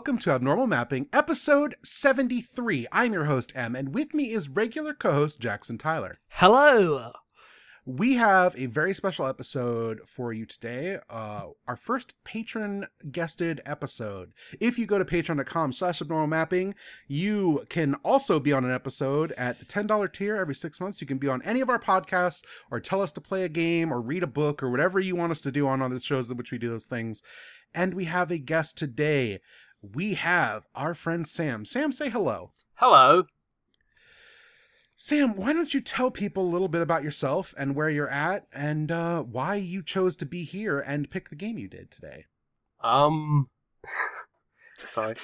[0.00, 2.86] welcome to Abnormal Mapping, episode 73.
[2.90, 6.20] I'm your host, M, and with me is regular co host Jackson Tyler.
[6.28, 7.12] Hello.
[7.84, 11.00] We have a very special episode for you today.
[11.10, 14.32] Uh, our first patron guested episode.
[14.58, 16.76] If you go to patreon.com slash abnormal mapping,
[17.06, 21.02] you can also be on an episode at the $10 tier every six months.
[21.02, 23.92] You can be on any of our podcasts or tell us to play a game
[23.92, 26.38] or read a book or whatever you want us to do on other shows in
[26.38, 27.22] which we do those things.
[27.74, 29.40] And we have a guest today.
[29.82, 31.64] We have our friend Sam.
[31.64, 32.52] Sam, say hello.
[32.74, 33.24] Hello.
[34.94, 38.46] Sam, why don't you tell people a little bit about yourself and where you're at
[38.52, 42.26] and uh, why you chose to be here and pick the game you did today?
[42.84, 43.48] Um,
[44.92, 45.16] sorry.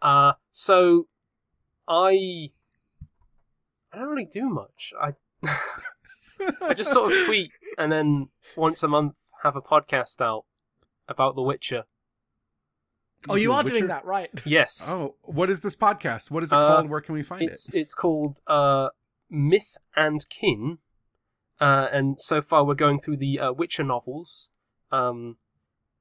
[0.00, 1.08] Uh, so
[1.88, 2.50] I
[3.92, 4.92] I don't really do much.
[5.00, 5.14] I
[6.62, 10.44] I just sort of tweet and then once a month have a podcast out
[11.08, 11.84] about The Witcher.
[13.28, 13.74] Oh, you do are Witcher?
[13.78, 14.30] doing that, right?
[14.44, 14.86] Yes.
[14.88, 16.30] Oh, what is this podcast?
[16.30, 16.90] What is it Uh, called?
[16.90, 17.80] Where can we find it's it?
[17.80, 18.88] it's called uh
[19.30, 20.78] Myth and Kin.
[21.60, 24.50] Uh, and so far we're going through the uh, Witcher novels.
[24.92, 25.36] Um,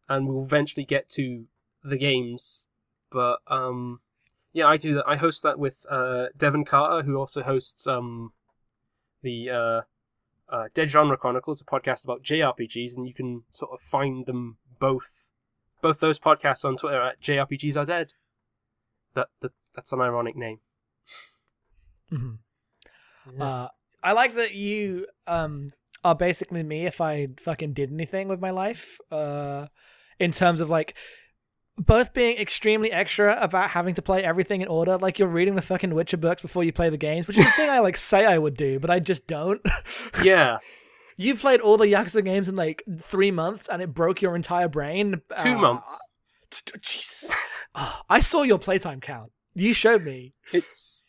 [0.09, 1.45] and we'll eventually get to
[1.83, 2.65] the games.
[3.11, 4.01] But um,
[4.51, 5.05] yeah, I do that.
[5.07, 8.33] I host that with uh, Devin Carter, who also hosts um,
[9.21, 9.81] the uh,
[10.53, 14.57] uh, Dead Genre Chronicles, a podcast about JRPGs, and you can sort of find them
[14.79, 15.11] both,
[15.83, 18.13] both those podcasts on Twitter at JRPGs are dead.
[19.13, 20.61] That, that that's an ironic name.
[22.11, 22.39] Mhm.
[23.39, 23.67] Uh,
[24.01, 25.73] I like that you um
[26.03, 28.99] are basically me if I fucking did anything with my life.
[29.11, 29.67] Uh,
[30.19, 30.95] in terms of like
[31.77, 35.61] both being extremely extra about having to play everything in order, like you're reading the
[35.61, 38.25] fucking Witcher books before you play the games, which is the thing I like say
[38.25, 39.61] I would do, but I just don't.
[40.23, 40.57] yeah,
[41.17, 44.67] you played all the Yakuza games in like three months, and it broke your entire
[44.67, 45.21] brain.
[45.39, 46.09] two Uh, months.
[46.49, 47.31] t- Jesus,
[47.75, 49.31] Ah, I saw your playtime count.
[49.55, 50.33] You showed me.
[50.51, 51.05] It's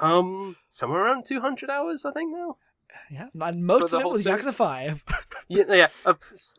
[0.00, 2.56] um somewhere around two hundred hours, I think now.
[3.10, 4.44] Yeah, and most of it was series?
[4.44, 5.04] Yakuza Five.
[5.48, 5.88] Yeah, yeah.
[6.06, 6.56] Uh, s-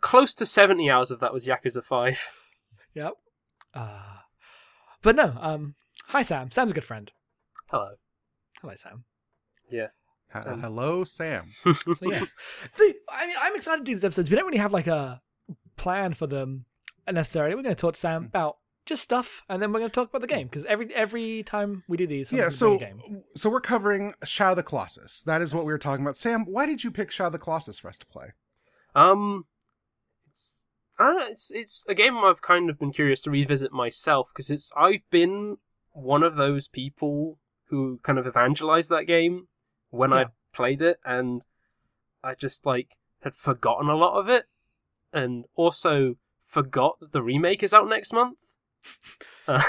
[0.00, 2.20] close to seventy hours of that was Yakuza Five.
[2.94, 3.12] Yep.
[3.72, 4.18] Uh,
[5.02, 5.74] but no, um,
[6.08, 6.50] hi Sam.
[6.50, 7.10] Sam's a good friend.
[7.70, 7.94] Hello.
[8.60, 9.04] Hello, Sam.
[10.34, 11.44] Ha- um, Hello, Sam.
[11.72, 12.34] So yes,
[12.76, 14.28] the, I mean, I'm excited to do these episodes.
[14.28, 15.22] We don't really have like a
[15.76, 16.66] plan for them
[17.10, 17.54] necessarily.
[17.54, 18.00] We're going to talk to Hmm.
[18.02, 18.56] Sam about
[18.86, 21.84] just stuff, and then we're going to talk about the game because every every time
[21.88, 23.22] we do these, yeah, so game.
[23.34, 25.22] so we're covering Shadow of the Colossus.
[25.22, 26.18] That is what we were talking about.
[26.18, 28.32] Sam, why did you pick Shadow of the Colossus for us to play?
[28.94, 29.46] Um,
[30.28, 30.64] it's
[30.98, 34.70] I it's it's a game I've kind of been curious to revisit myself because it's
[34.76, 35.56] I've been
[35.92, 37.38] one of those people
[37.70, 39.48] who kind of evangelized that game
[39.94, 41.42] when I played it, and
[42.22, 44.46] I just like had forgotten a lot of it,
[45.12, 48.38] and also forgot that the remake is out next month.
[49.46, 49.60] Uh,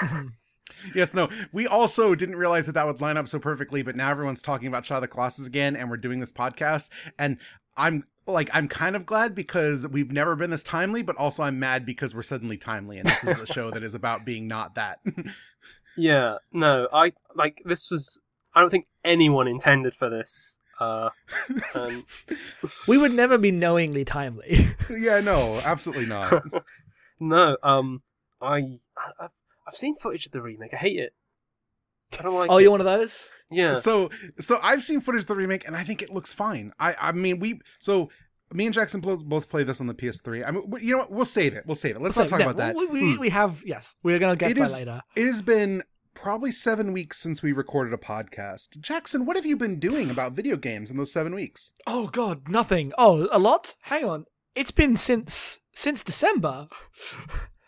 [0.94, 4.10] Yes, no, we also didn't realize that that would line up so perfectly, but now
[4.10, 7.38] everyone's talking about Shadow of the Colossus again, and we're doing this podcast, and
[7.78, 11.60] I'm like, I'm kind of glad because we've never been this timely, but also I'm
[11.60, 14.76] mad because we're suddenly timely, and this is a show that is about being not
[14.76, 15.00] that.
[15.98, 18.20] Yeah, no, I like this was.
[18.56, 20.58] I don't think anyone intended for this.
[20.80, 21.10] Uh,
[21.74, 22.04] and
[22.88, 24.68] we would never be knowingly timely.
[24.90, 26.44] yeah, no, absolutely not.
[27.20, 28.02] no, um,
[28.42, 28.80] I,
[29.20, 29.28] I
[29.68, 30.74] I've seen footage of the remake.
[30.74, 31.14] I hate it.
[32.20, 32.50] I don't like.
[32.50, 32.64] oh, it.
[32.64, 33.28] you're one of those.
[33.52, 36.74] Yeah, So, so I've seen footage of the remake, and I think it looks fine.
[36.80, 38.10] I, I mean, we, so
[38.52, 40.46] me and Jackson both play this on the PS3.
[40.48, 41.12] I mean, you know what?
[41.12, 41.64] We'll save it.
[41.66, 42.02] We'll save it.
[42.02, 42.76] Let's So, not talk yeah, about that.
[42.76, 43.20] We, we, Hmm.
[43.20, 45.02] we have yes, we're gonna get It that is- later.
[45.16, 45.84] It has been
[46.16, 48.80] probably seven weeks since we recorded a podcast.
[48.80, 51.70] Jackson, what have you been doing about video games in those seven weeks?
[51.86, 52.92] Oh God, nothing.
[52.98, 53.76] Oh, a lot.
[53.84, 54.26] Hang on,
[54.56, 56.68] it's been since since December.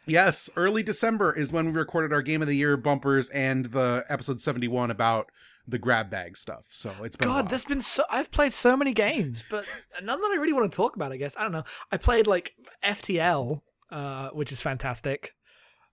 [0.09, 4.05] Yes, early December is when we recorded our Game of the Year bumpers and the
[4.07, 5.25] episode 71 about
[5.67, 6.63] the grab bag stuff.
[6.71, 9.65] So it's been God, there's been so I've played so many games, but
[10.01, 11.11] none that I really want to talk about.
[11.11, 11.65] I guess I don't know.
[11.91, 12.53] I played like
[12.85, 13.59] FTL,
[13.91, 15.33] uh, which is fantastic.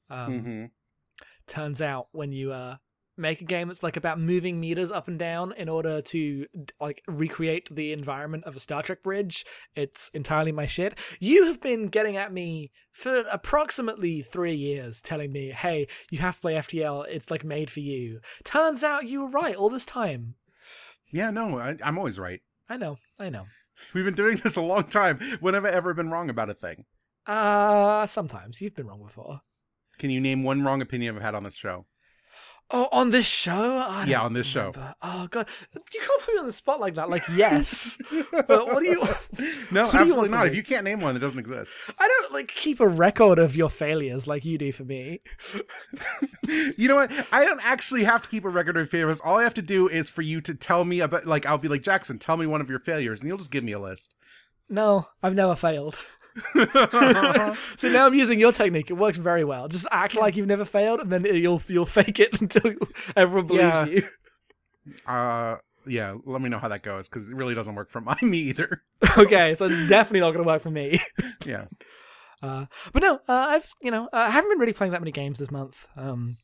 [0.08, 0.70] Um, Mhm.
[1.46, 2.76] Turns out when you uh,
[3.16, 6.46] make a game that's like about moving meters up and down in order to
[6.80, 9.44] like recreate the environment of a Star Trek bridge,
[9.76, 10.98] it's entirely my shit.
[11.20, 16.36] You have been getting at me for approximately three years, telling me, "Hey, you have
[16.36, 17.06] to play FTL.
[17.08, 20.34] It's like made for you." Turns out you were right all this time.
[21.12, 22.40] Yeah, no, I, I'm always right.
[22.68, 23.46] I know, I know.
[23.92, 25.18] We've been doing this a long time.
[25.40, 26.84] When have I ever been wrong about a thing?
[27.26, 29.40] Uh sometimes you've been wrong before.
[29.98, 31.86] Can you name one wrong opinion I've had on this show?
[32.70, 33.52] Oh, on this show?
[33.52, 34.72] I Yeah, on this show.
[35.02, 37.10] Oh god, you can't put me on the spot like that.
[37.10, 37.98] Like, yes,
[38.32, 39.02] but what do you?
[39.70, 40.44] no, do you absolutely not.
[40.44, 40.50] me?
[40.50, 41.72] If you can't name one, it doesn't exist.
[41.98, 45.20] I don't like keep a record of your failures like you do for me.
[46.48, 47.12] you know what?
[47.30, 49.20] I don't actually have to keep a record of failures.
[49.20, 51.68] All I have to do is for you to tell me about, like, I'll be
[51.68, 54.14] like, Jackson, tell me one of your failures, and you'll just give me a list.
[54.70, 55.96] No, I've never failed.
[57.76, 58.90] so now I'm using your technique.
[58.90, 59.68] It works very well.
[59.68, 62.72] Just act like you've never failed, and then you'll you'll fake it until
[63.16, 63.84] everyone believes Yeah.
[63.86, 64.02] you.
[65.06, 68.16] uh, yeah, let me know how that goes because it really doesn't work for my
[68.22, 68.82] me either.
[69.18, 71.00] okay, so it's definitely not going to work for me.
[71.44, 71.66] Yeah.
[72.42, 75.12] Uh, but no, uh, I've you know uh, I haven't been really playing that many
[75.12, 75.86] games this month.
[75.96, 76.36] Um,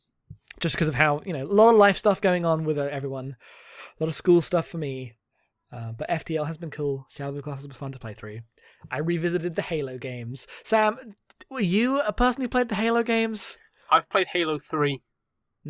[0.60, 2.82] just because of how you know a lot of life stuff going on with uh,
[2.84, 3.36] everyone,
[3.98, 5.14] a lot of school stuff for me.
[5.72, 7.06] Uh, but FTL has been cool.
[7.10, 8.40] Shadow of the Colossus was fun to play through.
[8.90, 10.46] I revisited the Halo games.
[10.64, 11.14] Sam,
[11.48, 13.56] were you a person who played the Halo games?
[13.90, 15.00] I've played Halo 3.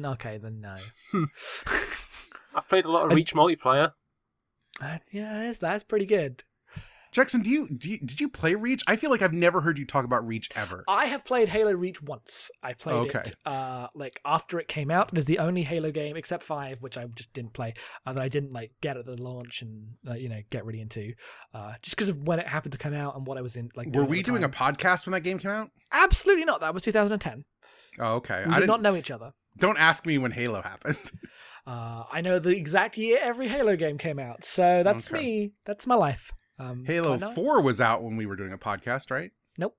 [0.03, 0.75] Okay, then no.
[2.55, 3.93] I've played a lot of And- Reach multiplayer.
[4.81, 6.43] Uh, yeah, that's, that's pretty good.
[7.13, 8.83] Jackson, do you, do you did you play Reach?
[8.87, 10.85] I feel like I've never heard you talk about Reach ever.
[10.87, 12.51] I have played Halo Reach once.
[12.63, 13.19] I played Okay.
[13.31, 15.11] it uh, like after it came out.
[15.13, 17.75] It is the only Halo game except Five, which I just didn't play,
[18.07, 20.81] uh, that I didn't like get at the launch and uh, you know get really
[20.81, 21.13] into,
[21.53, 23.71] uh, just because of when it happened to come out and what I was in.
[23.75, 25.71] Like, Were we doing a podcast when that game came out?
[25.93, 26.61] Absolutely not.
[26.61, 27.45] That was 2010.
[27.99, 28.45] Oh, okay.
[28.47, 29.33] We I did not know each other.
[29.59, 30.99] Don't ask me when Halo happened.
[31.67, 35.23] Uh, I know the exact year every Halo game came out, so that's Okay.
[35.23, 35.53] me.
[35.67, 36.33] That's my life.
[36.61, 39.31] Um, Halo Four was out when we were doing a podcast, right?
[39.57, 39.77] Nope.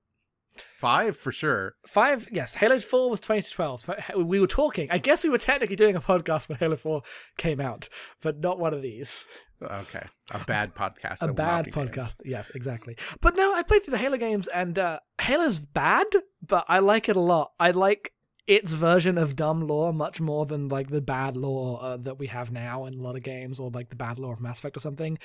[0.76, 1.76] Five for sure.
[1.86, 2.54] Five, yes.
[2.54, 3.88] Halo 4 was 2012.
[4.18, 4.88] We were talking.
[4.90, 7.02] I guess we were technically doing a podcast when Halo 4
[7.38, 7.88] came out,
[8.20, 9.26] but not one of these.
[9.62, 11.22] Okay, a bad podcast.
[11.22, 12.16] a that will not bad podcast.
[12.24, 12.96] Yes, exactly.
[13.20, 16.06] But no, I played through the Halo games, and uh, Halo's bad,
[16.46, 17.52] but I like it a lot.
[17.60, 18.12] I like
[18.46, 22.26] its version of dumb lore much more than like the bad lore uh, that we
[22.26, 24.76] have now in a lot of games, or like the bad lore of Mass Effect
[24.76, 25.18] or something.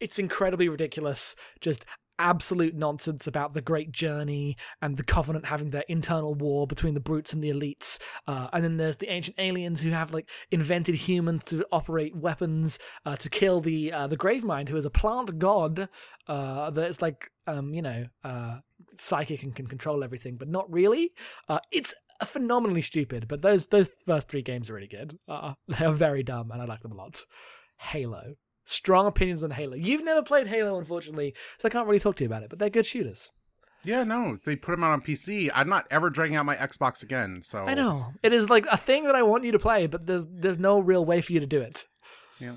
[0.00, 1.36] It's incredibly ridiculous.
[1.60, 1.84] Just
[2.18, 7.00] absolute nonsense about the great journey and the covenant having their internal war between the
[7.00, 7.98] brutes and the elites
[8.28, 12.78] uh, and then there's the ancient aliens who have like invented humans to operate weapons
[13.04, 15.88] uh, to kill the uh, the gravemind who is a plant god
[16.28, 18.58] uh, that is like um you know uh
[18.98, 21.12] psychic and can control everything but not really
[21.48, 21.94] uh it's
[22.24, 26.22] phenomenally stupid but those those first three games are really good uh, they are very
[26.22, 27.22] dumb and i like them a lot
[27.78, 28.34] halo
[28.64, 32.24] strong opinions on halo you've never played halo unfortunately so i can't really talk to
[32.24, 33.30] you about it but they're good shooters
[33.84, 35.50] Yeah, no, they put them out on PC.
[35.54, 37.42] I'm not ever dragging out my Xbox again.
[37.42, 40.06] So i know it is like a thing that i want you to play but
[40.06, 41.86] there's there's no real way for you to do it
[42.40, 42.54] Yeah.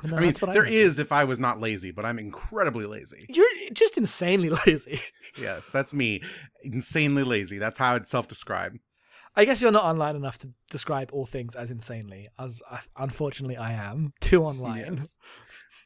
[0.00, 2.18] But no, I mean, that's there I'm is if I was not lazy, but I'm
[2.18, 3.26] incredibly lazy.
[3.28, 5.00] You're just insanely lazy.
[5.38, 6.22] Yes, that's me.
[6.62, 7.58] Insanely lazy.
[7.58, 8.78] That's how I'd self-describe.
[9.36, 13.56] I guess you're not online enough to describe all things as insanely, as I, unfortunately
[13.56, 14.12] I am.
[14.20, 14.96] Too online.
[14.96, 15.16] Yes.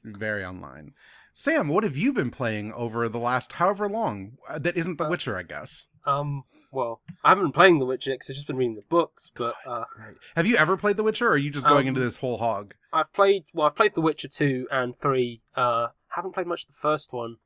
[0.04, 0.92] Very online.
[1.34, 4.32] Sam, what have you been playing over the last however long?
[4.48, 5.86] Uh, That isn't The Uh, Witcher, I guess.
[6.06, 9.30] Um, well, I haven't been playing The Witcher because I've just been reading the books,
[9.36, 10.16] but uh, Right.
[10.34, 12.38] Have you ever played The Witcher, or are you just going Um, into this whole
[12.38, 12.74] hog?
[12.92, 13.44] I've played.
[13.54, 15.42] Well, I've played The Witcher two and three.
[15.54, 17.36] Uh, haven't played much of the first one.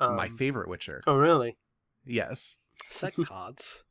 [0.00, 1.02] Um, My favorite Witcher.
[1.06, 1.56] Oh, really?
[2.04, 2.58] Yes.
[2.90, 3.82] Sex cards.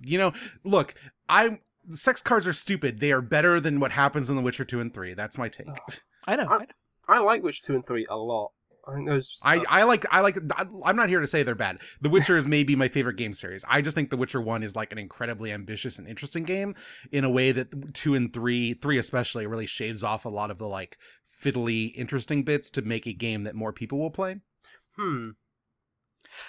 [0.00, 0.32] You know,
[0.64, 0.94] look,
[1.28, 1.58] I
[1.94, 3.00] sex cards are stupid.
[3.00, 5.14] They are better than what happens in The Witcher 2 and 3.
[5.14, 5.66] That's my take.
[6.26, 6.44] I know.
[6.44, 6.66] I- I know.
[7.08, 8.52] I like Witcher two and three a lot.
[8.88, 9.38] I think those.
[9.44, 10.38] I, I like I like
[10.84, 11.78] I'm not here to say they're bad.
[12.00, 13.64] The Witcher is maybe my favorite game series.
[13.68, 16.74] I just think The Witcher 1 is like an incredibly ambitious and interesting game
[17.12, 20.58] in a way that 2 and 3, 3 especially really shaves off a lot of
[20.58, 20.96] the like
[21.42, 24.36] fiddly interesting bits to make a game that more people will play.
[24.96, 25.30] hmm.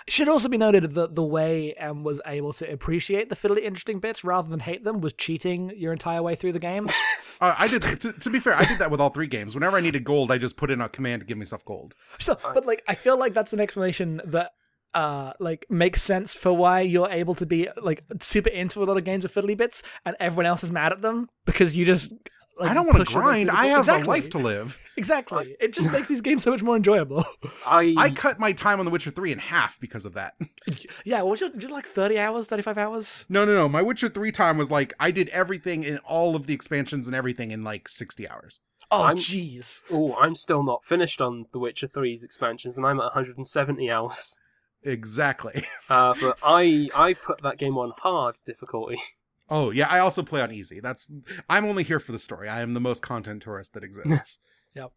[0.07, 3.63] It should also be noted that the way M was able to appreciate the fiddly
[3.63, 6.87] interesting bits rather than hate them was cheating your entire way through the game.
[7.41, 9.55] Uh, I did to, to be fair, I did that with all three games.
[9.55, 11.95] Whenever I needed gold, I just put in a command to give myself gold.
[12.19, 14.51] so, but like, I feel like that's an explanation that
[14.93, 18.97] uh like makes sense for why you're able to be like super into a lot
[18.97, 22.11] of games with fiddly bits and everyone else is mad at them because you just
[22.59, 23.49] like I don't want to grind.
[23.49, 24.05] I have exactly.
[24.05, 24.77] a life to live.
[24.97, 25.55] Exactly.
[25.59, 27.25] It just makes these games so much more enjoyable.
[27.65, 30.35] I I cut my time on The Witcher 3 in half because of that.
[31.05, 33.25] yeah, what was your just like 30 hours, 35 hours?
[33.29, 33.69] No, no, no.
[33.69, 37.15] My Witcher 3 time was like I did everything in all of the expansions and
[37.15, 38.59] everything in like 60 hours.
[38.91, 39.81] Oh, I'm- jeez.
[39.91, 44.39] oh, I'm still not finished on The Witcher 3's expansions, and I'm at 170 hours.
[44.83, 45.65] Exactly.
[45.89, 49.01] Uh, but I I put that game on hard difficulty.
[49.49, 50.79] Oh, yeah, I also play on easy.
[50.79, 51.11] That's
[51.49, 52.47] I'm only here for the story.
[52.49, 54.39] I am the most content tourist that exists.
[54.75, 54.91] Yep.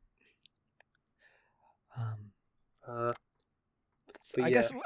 [1.97, 2.33] Um,
[2.87, 3.13] Uh,
[4.39, 4.71] I But guess.
[4.73, 4.85] What,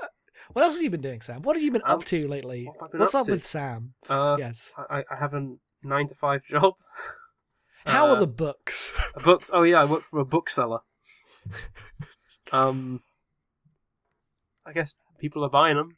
[0.53, 1.43] what else have you been doing, Sam?
[1.43, 2.65] What have you been Um, up to lately?
[2.67, 3.95] what have I been What's up up with Sam?
[4.09, 4.73] uh, yes.
[4.89, 6.75] I, I haven't nine to five job.
[7.87, 8.95] How Uh, are the books?
[9.25, 9.51] Books.
[9.53, 10.81] Oh yeah, I work for a bookseller.
[12.53, 13.01] um,
[14.65, 15.97] I guess people are buying them.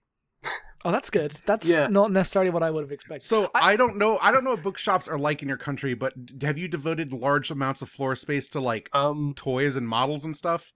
[0.85, 1.33] Oh, that's good.
[1.45, 1.89] That's Yeah.
[1.89, 3.27] not necessarily what I would have expected.
[3.27, 4.19] So I- I, don't know.
[4.19, 7.51] I don't know what bookshops are like in your country, but have you devoted large
[7.51, 10.73] amounts of floor space to like Um, toys and models and stuff?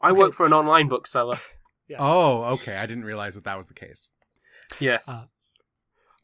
[0.00, 0.18] I Okay.
[0.18, 1.38] work for an online bookseller.
[1.88, 1.98] Yes.
[2.00, 2.76] Oh, okay.
[2.76, 4.10] I didn't realize that that was the case.
[4.80, 5.06] Yes.
[5.08, 5.24] Uh,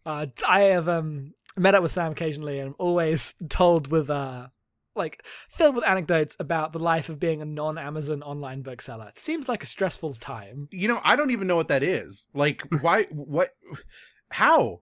[0.07, 4.47] Uh, I have um, met up with Sam occasionally, and I'm always told with uh,
[4.99, 9.09] like filled with anecdotes about the life of being a non-Amazon online bookseller.
[9.09, 10.69] It seems like a stressful time.
[10.71, 12.26] You know, I don't even know what that is.
[12.35, 13.05] Like, why?
[13.11, 13.55] What?
[14.31, 14.81] How?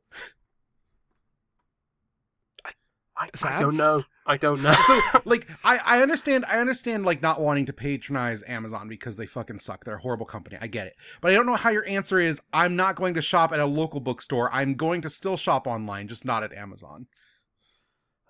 [3.18, 4.04] I, I don't know.
[4.26, 4.72] I don't know.
[4.72, 6.44] So, like, I I understand.
[6.46, 9.84] I understand like not wanting to patronize Amazon because they fucking suck.
[9.84, 10.58] They're a horrible company.
[10.60, 12.40] I get it, but I don't know how your answer is.
[12.52, 14.52] I'm not going to shop at a local bookstore.
[14.52, 17.06] I'm going to still shop online, just not at Amazon.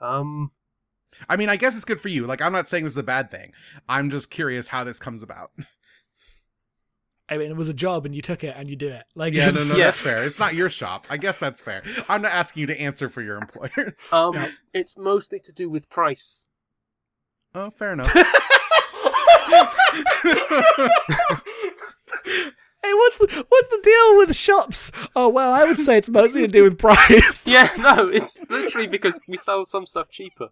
[0.01, 0.53] um,
[1.29, 2.27] I mean, I guess it's good for you.
[2.27, 3.53] Like, I'm not saying this is a bad thing.
[3.89, 5.51] I'm just curious how this comes about.
[7.29, 9.03] I mean, it was a job, and you took it, and you do it.
[9.17, 9.87] Like, Yeah, no, no, Yeah.
[9.87, 10.23] that's fair.
[10.25, 11.07] It's not your shop.
[11.11, 11.83] I guess that's fair.
[12.09, 14.07] I'm not asking you to answer for your employers.
[14.13, 14.49] um, No.
[14.73, 16.47] it's mostly to do with price.
[17.55, 18.13] Oh, fair enough.
[22.83, 24.93] Hey, what's the, what's the deal with shops?
[25.17, 27.45] Oh well, I would say it's mostly to do with price.
[27.47, 30.51] Yeah, no, it's literally because we sell some stuff cheaper.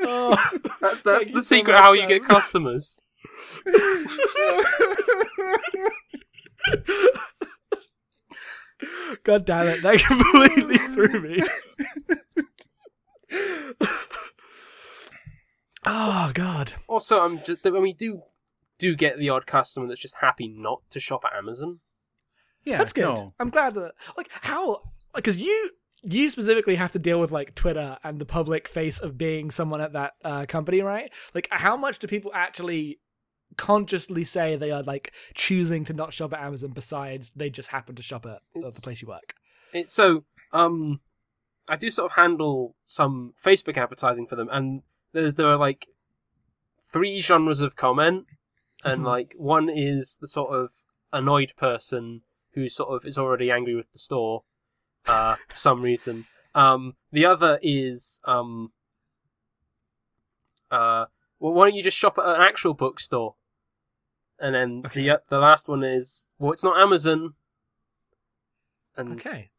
[0.00, 0.36] Oh.
[0.80, 3.00] That, that's you the so secret much, how you get customers.
[9.24, 11.42] God damn it, that completely threw me.
[15.84, 16.74] oh god.
[16.86, 18.22] Also, I'm just, I mean, we do
[18.78, 21.80] do get the odd customer that's just happy not to shop at Amazon.
[22.64, 23.02] yeah, That's good.
[23.06, 23.34] no.
[23.40, 24.82] I'm glad that like how
[25.14, 25.70] because you
[26.02, 29.80] you specifically have to deal with like Twitter and the public face of being someone
[29.80, 31.10] at that uh, company, right?
[31.34, 33.00] Like how much do people actually
[33.56, 37.96] consciously say they are like choosing to not shop at Amazon besides they just happen
[37.96, 39.34] to shop at uh, the place you work?
[39.72, 41.00] It, so, um,
[41.68, 45.86] I do sort of handle some Facebook advertising for them, and there there are like
[46.92, 48.26] three genres of comment,
[48.84, 49.06] and Mhm.
[49.06, 50.70] like one is the sort of
[51.12, 52.22] annoyed person
[52.54, 54.44] who sort of is already angry with the store,
[55.08, 56.26] uh, for some reason.
[56.54, 58.72] Um, the other is um,
[60.70, 61.06] uh,
[61.40, 63.34] well, why don't you just shop at an actual bookstore?
[64.40, 65.02] And then Okay.
[65.02, 67.34] the the last one is well, it's not Amazon.
[68.96, 69.50] And Okay.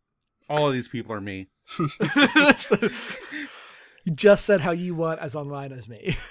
[0.49, 1.47] All of these people are me.
[1.67, 2.75] So,
[4.03, 6.17] you just said how you weren't as online as me.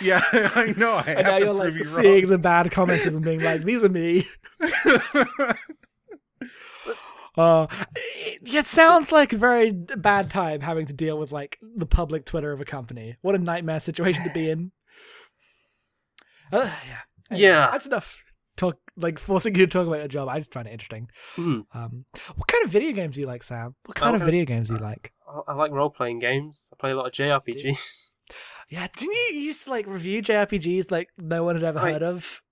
[0.00, 0.92] Yeah, I know.
[0.94, 3.90] I and now you're like you seeing the bad comments and being like, these are
[3.90, 4.26] me.
[7.36, 11.86] Uh, it, it sounds like a very bad time having to deal with like the
[11.86, 13.16] public Twitter of a company.
[13.22, 14.72] What a nightmare situation to be in.
[16.50, 16.98] Uh, yeah,
[17.30, 17.68] Anyway, Yeah.
[17.70, 18.24] That's enough.
[18.56, 20.28] Talk like forcing you to talk about your job.
[20.28, 21.08] I just find it interesting.
[21.36, 21.60] hmm.
[21.74, 23.74] Um, what kind of video games do you like, Sam?
[23.84, 25.12] What kind of video games do you like?
[25.28, 26.70] I, I like role playing games.
[26.72, 28.12] I play a lot of JRPGs.
[28.70, 32.02] Yeah, didn't you used to like review JRPGs like no one had ever I- heard
[32.02, 32.42] of?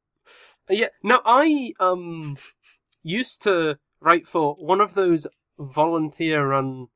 [0.70, 2.36] Yeah, no, I um
[3.02, 5.26] used to write for one of those
[5.58, 6.88] volunteer run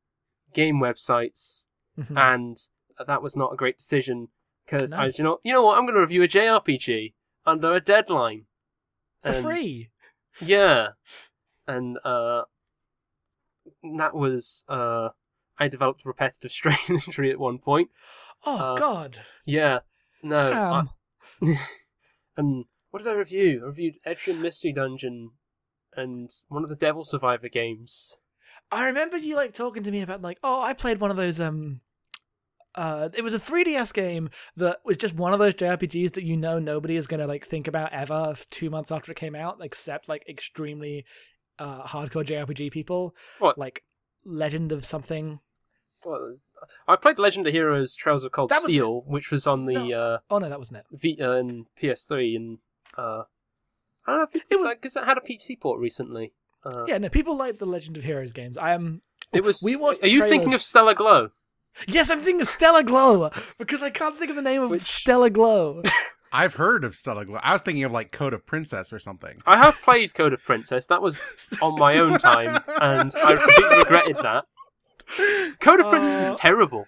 [0.53, 1.65] game websites,
[1.99, 2.17] Mhm.
[2.17, 2.59] and
[3.07, 4.29] that was not a great decision
[4.67, 4.99] because No.
[4.99, 7.15] I, you know, you know what, I'm going to review a JRPG
[7.47, 8.47] under a deadline
[9.23, 9.91] For and- free.
[10.41, 10.89] Yeah,
[11.67, 12.43] and uh,
[13.99, 15.11] that was uh,
[15.59, 17.91] I developed repetitive strain injury at one point.
[18.47, 19.81] Oh uh, God, Yeah,
[20.23, 20.89] no,
[21.43, 21.57] I-
[22.37, 23.61] and what did I review?
[23.63, 25.33] I reviewed Etrian Mystery Dungeon
[25.97, 28.19] and one of the Devil Survivor games.
[28.73, 31.41] I remember you like talking to me about like, oh, I played one of those
[31.41, 31.81] um
[32.77, 36.37] uh it was a 3DS game that was just one of those JRPGs that you
[36.37, 39.59] know nobody is going to like think about ever 2 months after it came out
[39.61, 41.05] except like extremely
[41.59, 43.59] uh hardcore JRPG people What?
[43.59, 43.83] like
[44.25, 45.41] Legend of something.
[46.05, 46.37] Well,
[46.87, 49.73] I played Legend of Heroes: Trails of Cold That was- Steel, which was on the
[49.75, 49.93] No.
[49.93, 50.87] uh, Oh no, that wasn't it.
[50.93, 52.59] Vita and PS3, and
[52.97, 53.23] uh,
[54.07, 54.33] I don't know It
[54.81, 56.33] because was- it, it had a PC port recently.
[56.65, 58.59] Uh, Yeah, no, people like the Legend of Heroes games.
[58.59, 59.03] I am
[59.33, 59.63] it was.
[59.63, 61.31] we watched Are you the thinking of Stella Glow?
[61.87, 64.83] Yes, I'm thinking of Stella Glow because I can't think of the name of Which-
[64.83, 65.83] Stella Glow.
[66.33, 67.39] I've heard of Stella Glow.
[67.43, 69.37] I was thinking of like Code of Princess or something.
[69.47, 70.87] I have played Code of Princess.
[70.87, 71.17] That was
[71.63, 74.45] on my own time, and I completely regretted that.
[75.61, 76.87] Code of Princess Uh, is terrible.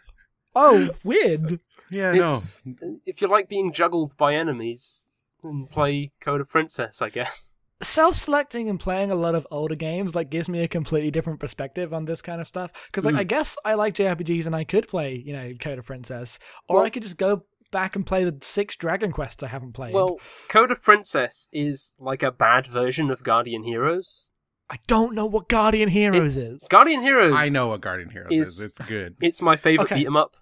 [0.55, 1.59] oh, weird.
[1.91, 2.27] Yeah, no.
[2.27, 2.63] It's,
[3.05, 5.07] if you like being juggled by enemies,
[5.43, 7.55] then play Code of Princess, I guess.
[7.83, 11.93] self-selecting and playing a lot of older games like gives me a completely different perspective
[11.93, 13.19] on this kind of stuff because like Mm.
[13.19, 16.77] i guess i like jrpgs and i could play you know code of princess or
[16.77, 19.95] Well- i could just go back and play the six dragon quests i haven't played
[19.95, 24.31] Well, Code of Princess is like a bad version of Guardian Heroes.
[24.71, 27.35] i don't know what guardian heroes It's- is Guardian Heroes.
[27.37, 28.61] I know what Guardian Heroes is.
[28.61, 29.17] is- It's good.
[29.21, 29.97] It's my favorite Okay.
[29.97, 30.37] beat 'em up.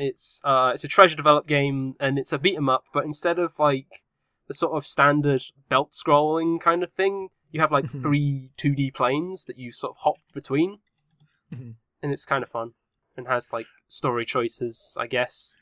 [0.00, 2.84] It's uh, it's a treasure developed game, and it's a beat 'em up.
[2.94, 4.02] But instead of like
[4.48, 8.02] the sort of standard belt scrolling kind of thing, you have like Mhm.
[8.02, 10.78] three 2D planes that you sort of hop between,
[11.52, 11.74] Mhm.
[12.02, 12.72] and it's kind of fun.
[13.16, 15.56] And has like story choices, I guess.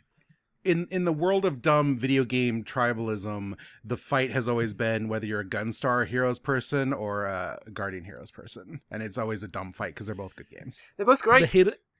[0.64, 5.24] in in the world of dumb video game tribalism, the fight has always been whether
[5.24, 9.72] you're a Gunstar Heroes person or a Guardian Heroes person, and it's always a dumb
[9.72, 10.82] fight because they're both good games.
[10.96, 11.48] They're both the great.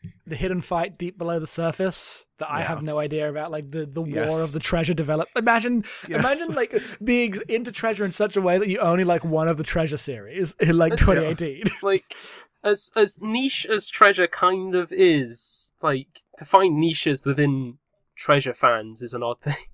[0.01, 3.71] Hidden the hidden fight deep below the surface that I have no idea about, like
[3.71, 4.45] the, the war Yes.
[4.45, 5.29] of the treasure develop.
[5.37, 6.21] Imagine, Yes.
[6.21, 9.57] imagine like being into treasure in such a way that you only like one of
[9.57, 11.65] the treasure series in like It's- 2018.
[11.83, 12.15] like
[12.63, 17.79] as as niche as treasure kind of is, like to find niches within
[18.17, 19.57] treasure fans is an odd thing.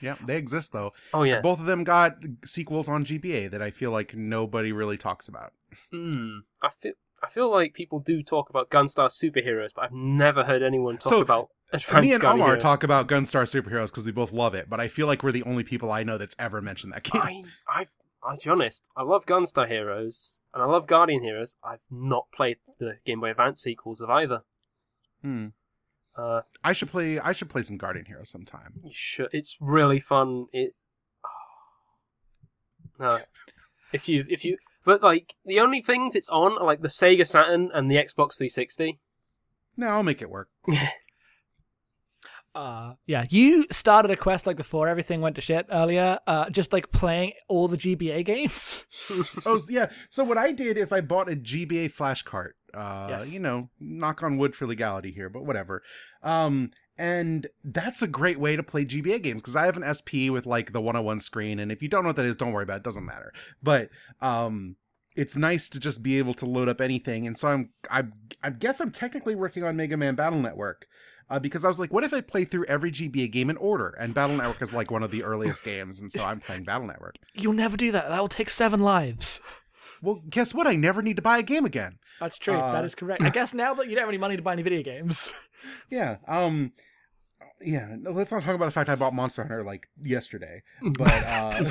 [0.00, 0.92] Yeah, they exist though.
[1.14, 1.40] Oh yeah.
[1.40, 5.52] Both of them got sequels on GBA that I feel like nobody really talks about.
[5.92, 6.38] Hmm.
[6.60, 10.62] I feel I feel like people do talk about Gunstar superheroes, but I've never heard
[10.62, 12.62] anyone talk So, about Advanced Me and Omar Heroes.
[12.62, 15.44] talk about Gunstar Superheroes because we both love it, but I feel like we're the
[15.44, 17.22] only people I know that's ever mentioned that game.
[17.22, 17.42] I,
[17.82, 18.82] I've, I'll be honest.
[18.96, 21.54] I love Gunstar Heroes and I love Guardian Heroes.
[21.64, 24.42] I've not played the Game Boy Advance sequels of either.
[25.22, 25.46] Hmm.
[26.16, 27.18] Uh, I should play.
[27.18, 28.74] I should play some Guardian Heroes sometime.
[28.84, 29.28] you should.
[29.32, 30.46] It's really fun.
[30.52, 30.74] It.
[32.98, 33.18] No,
[33.92, 37.26] if you if you but like the only things it's on are like the Sega
[37.26, 38.98] Saturn and the Xbox 360.
[39.76, 40.48] No, I'll make it work.
[42.54, 46.18] Uh, yeah, you started a quest like before everything went to shit earlier.
[46.26, 48.84] Uh, just like playing all the GBA games.
[49.46, 49.90] oh yeah.
[50.10, 52.56] So what I did is I bought a GBA flash cart.
[52.74, 53.32] Uh, Yes.
[53.32, 55.82] you know, knock on wood for legality here, but whatever.
[56.22, 60.28] Um, and that's a great way to play GBA games because I have an SP
[60.30, 62.62] with like the 101 screen, and if you don't know what that is, don't worry
[62.64, 62.80] about it.
[62.80, 63.32] it doesn't matter.
[63.62, 63.88] But
[64.20, 64.76] um,
[65.16, 67.26] it's nice to just be able to load up anything.
[67.26, 68.04] And so I'm, I,
[68.42, 70.86] I guess I'm technically working on Mega Man Battle Network.
[71.30, 73.96] Uh, because I was like, what if I play through every GBA game in order?
[73.98, 76.86] And Battle Network is like one of the earliest games, and so I'm playing Battle
[76.86, 77.14] Network.
[77.32, 78.08] You'll never do that.
[78.10, 79.40] That will take seven lives.
[80.02, 80.66] Well, guess what?
[80.66, 81.98] I never need to buy a game again.
[82.20, 82.54] That's true.
[82.58, 83.22] Uh, that is correct.
[83.24, 85.32] I guess now that you don't have any money to buy any video games.
[85.90, 86.16] Yeah.
[86.26, 86.72] Um.
[87.60, 87.94] Yeah.
[87.96, 90.64] No, let's not talk about the fact I bought Monster Hunter like yesterday.
[90.82, 91.64] But uh,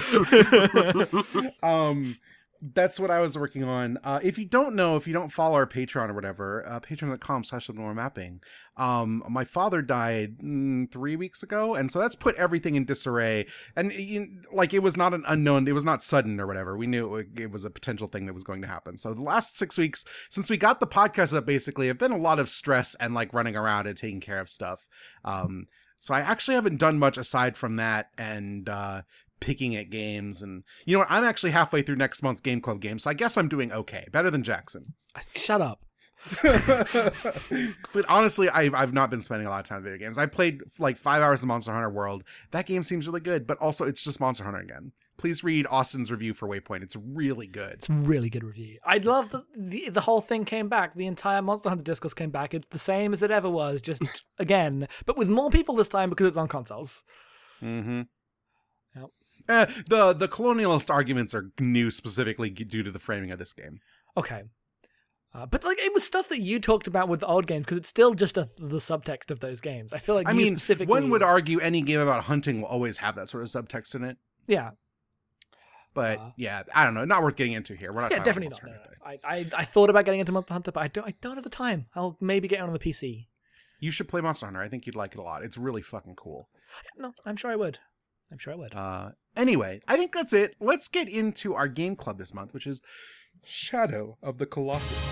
[1.62, 2.16] um,
[2.62, 3.98] that's what I was working on.
[4.04, 7.44] Uh, if you don't know, if you don't follow our Patreon or whatever, uh, patreon.com
[7.44, 8.42] slash mapping.
[8.78, 13.48] Um, my father died mm, three weeks ago, and so that's put everything in disarray.
[13.76, 16.78] And you, like, it was not an unknown, it was not sudden or whatever.
[16.78, 18.96] We knew it, it was a potential thing that was going to happen.
[18.96, 22.18] So the last six weeks, since we got the podcast up, basically, have been a
[22.18, 24.86] lot of stress and like running around and taking care of stuff.
[25.26, 25.68] Um,
[26.00, 29.04] so I actually haven't done much aside from that and uh,
[29.42, 30.42] picking at games.
[30.42, 31.12] And you know what?
[31.12, 34.08] I'm actually halfway through next month's Game Club game, so I guess I'm doing okay,
[34.14, 34.94] better than Jackson.
[35.36, 35.84] Shut up.
[36.44, 40.20] but honestly, I've I've not been spending a lot of time in video games.
[40.20, 42.24] I played like five hours of Monster Hunter World.
[42.52, 44.92] That game seems really good, but also it's just Monster Hunter again.
[45.18, 46.84] Please read Austin's review for Waypoint.
[46.84, 47.74] It's really good.
[47.74, 48.78] It's a really good review.
[48.86, 50.94] I love that the, the whole thing came back.
[50.96, 52.54] The entire Monster Hunter discourse came back.
[52.54, 54.04] It's the same as it ever was, just
[54.38, 57.04] again, but with more people this time because it's on consoles.
[57.64, 58.02] Mm-hmm.
[59.50, 63.80] Eh, the the colonialist arguments are new specifically due to the framing of this game.
[64.18, 64.44] Okay.
[65.34, 67.78] Uh, but like it was stuff that you talked about with the old games because
[67.78, 69.94] it's still just a, the subtext of those games.
[69.94, 70.92] I feel like I mean, specifically.
[70.92, 74.04] one would argue any game about hunting will always have that sort of subtext in
[74.04, 74.18] it.
[74.46, 74.72] yeah,
[75.94, 77.06] But Uh, yeah, I don't know.
[77.06, 77.94] Not worth getting into here.
[77.94, 78.12] We're not.
[78.12, 78.72] yeah, definitely about not.
[78.72, 79.06] No, no.
[79.06, 81.46] I, I I thought about getting into Monster Hunter, but I don't I don't have
[81.46, 81.86] the time.
[81.96, 83.28] I'll maybe get on the PC.
[83.80, 84.62] You should play Monster Hunter.
[84.62, 85.44] I think you'd like it a lot.
[85.44, 86.50] It's really fucking cool.
[86.98, 87.80] No, I'm sure I would.
[88.32, 88.74] I'm sure I would.
[88.74, 90.56] Uh, anyway, I think that's it.
[90.60, 92.82] Let's get into our game club this month, which is
[93.44, 95.11] Shadow of the Colossus.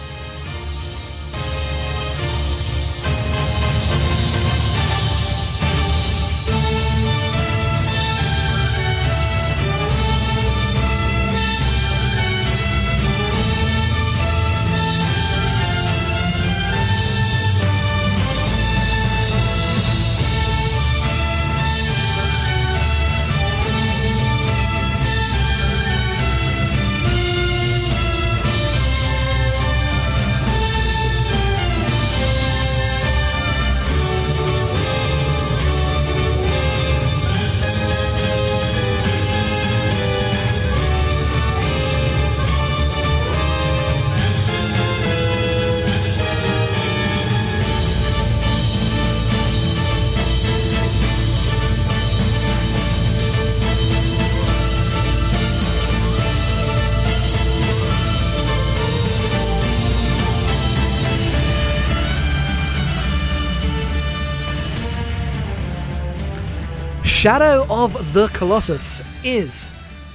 [67.20, 69.70] Shadow of the Colossus is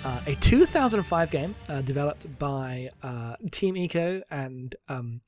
[0.05, 5.21] uh, a 2005 game uh, developed by uh, Team Ico and um,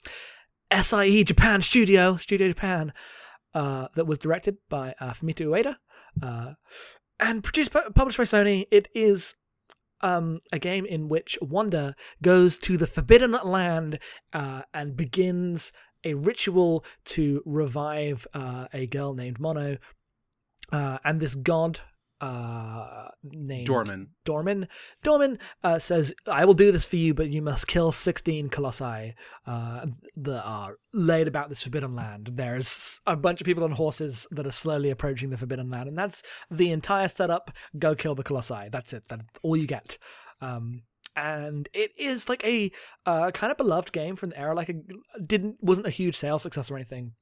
[0.72, 2.94] SIE Japan Studio, Studio Japan,
[3.52, 5.76] uh, that was directed by uh, Fumito Ueda
[6.22, 6.54] uh,
[7.20, 8.66] and produced published by Sony.
[8.70, 9.34] It is
[10.00, 13.98] um, a game in which Wanda goes to the Forbidden Land
[14.32, 15.72] and begins
[16.06, 19.76] a ritual to revive uh, a girl named Mono.
[20.72, 21.80] Uh, and this god
[22.20, 24.06] uh, named Dormin.
[24.24, 24.68] Dormin.
[25.04, 29.14] Dormin uh, says, I will do this for you, but you must kill 16 colossi
[29.46, 32.30] uh, that are laid about this forbidden land.
[32.34, 35.98] There's a bunch of people on horses that are slowly approaching the forbidden land, and
[35.98, 37.50] that's the entire setup.
[37.78, 38.68] Go kill the colossi.
[38.70, 39.04] That's it.
[39.08, 39.98] That's all you get.
[40.40, 40.82] Um,
[41.14, 42.70] and it is like a
[43.04, 44.54] uh, kind of beloved game from the era.
[44.54, 44.74] Like, a,
[45.22, 47.12] didn't wasn't a huge sales success or anything.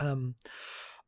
[0.00, 0.36] Um,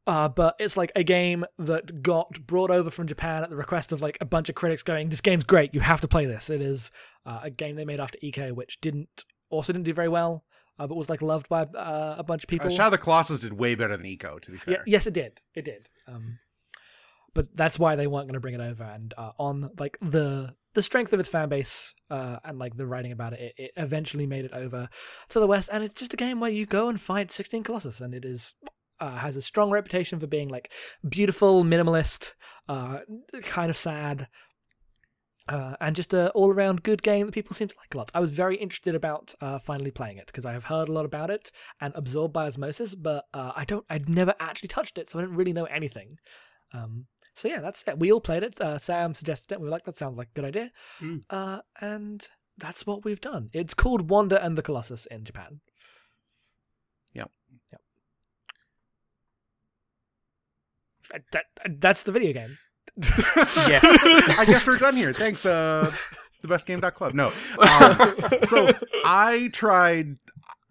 [0.06, 3.92] uh, but it's like a game that got brought over from Japan at the request
[3.92, 5.74] of like a bunch of critics going, "This game's great.
[5.74, 6.90] You have to play this." It is
[7.24, 10.44] uh, a game they made after Ico, which didn't also didn't do very well,
[10.78, 12.68] uh, but was like loved by uh, a bunch of people.
[12.68, 14.74] Uh, Shadow the Colossus did way better than Ico, to be fair.
[14.74, 15.40] Yeah, yes, it did.
[15.54, 15.88] It did.
[16.06, 16.38] Um,
[17.32, 18.84] but that's why they weren't going to bring it over.
[18.84, 22.86] And uh, on like the the strength of its fan base uh, and like the
[22.86, 24.88] writing about it, it, it eventually made it over
[25.28, 25.68] to the West.
[25.72, 28.54] And it's just a game where you go and fight 16 Colossus, and it is
[29.04, 30.70] uh, has a strong reputation for being like
[31.08, 32.32] beautiful, minimalist,
[32.68, 32.98] uh,
[33.42, 34.28] kind of sad,
[35.48, 38.10] uh, and just a all around good game that people seem to like a lot.
[38.14, 41.04] I was very interested about uh, finally playing it because I have heard a lot
[41.04, 45.10] about it and absorbed by osmosis, but uh, I don't, I'd never actually touched it,
[45.10, 46.16] so I didn't really know anything.
[46.72, 47.98] Um, so yeah, that's it.
[47.98, 48.58] We all played it.
[48.60, 49.60] Uh, Sam suggested it.
[49.60, 51.22] We were like, that sounds like a good idea, Mm.
[51.28, 53.50] uh, and that's what we've done.
[53.52, 55.60] It's called Wanda and the Colossus in Japan.
[57.12, 57.30] Yep.
[57.72, 57.80] Yep.
[57.80, 57.82] Uh,
[61.32, 61.44] That,
[61.78, 62.58] that's the video game.
[62.96, 63.82] Yes.
[64.38, 65.12] I guess we're done here.
[65.12, 65.92] Thanks, uh,
[66.44, 67.14] thebestgame.club.
[67.14, 67.32] No.
[67.58, 68.14] Um,
[68.44, 68.72] so
[69.04, 70.16] I tried.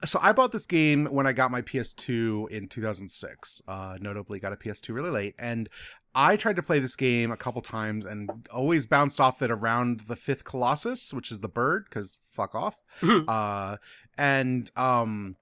[0.05, 3.61] So I bought this game when I got my PS2 in 2006.
[3.67, 5.69] Uh, notably, got a PS2 really late, and
[6.15, 10.01] I tried to play this game a couple times and always bounced off it around
[10.07, 12.77] the fifth Colossus, which is the bird, because fuck off.
[13.27, 13.77] uh,
[14.17, 15.37] and um,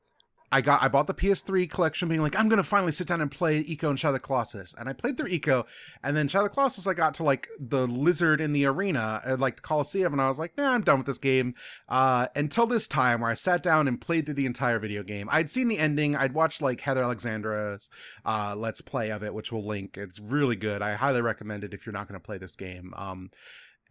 [0.51, 3.31] I got I bought the PS3 collection, being like, I'm gonna finally sit down and
[3.31, 4.75] play Ico and Shadow the Colossus.
[4.77, 5.65] And I played through Ico,
[6.03, 9.37] and then Shadow the Colossus, I got to like the lizard in the arena, or
[9.37, 11.55] like the Coliseum, and I was like, nah, I'm done with this game.
[11.87, 15.29] Uh, until this time, where I sat down and played through the entire video game.
[15.31, 16.15] I'd seen the ending.
[16.15, 17.89] I'd watched like Heather Alexandra's
[18.25, 19.97] uh, Let's Play of it, which we'll link.
[19.97, 20.81] It's really good.
[20.81, 22.93] I highly recommend it if you're not gonna play this game.
[22.97, 23.29] Um,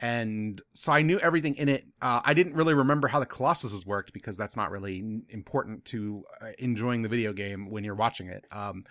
[0.01, 1.85] and so I knew everything in it.
[2.01, 6.25] Uh, I didn't really remember how the Colossuses worked because that's not really important to
[6.41, 8.47] uh, enjoying the video game when you're watching it.
[8.51, 8.85] Um,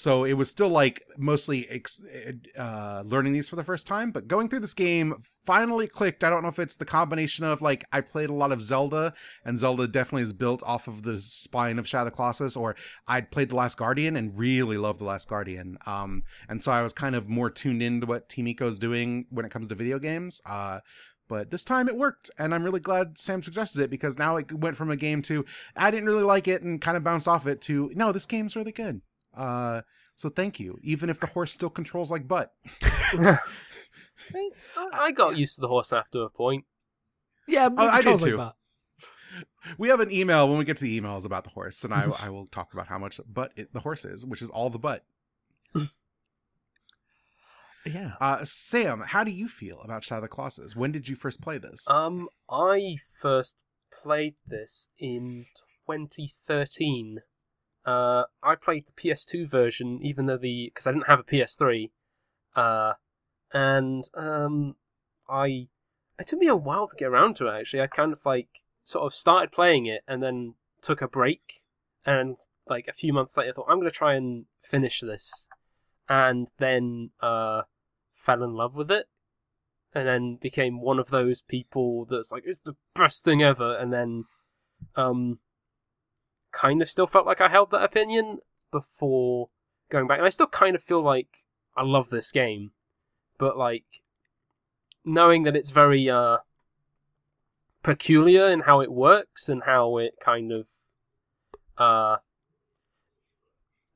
[0.00, 2.00] so it was still like mostly ex-
[2.58, 6.24] uh, learning these for the first time, but going through this game finally clicked.
[6.24, 9.12] I don't know if it's the combination of like I played a lot of Zelda,
[9.44, 12.76] and Zelda definitely is built off of the spine of Shadow of the Colossus, or
[13.06, 15.76] I'd played The Last Guardian and really loved The Last Guardian.
[15.84, 19.44] Um, and so I was kind of more tuned into what Team Ico's doing when
[19.44, 20.40] it comes to video games.
[20.46, 20.78] Uh,
[21.28, 24.50] but this time it worked, and I'm really glad Sam suggested it because now it
[24.50, 25.44] went from a game to
[25.76, 28.56] I didn't really like it and kind of bounced off it to no, this game's
[28.56, 29.02] really good.
[29.36, 29.82] Uh,
[30.16, 32.52] so thank you, even if the horse still controls like butt.
[32.82, 33.38] I,
[34.92, 36.64] I got used to the horse after a point.
[37.48, 39.44] Yeah, Oh, I did controls like too.
[39.78, 42.08] We have an email when we get to the emails about the horse, and I,
[42.20, 44.78] I will talk about how much butt it, the horse is, which is all the
[44.78, 45.04] butt.
[47.86, 48.12] Yeah.
[48.20, 50.76] Uh, Sam, how do you feel about Shadow of the Colossus?
[50.76, 51.88] When did you first play this?
[51.88, 53.56] Um, I first
[53.90, 55.46] played this in
[55.86, 57.20] 2013.
[57.84, 61.90] Uh, I played the PS2 version, even though the because I didn't have a PS3.
[62.54, 62.94] Uh,
[63.52, 64.76] and um,
[65.28, 65.68] I
[66.18, 67.60] it took me a while to get around to it.
[67.60, 68.48] Actually, I kind of like
[68.84, 71.62] sort of started playing it and then took a break,
[72.04, 72.36] and
[72.68, 75.48] like a few months later, thought I'm gonna try and finish this,
[76.08, 77.62] and then uh,
[78.14, 79.06] fell in love with it
[79.94, 83.92] and then became one of those people that's like it's the best thing ever and
[83.92, 84.24] then
[84.96, 85.38] um
[86.52, 88.38] kind of still felt like I held that opinion
[88.70, 89.48] before
[89.90, 91.28] going back and I still kind of feel like
[91.76, 92.70] I love this game
[93.38, 94.02] but like
[95.04, 96.38] knowing that it's very uh
[97.82, 100.66] peculiar in how it works and how it kind of
[101.78, 102.16] uh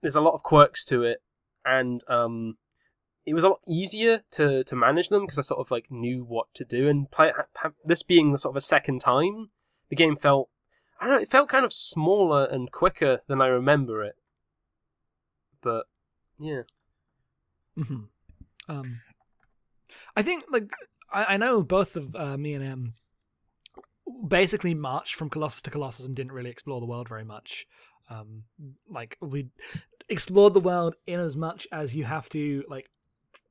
[0.00, 1.22] there's a lot of quirks to it
[1.64, 2.56] and um
[3.26, 6.24] it was a lot easier to, to manage them because I sort of like knew
[6.24, 7.32] what to do and play.
[7.84, 9.50] This being the sort of a second time,
[9.88, 10.50] the game felt
[11.04, 11.22] I don't know.
[11.22, 14.16] It felt kind of smaller and quicker than I remember it.
[15.60, 15.84] But
[16.40, 16.62] yeah,
[17.76, 18.04] hmm
[18.70, 19.00] Um,
[20.16, 20.70] I think like
[21.12, 22.94] I, I know both of uh, me and Em
[24.26, 27.66] basically marched from Colossus to Colossus and didn't really explore the world very much.
[28.08, 28.44] Um,
[28.88, 29.48] like we
[30.08, 32.88] explored the world in as much as you have to like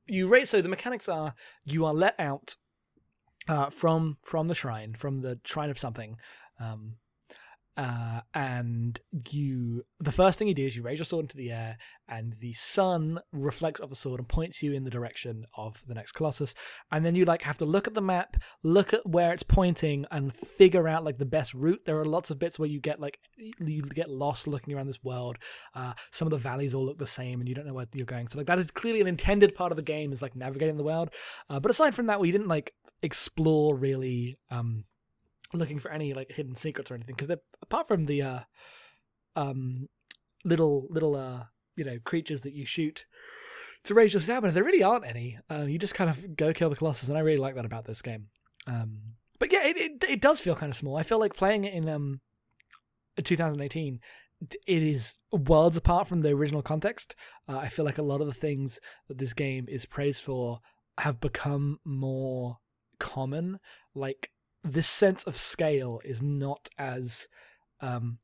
[0.08, 0.48] you rate.
[0.48, 1.36] So the mechanics are
[1.66, 2.56] you are let out
[3.48, 6.18] uh, from from the shrine, from the shrine of something.
[6.60, 6.96] Um,
[7.76, 9.00] uh, and
[9.32, 12.36] you the first thing you do is you raise your sword into the air and
[12.40, 16.12] the sun reflects off the sword and points you in the direction of the next
[16.12, 16.54] colossus.
[16.92, 20.06] And then you like have to look at the map look at where it's pointing
[20.12, 21.82] and figure out like the best route.
[21.86, 25.04] There are lots of bits where you get like you get lost looking around this
[25.04, 25.38] world.
[25.74, 28.06] Uh, some of the valleys all look the same and you don't know where you're
[28.06, 28.28] going.
[28.28, 30.84] So like that is clearly an intended part of the game is like navigating the
[30.84, 31.10] world.
[31.50, 34.86] Uh, but aside from that we didn't like explore really um
[35.60, 38.40] looking for any like hidden secrets or anything because apart from the uh
[39.36, 39.88] um
[40.44, 41.44] little little uh
[41.76, 43.06] you know creatures that you shoot
[43.84, 45.38] to raise your stamina there really aren't any.
[45.52, 47.86] Uh, you just kind of go kill the colossus and i really like that about
[47.86, 48.28] this game.
[48.68, 49.00] Um
[49.40, 50.96] but yeah it, it, it does feel kind of small.
[50.96, 52.22] I feel like playing it in um
[53.22, 54.00] 2018
[54.68, 57.16] it is worlds apart from the original context.
[57.48, 60.60] Uh, i feel like a lot of the things that this game is praised for
[61.00, 62.60] have become more
[63.00, 63.60] common
[63.96, 64.32] like
[64.64, 67.28] this sense of scale is not as
[67.82, 68.20] um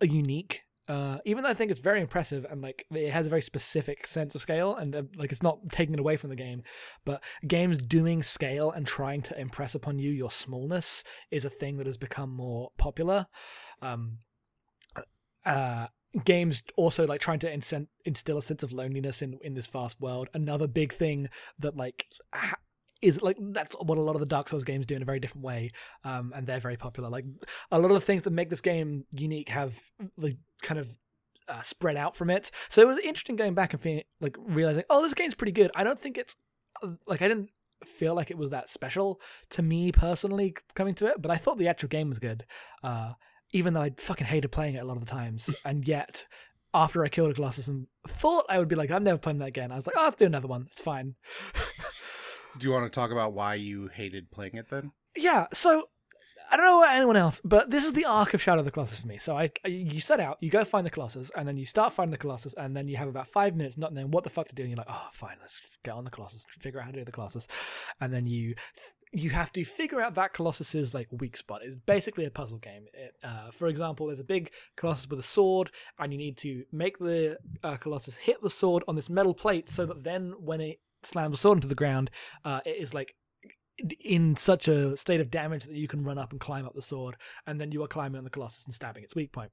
[0.00, 3.42] unique uh, even though I think it's very impressive and like it has a very
[3.42, 6.64] specific sense of scale and uh, like it's not taking it away from the game,
[7.04, 11.76] but games doing scale and trying to impress upon you your smallness is a thing
[11.76, 13.28] that has become more popular.
[13.80, 14.18] Um,
[15.46, 15.86] uh,
[16.24, 20.28] games also like trying to instill a sense of loneliness in in this vast world.
[20.34, 21.28] Another big thing
[21.60, 22.56] that like ha-
[23.02, 25.20] is like that's what a lot of the Dark Souls games do in a very
[25.20, 25.70] different way,
[26.04, 27.08] um, and they're very popular.
[27.08, 27.24] Like
[27.70, 29.78] a lot of the things that make this game unique have
[30.16, 30.94] like kind of
[31.48, 32.50] uh, spread out from it.
[32.68, 35.70] So it was interesting going back and feeling like realizing, oh, this game's pretty good.
[35.74, 36.36] I don't think it's
[36.82, 37.50] uh, like I didn't
[37.84, 41.58] feel like it was that special to me personally coming to it, but I thought
[41.58, 42.44] the actual game was good.
[42.82, 43.12] Uh,
[43.52, 46.26] even though I fucking hated playing it a lot of the times, and yet
[46.72, 49.48] after I killed a Colossus and thought I would be like, I'm never playing that
[49.48, 49.72] again.
[49.72, 50.66] I was like, oh, I'll have to do another one.
[50.70, 51.16] It's fine.
[52.58, 54.92] Do you want to talk about why you hated playing it then?
[55.16, 55.88] Yeah, so
[56.50, 58.72] I don't know about anyone else, but this is the arc of Shadow of the
[58.72, 59.18] Colossus for me.
[59.18, 62.10] So I, you set out, you go find the Colossus, and then you start finding
[62.10, 64.54] the Colossus, and then you have about five minutes not knowing what the fuck to
[64.54, 66.98] do, and you're like, oh, fine, let's get on the Colossus, figure out how to
[66.98, 67.46] do the Colossus,
[68.00, 68.54] and then you
[69.12, 71.62] you have to figure out that Colossus's like weak spot.
[71.64, 72.84] It's basically a puzzle game.
[72.94, 76.64] It, uh, for example, there's a big Colossus with a sword, and you need to
[76.72, 80.60] make the uh, Colossus hit the sword on this metal plate, so that then when
[80.60, 82.10] it slams a sword into the ground,
[82.44, 83.14] uh, it is like
[84.00, 86.82] in such a state of damage that you can run up and climb up the
[86.82, 89.50] sword, and then you are climbing on the Colossus and stabbing its weak point.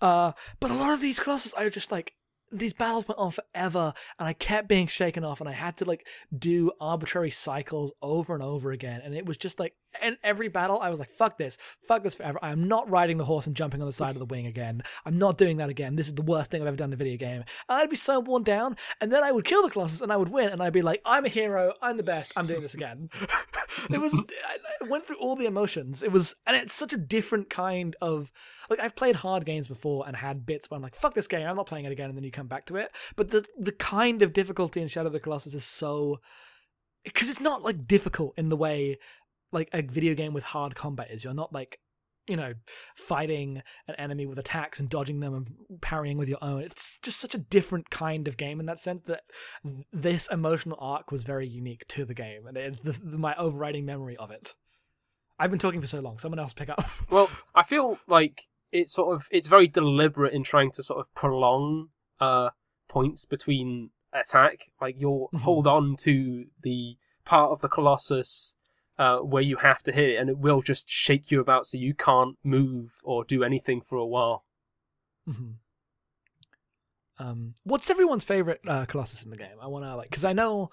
[0.00, 2.14] Uh, but a lot of these Colossus are just like
[2.52, 5.84] these battles went on forever and I kept being shaken off and I had to
[5.84, 10.48] like do arbitrary cycles over and over again and it was just like in every
[10.48, 11.58] battle I was like fuck this.
[11.86, 12.38] Fuck this forever.
[12.42, 14.82] I am not riding the horse and jumping on the side of the wing again.
[15.04, 15.96] I'm not doing that again.
[15.96, 17.44] This is the worst thing I've ever done in a video game.
[17.68, 20.16] And I'd be so worn down and then I would kill the Colossus and I
[20.16, 21.74] would win and I'd be like I'm a hero.
[21.82, 22.32] I'm the best.
[22.36, 23.10] I'm doing this again.
[23.90, 24.14] It was
[24.82, 26.02] I went through all the emotions.
[26.02, 28.32] It was and it's such a different kind of
[28.70, 31.46] like I've played hard games before and had bits where I'm like, fuck this game,
[31.46, 32.90] I'm not playing it again, and then you come back to it.
[33.14, 36.20] But the the kind of difficulty in Shadow of the Colossus is so
[37.04, 38.98] because it's not like difficult in the way
[39.52, 41.24] like a video game with hard combat is.
[41.24, 41.78] You're not like
[42.28, 42.54] you know
[42.96, 46.62] fighting an enemy with attacks and dodging them and parrying with your own.
[46.62, 49.22] It's just such a different kind of game in that sense that
[49.92, 53.84] this emotional arc was very unique to the game, and it's the, the, my overriding
[53.84, 54.54] memory of it.
[55.38, 56.18] I've been talking for so long.
[56.18, 56.84] Someone else pick up.
[57.10, 61.14] well, I feel like it's sort of it's very deliberate in trying to sort of
[61.14, 61.88] prolong
[62.20, 62.50] uh
[62.88, 64.70] points between attack.
[64.80, 65.38] Like you'll mm-hmm.
[65.38, 68.54] hold on to the part of the Colossus
[68.98, 71.78] uh, where you have to hit it, and it will just shake you about so
[71.78, 74.44] you can't move or do anything for a while.
[75.28, 75.52] Mm-hmm.
[77.18, 79.56] Um, what's everyone's favorite uh, Colossus in the game?
[79.60, 80.70] I want to like because I know,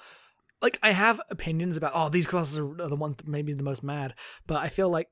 [0.62, 3.84] like, I have opinions about oh these Colossus are the ones that maybe the most
[3.84, 4.14] mad,
[4.46, 5.10] but I feel like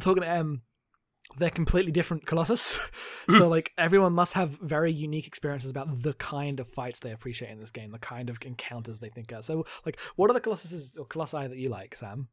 [0.00, 0.62] talking to M,
[1.38, 2.78] they're completely different Colossus.
[3.30, 7.50] so like everyone must have very unique experiences about the kind of fights they appreciate
[7.50, 9.42] in this game, the kind of encounters they think are.
[9.42, 12.28] So like what are the Colossuses or Colossi that you like, Sam?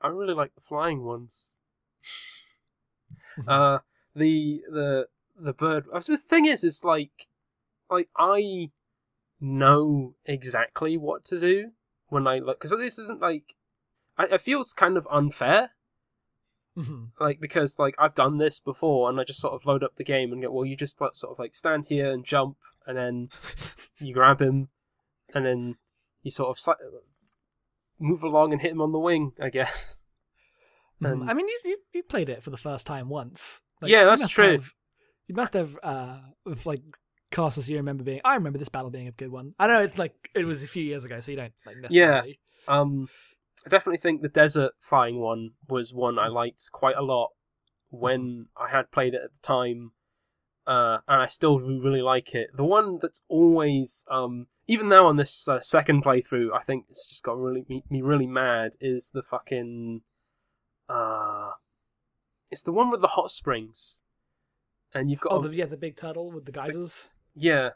[0.00, 1.58] I really like the flying ones.
[3.38, 3.48] Mm-hmm.
[3.48, 3.78] uh
[4.14, 5.06] the the
[5.38, 7.28] the bird I suppose the thing is it's like
[7.90, 8.70] like I
[9.40, 11.70] know exactly what to do
[12.08, 13.54] when I look because this isn't like
[14.18, 15.70] I, it feels kind of unfair
[16.76, 17.04] Mm-hmm.
[17.18, 20.04] Like because like I've done this before, and I just sort of load up the
[20.04, 23.28] game and go, well, you just sort of like stand here and jump, and then
[23.98, 24.68] you grab him,
[25.34, 25.76] and then
[26.22, 26.72] you sort of si-
[27.98, 29.96] move along and hit him on the wing, I guess.
[31.02, 31.12] Mhm.
[31.22, 33.62] Um, I mean, you, you you played it for the first time once.
[33.82, 34.52] Yeah, that's must true.
[34.52, 34.72] have-
[35.28, 36.18] you must have, uh,
[36.64, 36.82] like
[37.32, 37.68] Colossus.
[37.68, 38.20] You remember being?
[38.24, 39.54] I remember this battle being a good one.
[39.58, 42.38] I know it's like it was a few years ago, so you don't like necessarily.
[42.68, 43.08] Um,
[43.66, 47.30] I definitely think the desert flying one was one I liked quite a lot
[47.90, 49.90] when I had played it at the time,
[50.66, 52.50] uh, and I still really like it.
[52.56, 57.06] The one that's always, um, even now on this uh, second playthrough, I think it's
[57.08, 60.02] just got really me, me really mad is the fucking,
[60.88, 61.50] uh,
[62.50, 64.00] it's the one with the hot springs,
[64.94, 67.08] and you've got Oh, a- the, yeah, the big turtle with the geysers.
[67.34, 67.70] yeah,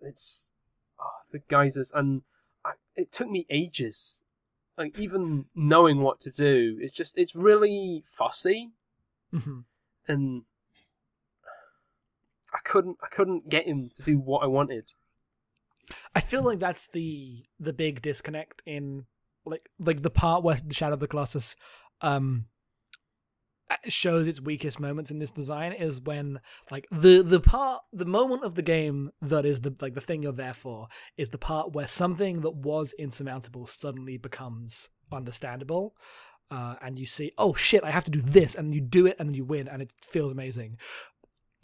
[0.00, 0.50] it's
[0.98, 2.22] oh, the geysers, and
[2.64, 4.22] I, it took me ages.
[4.76, 8.72] Like even knowing what to do, it's just it's really fussy,
[9.30, 9.60] hmm
[10.06, 10.42] and
[12.52, 14.92] I couldn't I couldn't get him to do what I wanted.
[16.14, 19.06] I feel like that's the the big disconnect in
[19.44, 21.56] like like the part where the Shadow of the Colossus
[22.00, 22.46] um
[23.86, 28.44] shows its weakest moments in this design is when like the the part the moment
[28.44, 31.72] of the game that is the like the thing you're there for is the part
[31.72, 35.94] where something that was insurmountable suddenly becomes understandable
[36.50, 39.16] uh, and you see oh shit i have to do this and you do it
[39.18, 40.76] and you win and it feels amazing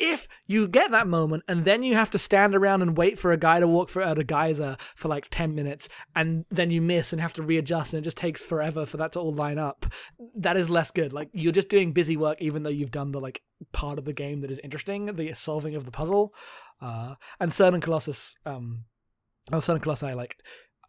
[0.00, 3.32] if you get that moment and then you have to stand around and wait for
[3.32, 6.80] a guy to walk for at a geyser for like 10 minutes and then you
[6.80, 9.58] miss and have to readjust and it just takes forever for that to all line
[9.58, 9.86] up
[10.34, 11.12] that is less good.
[11.12, 14.14] Like you're just doing busy work even though you've done the like part of the
[14.14, 16.34] game that is interesting the solving of the puzzle.
[16.80, 18.84] Uh and CERN and Colossus um
[19.52, 20.36] well, CERN and Colossi like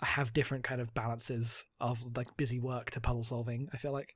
[0.01, 4.15] have different kind of balances of like busy work to puzzle solving i feel like.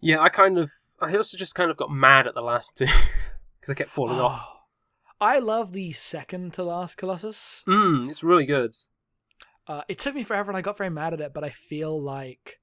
[0.00, 2.86] Yeah, I kind of I also just kind of got mad at the last two
[3.60, 4.46] because I kept falling off.
[5.20, 7.62] I love the second to last Colossus.
[7.66, 8.76] Mm, it's really good.
[9.66, 12.00] Uh, it took me forever and I got very mad at it, but I feel
[12.00, 12.58] like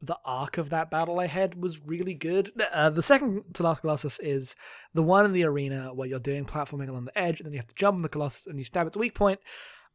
[0.00, 2.52] the arc of that battle I had was really good.
[2.72, 4.54] Uh, the second to last Colossus is
[4.94, 7.58] the one in the arena where you're doing platforming along the edge and then you
[7.58, 9.40] have to jump on the Colossus and you stab at its weak point.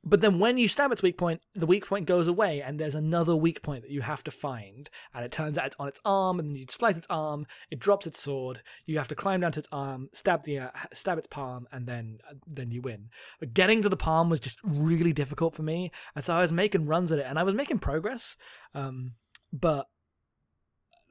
[0.03, 2.95] But then when you stab its weak point, the weak point goes away and there's
[2.95, 4.89] another weak point that you have to find.
[5.13, 8.07] And it turns out it's on its arm and you slice its arm, it drops
[8.07, 11.27] its sword, you have to climb down to its arm, stab the uh, stab its
[11.27, 13.09] palm and then uh, then you win.
[13.39, 15.91] But getting to the palm was just really difficult for me.
[16.15, 18.35] And so I was making runs at it and I was making progress.
[18.73, 19.13] Um
[19.53, 19.87] but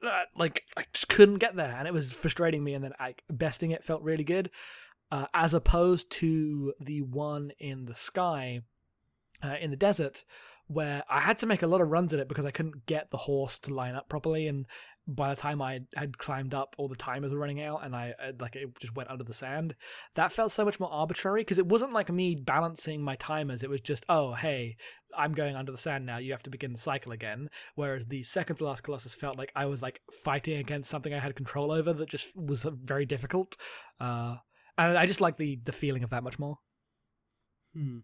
[0.03, 3.15] uh, like I just couldn't get there and it was frustrating me and then I
[3.29, 4.49] besting it felt really good.
[5.13, 8.61] Uh, as opposed to the one in the sky
[9.43, 10.23] uh, in the desert
[10.67, 13.11] where I had to make a lot of runs at it because I couldn't get
[13.11, 14.65] the horse to line up properly, and
[15.07, 18.13] by the time I had climbed up, all the timers were running out, and I
[18.17, 19.75] I- like it just went under the sand.
[20.15, 23.63] That felt so much more arbitrary because it wasn't like me balancing my timers.
[23.63, 24.77] It was just oh hey,
[25.17, 26.19] I'm going under the sand now.
[26.19, 27.49] You have to begin the cycle again.
[27.75, 31.19] Whereas the second to last Colossus felt like I was like fighting against something I
[31.19, 33.57] had control over that just was uh, very difficult.
[33.99, 34.35] Uh,
[34.77, 36.59] and I just like the the feeling of that much more.
[37.73, 37.99] Hmm.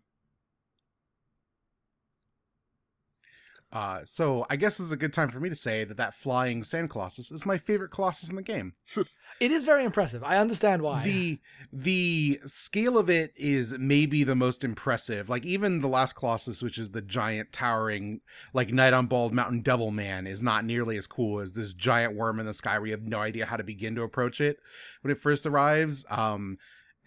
[3.72, 6.14] Uh, so I guess this is a good time for me to say that that
[6.14, 8.74] flying sand colossus is my favorite colossus in the game.
[9.40, 10.24] It is very impressive.
[10.24, 11.04] I understand why.
[11.04, 11.40] The
[11.72, 15.30] the scale of it is maybe the most impressive.
[15.30, 18.22] Like even the last colossus, which is the giant towering
[18.52, 22.18] like knight on bald mountain devil man, is not nearly as cool as this giant
[22.18, 24.58] worm in the sky where you have no idea how to begin to approach it
[25.02, 26.04] when it first arrives.
[26.10, 26.58] Um,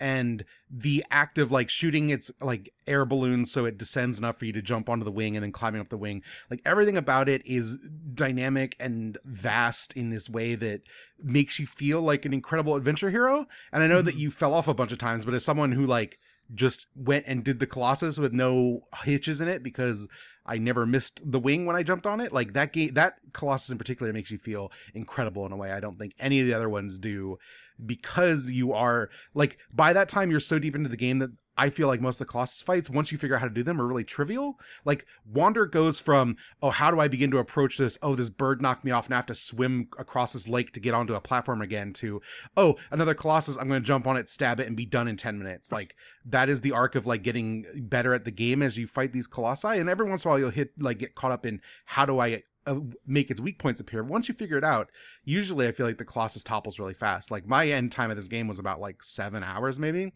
[0.00, 4.46] and the act of like shooting its like air balloons so it descends enough for
[4.46, 7.28] you to jump onto the wing and then climbing up the wing like everything about
[7.28, 7.76] it is
[8.14, 10.80] dynamic and vast in this way that
[11.22, 14.20] makes you feel like an incredible adventure hero and i know that Mhm.
[14.20, 16.18] you fell off a bunch of times but as someone who like
[16.54, 20.08] just went and did the colossus with no hitches in it because
[20.46, 23.70] i never missed the wing when i jumped on it like that game that colossus
[23.70, 26.54] in particular makes you feel incredible in a way i don't think any of the
[26.54, 27.38] other ones do
[27.86, 31.68] because you are like by that time you're so deep into the game that I
[31.68, 33.82] feel like most of the Colossus fights, once you figure out how to do them,
[33.82, 34.58] are really trivial.
[34.86, 37.98] Like Wander goes from, oh, how do I begin to approach this?
[38.00, 40.80] Oh, this bird knocked me off, and I have to swim across this lake to
[40.80, 41.92] get onto a platform again.
[41.94, 42.22] To,
[42.56, 45.18] oh, another Colossus, I'm going to jump on it, stab it, and be done in
[45.18, 45.70] ten minutes.
[45.80, 49.12] Like that is the arc of like getting better at the game as you fight
[49.12, 49.68] these Colossi.
[49.68, 52.18] And every once in a while, you'll hit like get caught up in how do
[52.18, 54.02] I uh, make its weak points appear.
[54.02, 54.90] Once you figure it out,
[55.24, 57.30] usually I feel like the Colossus topples really fast.
[57.30, 60.12] Like my end time of this game was about like seven hours, maybe.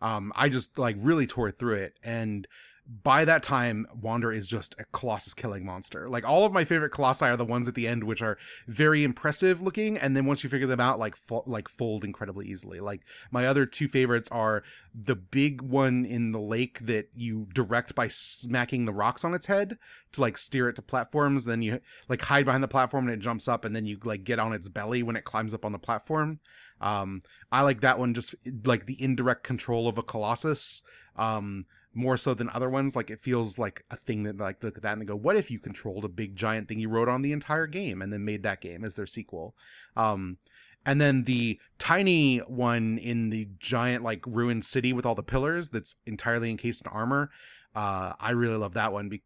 [0.00, 2.46] Um, I just like really tore through it, and
[2.86, 6.08] by that time, Wander is just a Colossus killing monster.
[6.08, 9.04] Like all of my favorite Colossi are the ones at the end, which are very
[9.04, 12.80] impressive looking, and then once you figure them out, like fo- like fold incredibly easily.
[12.80, 14.62] Like my other two favorites are
[14.94, 19.46] the big one in the lake that you direct by smacking the rocks on its
[19.46, 19.78] head
[20.12, 21.44] to like steer it to platforms.
[21.44, 24.24] Then you like hide behind the platform and it jumps up, and then you like
[24.24, 26.40] get on its belly when it climbs up on the platform.
[26.80, 27.20] Um,
[27.52, 30.82] I like that one just like the indirect control of a Colossus.
[31.16, 32.94] Um, more so than other ones.
[32.94, 35.36] Like it feels like a thing that like look at that and they go, what
[35.36, 38.24] if you controlled a big giant thing you wrote on the entire game and then
[38.24, 39.54] made that game as their sequel?
[39.96, 40.38] Um,
[40.86, 45.70] and then the tiny one in the giant like ruined city with all the pillars
[45.70, 47.30] that's entirely encased in armor.
[47.74, 49.08] Uh, I really love that one.
[49.08, 49.22] Be-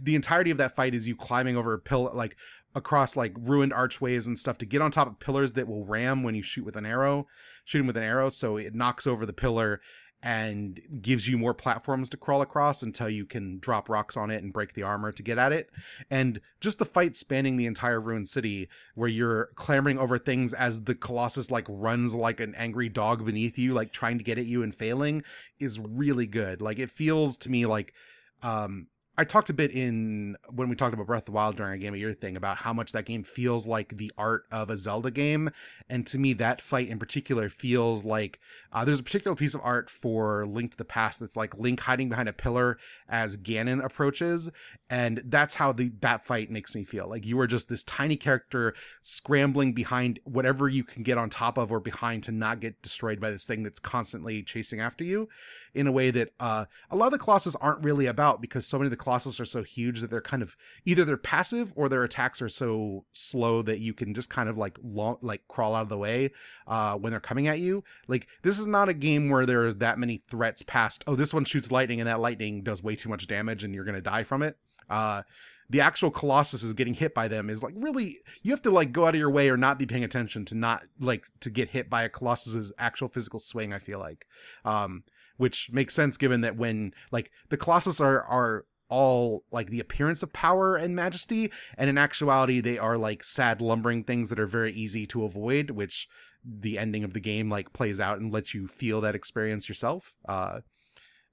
[0.00, 2.36] the entirety of that fight is you climbing over a pill like
[2.74, 6.22] across like ruined archways and stuff to get on top of pillars that will ram
[6.22, 7.26] when you shoot with an arrow,
[7.64, 8.28] shoot him with an arrow.
[8.28, 9.80] So it knocks over the pillar
[10.22, 14.42] and gives you more platforms to crawl across until you can drop rocks on it
[14.42, 15.70] and break the armor to get at it.
[16.10, 20.82] And just the fight spanning the entire ruined city where you're clambering over things as
[20.84, 24.46] the colossus like runs like an angry dog beneath you like trying to get at
[24.46, 25.22] you and failing
[25.60, 26.60] is really good.
[26.60, 27.94] Like it feels to me like
[28.42, 28.88] um
[29.18, 31.78] I talked a bit in when we talked about Breath of the Wild during a
[31.78, 34.78] Game of Year thing about how much that game feels like the art of a
[34.78, 35.50] Zelda game,
[35.88, 38.38] and to me, that fight in particular feels like
[38.72, 41.80] uh, there's a particular piece of art for Link to the Past that's like Link
[41.80, 44.50] hiding behind a pillar as Ganon approaches,
[44.88, 47.08] and that's how the that fight makes me feel.
[47.08, 51.58] Like you are just this tiny character scrambling behind whatever you can get on top
[51.58, 55.28] of or behind to not get destroyed by this thing that's constantly chasing after you
[55.74, 58.78] in a way that uh, a lot of the Colossus aren't really about because so
[58.78, 61.88] many of the Colossus are so huge that they're kind of either they're passive or
[61.88, 65.74] their attacks are so slow that you can just kind of like long, like crawl
[65.74, 66.30] out of the way
[66.66, 67.84] uh, when they're coming at you.
[68.06, 71.04] Like this is not a game where there's that many threats past.
[71.06, 73.84] Oh, this one shoots lightning and that lightning does way too much damage and you're
[73.84, 74.56] gonna die from it.
[74.88, 75.22] Uh,
[75.70, 78.92] the actual colossus is getting hit by them is like really you have to like
[78.92, 81.70] go out of your way or not be paying attention to not like to get
[81.70, 84.26] hit by a colossus's actual physical swing i feel like
[84.64, 85.02] um
[85.38, 90.22] which makes sense given that when like the colossus are are all like the appearance
[90.22, 94.46] of power and majesty and in actuality they are like sad lumbering things that are
[94.46, 96.08] very easy to avoid which
[96.44, 100.14] the ending of the game like plays out and lets you feel that experience yourself
[100.28, 100.60] uh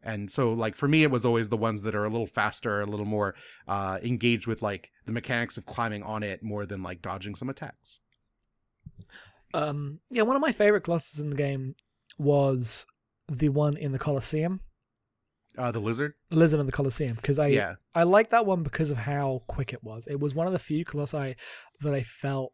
[0.03, 2.81] and so like for me it was always the ones that are a little faster
[2.81, 3.33] a little more
[3.69, 7.49] uh engaged with like the mechanics of climbing on it more than like dodging some
[7.49, 7.99] attacks.
[9.53, 11.75] Um, yeah, one of my favorite classes in the game
[12.17, 12.85] was
[13.29, 14.61] the one in the Colosseum,
[15.57, 18.91] uh the lizard Lizard in the Colosseum, because I yeah I like that one because
[18.91, 20.05] of how quick it was.
[20.07, 21.35] It was one of the few colossi
[21.81, 22.53] that I felt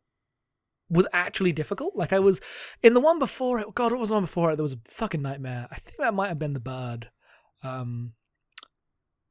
[0.90, 1.96] was actually difficult.
[1.96, 2.42] Like I was
[2.84, 3.74] in the one before it.
[3.74, 4.58] God, what was the one before it?
[4.58, 5.68] There was a fucking nightmare.
[5.72, 7.10] I think that might have been the bird.
[7.64, 8.14] Um,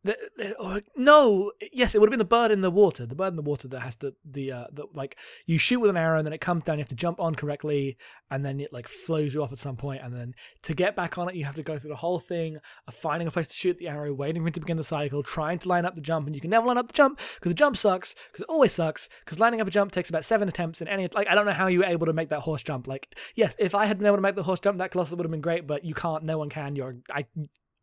[0.03, 3.05] the, the, or, no, yes, it would have been the bird in the water.
[3.05, 5.90] The bird in the water that has the the uh, the like you shoot with
[5.90, 6.78] an arrow and then it comes down.
[6.78, 7.98] You have to jump on correctly,
[8.30, 11.18] and then it like flows you off at some point, and then to get back
[11.18, 13.55] on it, you have to go through the whole thing of finding a place to
[13.55, 16.01] shoot the arrow, waiting for it to begin the cycle, trying to line up the
[16.01, 18.48] jump, and you can never line up the jump because the jump sucks because it
[18.48, 21.34] always sucks because lining up a jump takes about seven attempts, and any like I
[21.34, 22.86] don't know how you were able to make that horse jump.
[22.86, 25.26] Like yes, if I had been able to make the horse jump, that colossus would
[25.26, 26.24] have been great, but you can't.
[26.24, 26.74] No one can.
[26.74, 27.26] You're I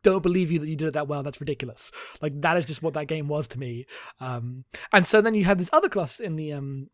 [0.08, 1.22] don't believe you that you did it that well.
[1.22, 1.90] That's ridiculous.
[2.22, 3.86] Like that is just what that game was to me.
[4.20, 6.88] Um, and so then you have this other class in the um,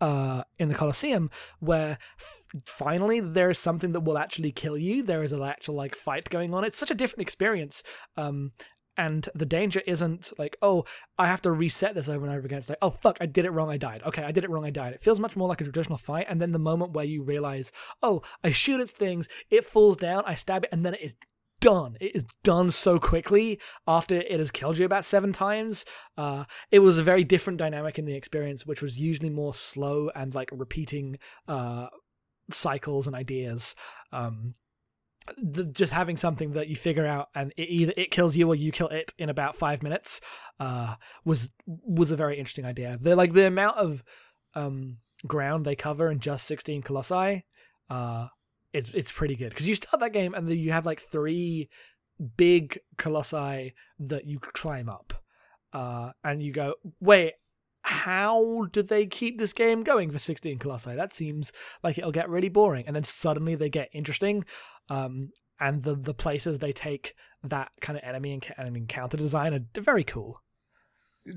[0.00, 5.02] uh, in the Colosseum where f- finally there is something that will actually kill you.
[5.02, 6.64] There is an actual like fight going on.
[6.64, 7.82] It's such a different experience.
[8.16, 8.52] Um,
[8.96, 10.84] and the danger isn't like, oh,
[11.18, 12.58] I have to reset this over and over again.
[12.58, 14.02] It's like, oh fuck, I did it wrong, I died.
[14.06, 14.94] Okay, I did it wrong, I died.
[14.94, 16.26] It feels much more like a traditional fight.
[16.28, 20.22] And then the moment where you realize, oh, I shoot its things, it falls down,
[20.26, 21.14] I stab it, and then it is
[21.64, 21.96] done.
[21.98, 23.58] It is done so quickly
[23.88, 25.86] after it has killed you about seven times.
[26.18, 30.10] Uh, it was a very different dynamic in the experience, which was usually more slow
[30.14, 31.86] and like repeating uh,
[32.50, 33.74] cycles and ideas.
[34.12, 34.56] Um,
[35.72, 38.70] just having something that you figure out and it either it kills you or you
[38.70, 40.20] kill it in about five minutes
[40.60, 42.98] uh, was was a very interesting idea.
[43.00, 44.04] The like the amount of
[44.54, 47.46] um, ground they cover in just sixteen colossi.
[48.74, 51.70] It's it's pretty good because you start that game and then you have like three
[52.36, 55.14] big colossi that you climb up,
[55.72, 57.34] uh, and you go, wait,
[57.82, 60.94] how do they keep this game going for sixteen colossi?
[60.94, 61.52] That seems
[61.84, 64.44] like it'll get really boring, and then suddenly they get interesting,
[64.90, 67.14] um, and the the places they take
[67.44, 70.40] that kind of enemy and enemy encounter design are very cool.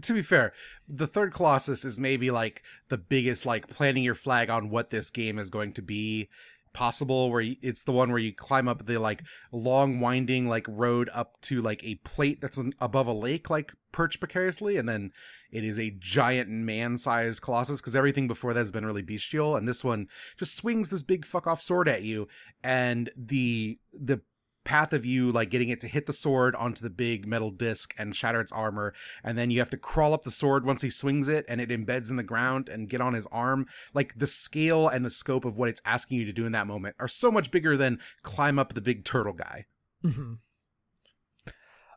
[0.01, 0.53] to be fair,
[0.87, 5.09] the third Colossus is maybe like the biggest like planting your flag on what this
[5.09, 6.29] game is going to be
[6.77, 10.63] possible where you, it's the one where you climb up the like long winding like
[10.67, 14.87] road up to like a plate that's an, above a lake like perched precariously and
[14.87, 15.11] then
[15.51, 19.67] it is a giant man-sized colossus because everything before that has been really bestial and
[19.67, 20.07] this one
[20.37, 22.27] just swings this big fuck off sword at you
[22.63, 24.21] and the the
[24.67, 27.93] path of you like getting it to hit the sword onto the big metal disc
[27.97, 28.93] and shatter its armor
[29.23, 31.69] and then you have to crawl up the sword once he swings it and it
[31.69, 35.45] embeds in the ground and get on his arm like the scale and the scope
[35.45, 37.97] of what it's asking you to do in that moment are so much bigger than
[38.23, 39.65] climb up the big turtle guy
[40.03, 40.33] Mm-hmm.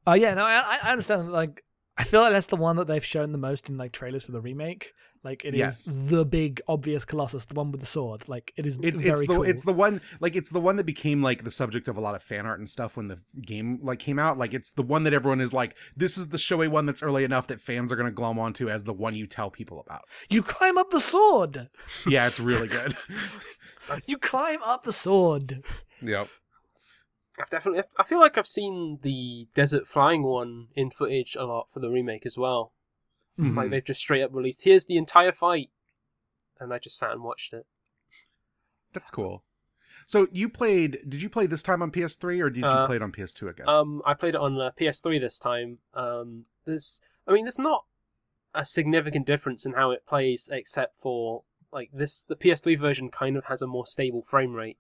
[0.07, 1.31] Uh, yeah, no, I, I understand.
[1.31, 1.65] Like,
[1.97, 4.33] I feel like that's the one that they've shown the most in like trailers for
[4.33, 4.93] the remake.
[5.23, 5.85] Like, it is Yes.
[5.95, 8.27] the big obvious Colossus, the one with the sword.
[8.27, 9.43] Like, it is It, very it's the cool.
[9.43, 12.15] it's the one like it's the one that became like the subject of a lot
[12.15, 14.39] of fan art and stuff when the game like came out.
[14.39, 17.25] Like it's the one that everyone is like, this is the showy one that's early
[17.25, 20.03] enough that fans are gonna glom onto as the one you tell people about.
[20.31, 21.69] you climb up the sword.
[22.07, 22.97] Yeah, it's really good.
[24.07, 25.63] You climb up the sword.
[26.01, 26.29] yep.
[27.41, 27.83] I've definitely.
[27.99, 31.89] I feel like I've seen the desert flying one in footage a lot for the
[31.89, 32.73] remake as well.
[33.41, 33.57] Mhm.
[33.57, 34.63] Like they've just straight up released.
[34.63, 35.71] Here's the entire fight,
[36.59, 37.67] and I just sat and watched it.
[38.93, 39.45] That's cool.
[40.07, 40.99] So you played?
[41.09, 43.49] Did you play this time on PS3 or did you Uh, play it on PS2
[43.49, 43.69] again?
[43.69, 45.79] Um, I played it on uh, PS3 this time.
[45.95, 47.85] Um, there's, I mean, there's not
[48.55, 52.23] a significant difference in how it plays, except for like this.
[52.23, 54.79] The PS3 version kind of has a more stable frame rate.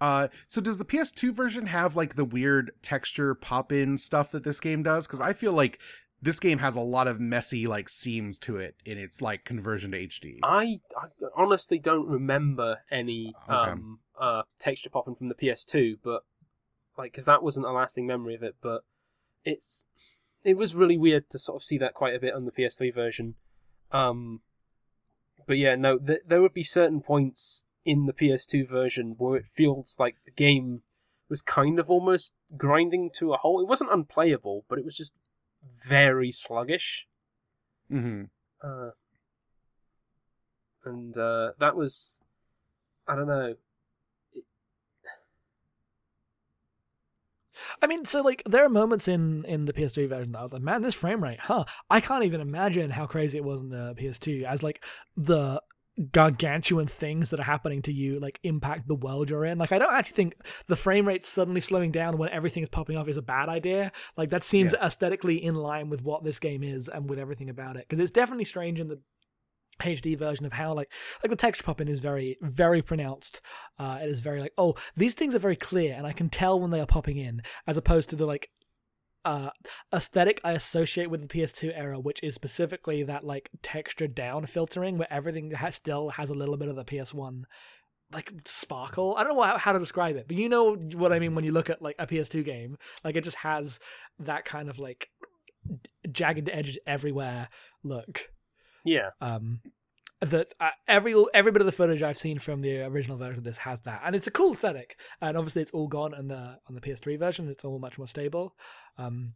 [0.00, 4.60] Uh, so does the PS2 version have like the weird texture pop-in stuff that this
[4.60, 5.06] game does?
[5.06, 5.78] Because I feel like
[6.22, 9.92] this game has a lot of messy like seams to it in its like conversion
[9.92, 10.38] to HD.
[10.42, 11.06] I, I
[11.36, 13.70] honestly don't remember any Okay.
[13.72, 16.24] um uh texture popping from the PS2, but
[16.98, 18.56] like because that wasn't a lasting memory of it.
[18.60, 18.82] But
[19.44, 19.86] it's
[20.44, 22.94] it was really weird to sort of see that quite a bit on the PS3
[22.94, 23.34] version.
[23.92, 24.40] Um,
[25.46, 29.46] but yeah, no, th- there would be certain points in the PS2 version where it
[29.46, 30.82] feels like the game
[31.28, 33.62] was kind of almost grinding to a halt.
[33.62, 35.12] It wasn't unplayable, but it was just
[35.62, 37.06] very sluggish.
[37.88, 38.24] hmm
[38.62, 38.90] Uh,
[40.84, 42.20] and uh, that was,
[43.08, 43.54] I don't know.
[47.82, 50.52] I mean, so like there are moments in in the PS3 version that I was
[50.52, 51.64] like, man, this frame rate, huh?
[51.88, 54.84] I can't even imagine how crazy it was in the PS2 as like
[55.16, 55.62] the
[56.00, 59.58] gargantuan things that are happening to you like impact the world you're in.
[59.58, 60.34] Like I don't actually think
[60.66, 63.92] the frame rate suddenly slowing down when everything is popping off is a bad idea.
[64.16, 67.76] Like that seems aesthetically in line with what this game is and with everything about
[67.76, 67.86] it.
[67.88, 69.00] Because it's definitely strange in the
[69.80, 70.92] HD version of how like
[71.22, 73.40] like the texture popping is very very pronounced.
[73.78, 76.60] Uh, it is very like oh these things are very clear and I can tell
[76.60, 78.50] when they are popping in as opposed to the like
[79.24, 79.50] uh
[79.92, 84.98] aesthetic I associate with the PS2 era, which is specifically that like texture down filtering
[84.98, 87.44] where everything has, still has a little bit of the PS1
[88.12, 89.14] like sparkle.
[89.16, 91.44] I don't know how, how to describe it, but you know what I mean when
[91.44, 92.76] you look at like a PS2 game.
[93.04, 93.78] Like it just has
[94.18, 95.10] that kind of like
[96.10, 97.48] jagged edges everywhere
[97.84, 98.30] look
[98.84, 99.60] Yeah, um
[100.20, 103.44] that uh, every every bit of the footage I've seen from the original version of
[103.44, 104.98] this has that, and it's a cool aesthetic.
[105.20, 107.48] And obviously, it's all gone on the on the PS3 version.
[107.48, 108.54] It's all much more stable.
[108.98, 109.34] Um,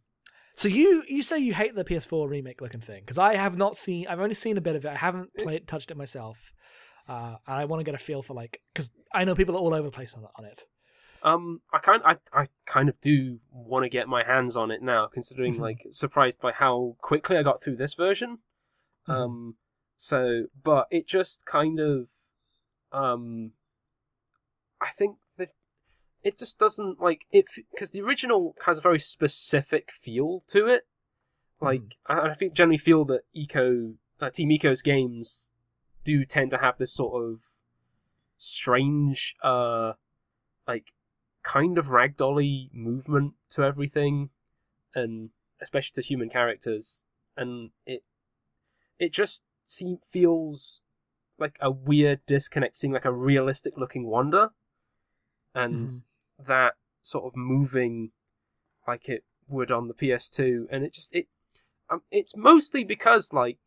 [0.55, 3.75] so you you say you hate the PS4 remake looking thing because I have not
[3.77, 4.07] seen.
[4.07, 4.89] I've only seen a bit of it.
[4.89, 6.53] I haven't played touched it myself.
[7.07, 9.59] Uh, and I want to get a feel for like because I know people are
[9.59, 10.63] all over the place on on it.
[11.23, 14.83] Um, I kind, I, I kind of do want to get my hands on it
[14.83, 15.59] now, considering Mhm.
[15.59, 18.39] like surprised by how quickly I got through this version.
[19.07, 19.13] Mhm.
[19.13, 19.55] Um,
[19.97, 22.07] so, but it just kind of,
[22.91, 23.51] um,
[24.81, 25.49] I think that
[26.23, 30.87] it just doesn't like it because the original has a very specific feel to it.
[31.61, 35.49] Like I, I think generally feel that Ico uh, Team Ico's games
[36.03, 37.41] do tend to have this sort of
[38.37, 39.93] strange, uh,
[40.67, 40.93] like
[41.43, 44.29] kind of ragdolly movement to everything,
[44.93, 45.29] and
[45.61, 47.01] especially to human characters,
[47.37, 48.03] and it
[48.99, 50.81] it just seem, feels
[51.37, 54.49] like a weird disconnect, seeing like a realistic looking Wander,
[55.53, 56.03] and Mhm.
[56.47, 58.11] that sort of moving
[58.87, 61.27] like it would on the PS2, and it just it
[61.89, 63.59] um, it's mostly because like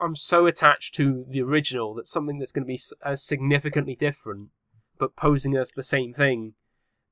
[0.00, 4.50] I'm so attached to the original that something that's going to be as significantly different
[4.98, 6.54] but posing as the same thing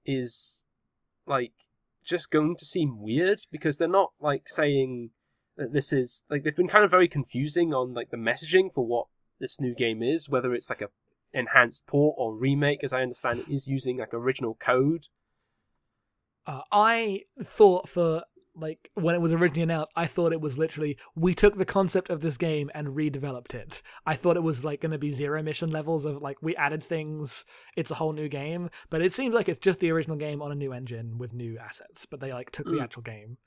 [0.04, 0.64] is
[1.26, 1.52] like
[2.04, 5.10] just going to seem weird because they're not like saying
[5.62, 8.84] that this is like they've been kind of very confusing on like the messaging for
[8.86, 9.06] what
[9.40, 10.88] this new game is whether it's like a
[11.32, 15.06] enhanced port or remake as I understand it is using like original code
[16.46, 18.22] Uh, I thought for
[18.54, 22.10] like when it was originally announced, I thought it was literally we took the concept
[22.10, 23.80] of this game and redeveloped it.
[24.04, 26.82] I thought it was like going to be zero mission levels of like we added
[26.84, 27.46] things.
[27.76, 30.52] It's a whole new game, but it seems like it's just the original game on
[30.52, 32.04] a new engine with new assets.
[32.10, 32.82] But they like took the Mm.
[32.84, 33.38] actual game.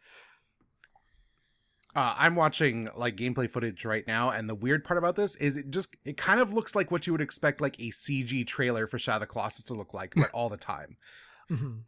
[1.95, 5.55] Uh, I'm watching like gameplay footage right now, and the weird part about this is
[5.55, 8.85] it just it kind of looks like what you would expect like a CG trailer
[8.85, 10.97] for Shadow of the Colossus to look like, but all the time.
[11.49, 11.81] Mhm.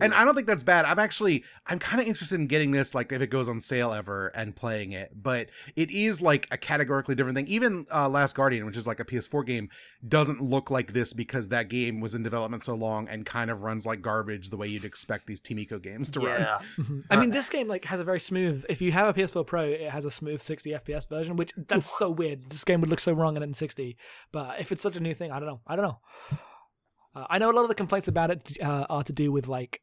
[0.00, 0.84] And I don't think that's bad.
[0.84, 3.92] I'm actually I'm kind of interested in getting this like if it goes on sale
[3.92, 5.10] ever and playing it.
[5.14, 7.46] But it is like a categorically different thing.
[7.48, 9.68] Even uh, Last Guardian, which is like a PS4 game,
[10.06, 13.62] doesn't look like this because that game was in development so long and kind of
[13.62, 16.40] runs like garbage the way you'd expect these Team Ico games to run.
[16.40, 16.58] yeah.
[16.76, 17.04] Mhm.
[17.10, 18.64] I mean, this game like has a very smooth.
[18.68, 21.98] If you have a PS4 Pro, it has a smooth 60 FPS version, which that's
[21.98, 22.50] so weird.
[22.50, 23.96] This game would look so wrong in 60,
[24.32, 25.60] but if it's such a new thing, I don't know.
[25.66, 25.98] I don't know.
[27.14, 29.46] Uh, I know a lot of the complaints about it uh, are to do with
[29.48, 29.80] like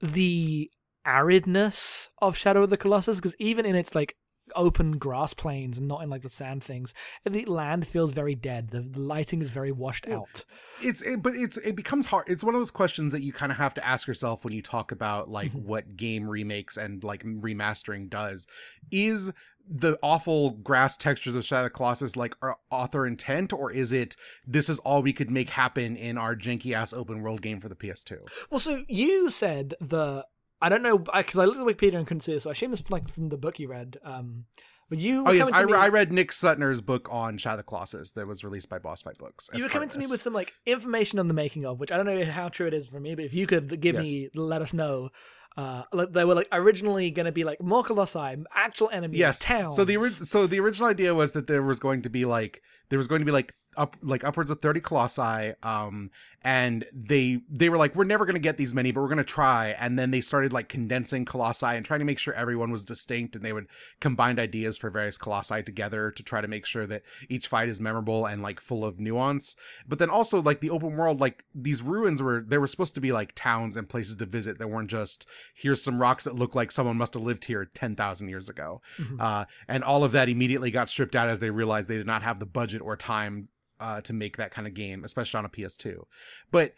[0.00, 0.70] the
[1.06, 4.16] aridness of Shadow of the Colossus, because even in its like
[4.54, 6.92] open grass plains and not in like the sand things,
[7.24, 8.70] the land feels very dead.
[8.70, 10.44] The, the lighting is very washed Well, out.
[10.82, 13.50] it's it, but it's it becomes hard it's one of those questions that you kind
[13.52, 15.62] of have to ask yourself when you talk about like Mhm.
[15.62, 18.46] what game remakes and like remastering does
[18.90, 19.30] is
[19.68, 24.16] the awful grass textures of Shadow of Colossus like our author intent or is it
[24.46, 27.68] this is all we could make happen in our janky ass open world game for
[27.68, 28.18] the PS2
[28.50, 30.26] Well, so you said the
[30.60, 32.72] I don't know because I looked at Wikipedia and couldn't see it, so I assume
[32.72, 33.98] it's like from the book you read.
[34.02, 34.46] Um,
[34.88, 37.38] but you were oh yes coming to I, re- I read Nick Suttner's book on
[37.38, 40.06] Shadow of Colossus that was released by Boss Fight Books you were coming to me
[40.06, 42.74] with some like information on the making of, which I don't know how true it
[42.74, 45.10] is for me, but if you could give me, let us know.
[45.56, 49.76] Uh, they were like originally going to be like more colossi, actual enemies, yes towns.
[49.76, 52.60] so the ori- so the original idea was that there was going to be like
[52.88, 56.08] there was going to be like up like upwards of 30 colossi um
[56.42, 59.18] and they they were like we're never going to get these many but we're going
[59.18, 62.70] to try and then they started like condensing colossi and trying to make sure everyone
[62.70, 63.66] was distinct and they would
[64.00, 67.80] combine ideas for various colossi together to try to make sure that each fight is
[67.80, 69.56] memorable and like full of nuance
[69.88, 73.00] but then also like the open world like these ruins were there were supposed to
[73.00, 76.54] be like towns and places to visit that weren't just here's some rocks that look
[76.54, 79.20] like someone must have lived here 10,000 years ago Mhm.
[79.20, 82.22] uh, and all of that immediately got stripped out as they realized they did not
[82.22, 83.48] have the budget or time
[83.80, 86.04] uh, to make that kind of game, especially on a PS2.
[86.52, 86.74] But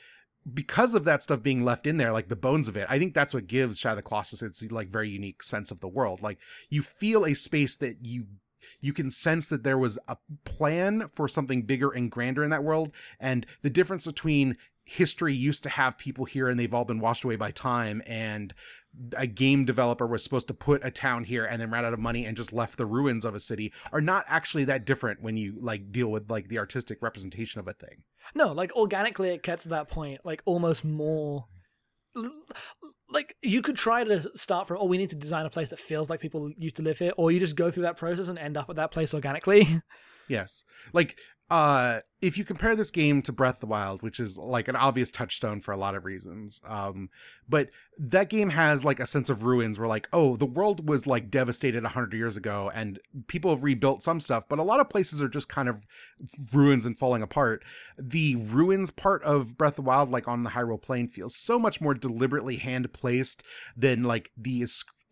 [0.55, 3.13] because of that stuff being left in there, like the bones of it, I think
[3.15, 6.23] that's what gives Shadow of the Colossus its like very unique sense of the world.
[6.23, 6.39] Like
[6.71, 8.27] you feel a space that you
[8.81, 12.65] you can sense that there was a plan for something bigger and grander in that
[12.65, 12.91] world,
[13.21, 14.57] and the difference between
[14.87, 18.55] history used to have people here and they've all been washed away by time and
[19.17, 21.99] a game developer was supposed to put a town here and then ran out of
[21.99, 25.37] money and just left the ruins of a city are not actually that different when
[25.37, 28.05] you like deal with like the artistic representation of a thing.
[28.35, 31.47] No, like organically, it gets to that point, like almost more.
[33.11, 35.81] Like you could try to start from, oh, we need to design a place that
[35.81, 38.39] feels like people used to live here, or you just go through that process and
[38.39, 39.83] end up at that place organically.
[40.29, 40.65] Yes.
[40.93, 41.17] Like
[41.51, 44.75] uh if you compare this game to Breath of the Wild, which is like an
[44.75, 46.61] obvious touchstone for a lot of reasons.
[46.67, 47.11] Um
[47.49, 47.69] but
[47.99, 51.31] that game has like a sense of ruins where like, oh, the world was like
[51.31, 55.23] devastated 100 years ago and people have rebuilt some stuff, but a lot of places
[55.23, 55.87] are just kind of
[56.53, 57.63] ruins and falling apart.
[57.99, 61.59] The ruins part of Breath of the Wild like on the Hyrule Plain feels so
[61.59, 63.43] much more deliberately hand placed
[63.77, 64.67] than like the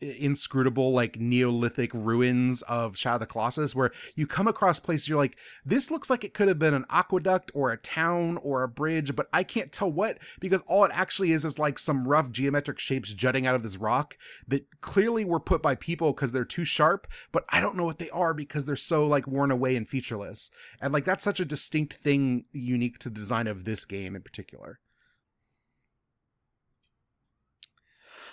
[0.04, 5.18] inscrutable like neolithic ruins of Shadow of the Colossus where you come across places you're
[5.18, 8.68] like this looks like it could have been an aqueduct or a town or a
[8.68, 12.30] bridge but I can't tell what because all it actually is is like some rough
[12.30, 16.44] geometric shapes jutting out of this rock that clearly were put by people because they're
[16.44, 19.76] too sharp but I don't know what they are because they're so like worn away
[19.76, 20.50] and featureless
[20.80, 24.22] and like that's such a distinct thing unique to the design of this game in
[24.22, 24.80] particular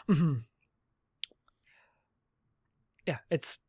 [0.07, 0.43] Mhm.
[3.05, 3.59] Yeah, it's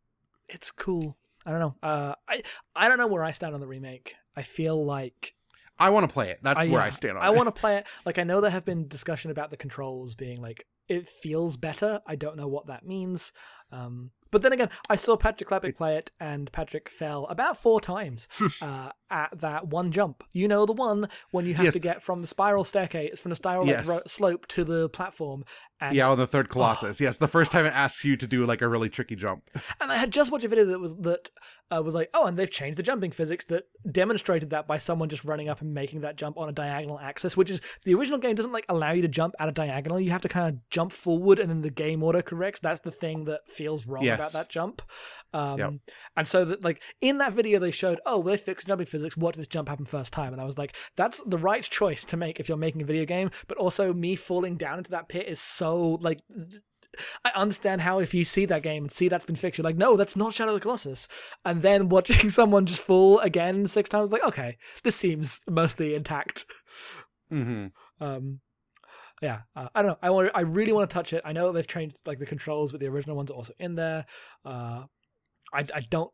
[0.49, 1.17] it's cool.
[1.47, 1.75] I don't know.
[1.83, 2.43] Uh, I
[2.77, 4.15] I don't know where I stand on the remake.
[4.37, 5.35] I feel like
[5.79, 7.31] I want to play it that's I- where yeah, I stand on I it I
[7.31, 7.87] want to play it.
[8.07, 12.01] Like I know there have been discussion about the controls being like it feels better.
[12.07, 13.33] I don't know what that means.
[13.71, 17.81] Um, but then again, I saw Patrick Klepek play it, and Patrick fell about four
[17.81, 18.29] times
[18.63, 20.25] uh, at that one jump.
[20.33, 21.75] You know the one when you have Yes.
[21.75, 23.89] to get from the spiral staircase, from the spiral like, Yes.
[23.89, 25.45] ro- slope to the platform.
[25.83, 28.47] And yeah on the third colossus yes the first time it asks you to do
[28.47, 31.31] like a really tricky jump And I had just watched a video that was that
[31.73, 35.09] uh, was like, oh, and they've changed the jumping physics that demonstrated that by someone
[35.09, 38.19] just running up and making that jump on a diagonal axis, which is the original
[38.19, 39.99] game doesn't like allow you to jump at a diagonal.
[39.99, 42.61] You have to kind of jump forward, and then the game order corrects.
[42.61, 44.83] That's the thing that feels wrong about that jump.
[45.33, 45.73] Um, Yep.
[46.17, 49.17] And so that like in that video they showed, oh, well, they fixed jumping physics.
[49.17, 50.33] What did this jump happen first time?
[50.33, 53.05] And I was like, that's the right choice to make if you're making a video
[53.05, 53.31] game.
[53.49, 56.21] But also, me falling down into that pit is so like.
[57.25, 59.77] I understand how if you see that game and see that's been fixed, you're like,
[59.77, 61.09] no, that's not Shadow of the Colossus.
[61.45, 66.45] And then watching someone just fall again six times, like, okay, this seems mostly intact.
[67.31, 67.69] hmm
[68.01, 68.41] Um,
[69.23, 69.99] yeah, uh, I don't know.
[70.03, 70.31] I want.
[70.35, 71.23] I really want to touch it.
[71.25, 74.05] I know they've changed like the controls, but the original ones are also in there.
[74.45, 74.85] Uh,
[75.55, 76.11] I I don't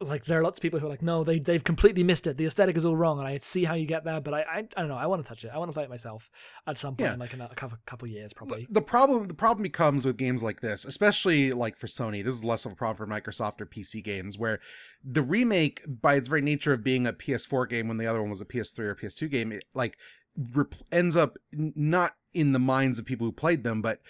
[0.00, 0.24] like.
[0.24, 2.36] There are lots of people who are like, no, they they've completely missed it.
[2.36, 4.58] The aesthetic is all wrong, and I see how you get there, but I I,
[4.58, 4.96] I don't know.
[4.96, 5.50] I want to touch it.
[5.54, 6.30] I want to play it myself
[6.66, 7.14] at some point, Yeah.
[7.14, 8.66] in like in a couple couple years, probably.
[8.70, 12.24] The problem the problem becomes with games like this, especially like for Sony.
[12.24, 14.60] This is less of a problem for Microsoft or PC games, where
[15.04, 18.30] the remake, by its very nature of being a PS4 game when the other one
[18.30, 19.96] was a PS3 or PS2 game, it, like
[20.54, 24.00] rep- ends up n- not in the minds of people who played them, but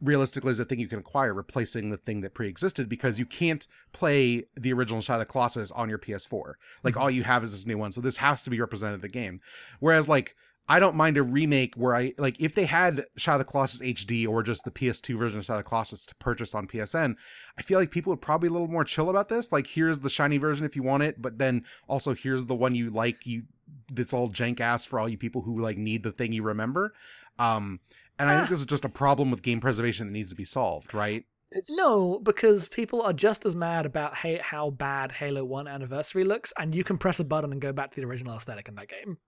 [0.00, 3.66] realistically is a thing you can acquire, replacing the thing that pre-existed because you can't
[3.92, 6.58] play the original Shadow of the Colossus on your PS4.
[6.82, 7.00] Like Mhm.
[7.00, 9.08] all you have is this new one, so this has to be represented in the
[9.08, 9.40] game.
[9.80, 10.36] Whereas like
[10.68, 13.80] I don't mind a remake where I like if they had Shadow of the Colossus
[13.80, 17.16] HD or just the PS2 version of Shadow of the Colossus to purchase on PSN,
[17.56, 19.52] I feel like people would probably be a little more chill about this.
[19.52, 22.74] Like here's the shiny version if you want it, but then also here's the one
[22.74, 23.44] you like you
[23.92, 26.92] that's all jank ass for all you people who like need the thing you remember.
[27.38, 27.78] Um
[28.18, 28.50] and I think Ah.
[28.50, 31.24] this is just a problem with game preservation that needs to be solved, right?
[31.52, 36.24] It's No, because people are just as mad about ha- how bad Halo One Anniversary
[36.24, 38.74] looks, and you can press a button and go back to the original aesthetic in
[38.74, 39.18] that game.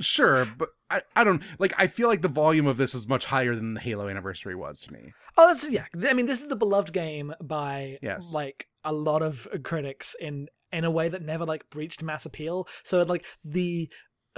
[0.00, 3.26] Sure, but I, I don't like I feel like the volume of this is much
[3.26, 5.12] higher than the Halo anniversary was to me.
[5.36, 5.84] Oh, that's, yeah.
[6.08, 8.32] I mean, this is the beloved game by Yes.
[8.32, 12.66] like a lot of critics in in a way that never like breached mass appeal.
[12.82, 13.90] So like the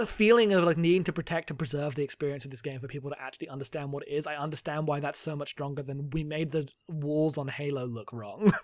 [0.05, 3.09] feeling of like needing to protect and preserve the experience of this game for people
[3.11, 4.27] to actually understand what it is.
[4.27, 8.11] I understand why that's so much stronger than we made the walls on Halo look
[8.11, 8.53] wrong.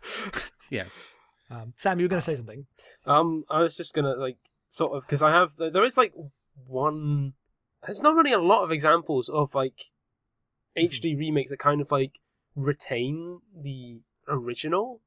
[0.69, 1.07] Yes.
[1.49, 2.65] um, Sam, you were going to say something.
[3.05, 4.37] Um, I was just gonna like
[4.69, 6.13] sort of because I have there is like
[6.65, 7.33] one.
[7.85, 9.91] There's not really a lot of examples of like
[10.77, 12.19] HD remakes that kind of like
[12.55, 15.01] retain the original.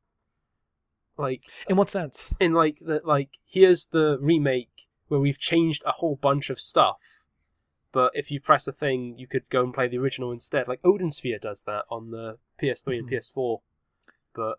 [1.16, 2.35] Like In what sense?
[2.41, 4.68] in like the like here's the remake
[5.14, 7.22] where we've changed a whole bunch of stuff,
[7.92, 10.66] but if you press a thing, you could go and play the original instead.
[10.66, 13.12] Like Odin Sphere does that on the PS3 and Mhm.
[13.12, 13.62] PS4,
[14.34, 14.58] but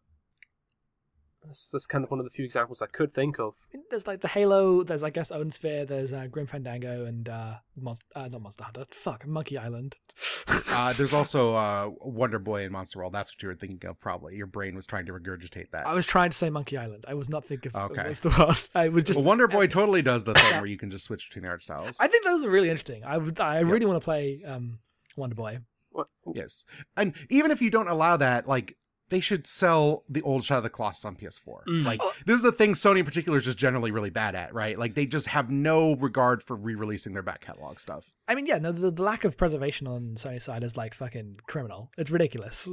[1.45, 3.53] that's, that's kind of one of the few examples I could think of.
[3.89, 4.83] There's like the Halo.
[4.83, 5.85] There's I guess Odin Sphere.
[5.85, 8.05] There's uh, Grim Fandango and uh, Monster.
[8.15, 8.85] Uh, not Monster Hunter.
[8.91, 9.97] Fuck, Monkey Island.
[10.67, 13.13] Uh, there's also uh, Wonder Boy and Monster World.
[13.13, 14.35] That's what you were thinking of, probably.
[14.35, 15.87] Your brain was trying to regurgitate that.
[15.87, 17.05] I was trying to say Monkey Island.
[17.07, 18.03] I was not thinking of Okay.
[18.03, 18.69] Monster World.
[18.75, 19.17] I was just.
[19.17, 21.63] well, Wonder Boy totally does the thing where you can just switch between the art
[21.63, 21.95] styles.
[21.99, 23.03] I think those are really interesting.
[23.05, 23.39] I would.
[23.39, 24.79] I really want to play um,
[25.15, 25.59] Wonder Boy.
[25.91, 26.07] What?
[26.33, 26.65] Yes,
[26.97, 28.75] and even if you don't allow that, like
[29.09, 31.65] they should sell the old Shadow of the Colossus on PS4.
[31.67, 31.85] Mm.
[31.85, 34.77] Like this is the thing Sony in particular is just generally really bad at, right?
[34.77, 38.11] Like they just have no regard for re-releasing their back catalog stuff.
[38.27, 41.37] I mean, yeah, no, the, the lack of preservation on Sony's side is like fucking
[41.47, 41.91] criminal.
[41.97, 42.67] It's ridiculous.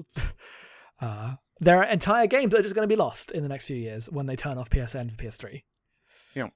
[1.01, 3.65] uh, there are entire games that are just going to be lost in the next
[3.65, 5.63] few years when they turn off PSN for PS3.
[6.35, 6.49] Yeah.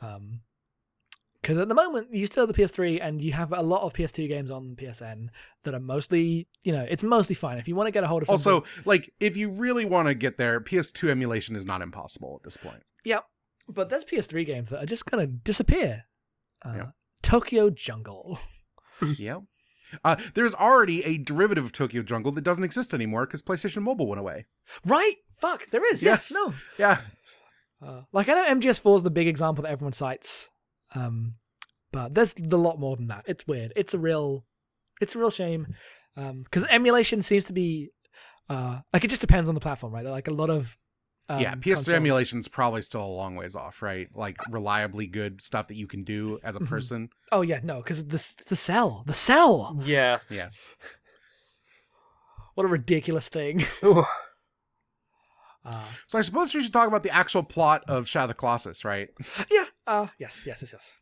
[0.00, 0.40] Um,
[1.42, 3.92] because at the moment you still have the PS3 and you have a lot of
[3.92, 5.28] PS2 games on PSN
[5.64, 7.58] that are mostly, you know, it's mostly fine.
[7.58, 10.08] If you want to get a hold of something, Also, like if you really want
[10.08, 12.82] to get there, PS2 emulation is not impossible at this point.
[13.04, 13.24] Yep.
[13.68, 16.04] But there's PS3 games that are just to disappear.
[16.64, 16.86] Uh, Yeah.
[17.22, 18.38] Tokyo Jungle.
[19.16, 19.38] yeah.
[20.04, 24.06] Uh, there's already a derivative of Tokyo Jungle that doesn't exist anymore because PlayStation Mobile
[24.06, 24.46] went away.
[24.84, 25.16] right?
[25.38, 26.02] Fuck, there is.
[26.02, 26.30] Yes.
[26.30, 26.32] Yes.
[26.32, 26.54] No.
[26.78, 27.00] Yeah.
[27.80, 30.48] Uh, like I know MGS4 is the big example that everyone cites,
[30.94, 31.34] um,
[31.92, 33.24] but there's a lot more than that.
[33.26, 33.72] It's weird.
[33.76, 34.44] It's a real,
[35.00, 35.66] it's a real shame,
[36.16, 37.90] um, because emulation seems to be,
[38.48, 40.04] uh, like it just depends on the platform, right?
[40.04, 40.76] Like a lot of,
[41.30, 44.08] um, yeah, PS3 consoles- emulation's probably still a long ways off, right?
[44.14, 46.68] Like reliably good stuff that you can do as a Mhm.
[46.68, 47.08] person.
[47.32, 49.78] Oh yeah, no, because the the cell, the cell.
[49.82, 50.18] Yeah.
[50.30, 50.74] Yes.
[52.54, 53.64] What a ridiculous thing.
[55.68, 58.84] Uh, So I suppose we should talk about the actual plot of Shadow the Colossus,
[58.84, 59.08] right?
[59.50, 59.64] yeah.
[59.86, 60.94] Uh, yes, yes, yes, yes.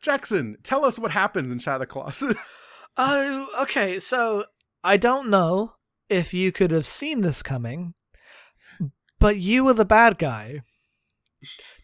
[0.00, 2.36] Jackson, tell us what happens in Shadow the Colossus.
[2.96, 3.98] Oh, okay.
[3.98, 4.44] So
[4.82, 5.74] I don't know
[6.08, 7.94] if you could have seen this coming,
[9.18, 10.62] but you were the bad guy.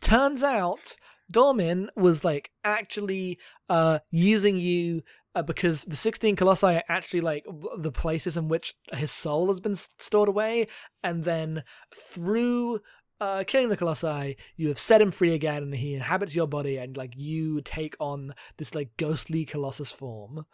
[0.00, 0.96] Turns out
[1.32, 5.02] Dormin was like actually uh using you
[5.34, 7.44] uh, because the 16 colossi are actually like
[7.78, 10.66] the places in which his soul has been stored away
[11.02, 11.64] and then
[11.94, 12.80] through
[13.22, 16.76] uh, killing the colossi, you have set him free again, and he inhabits your body,
[16.76, 20.44] and like you take on this like ghostly colossus form.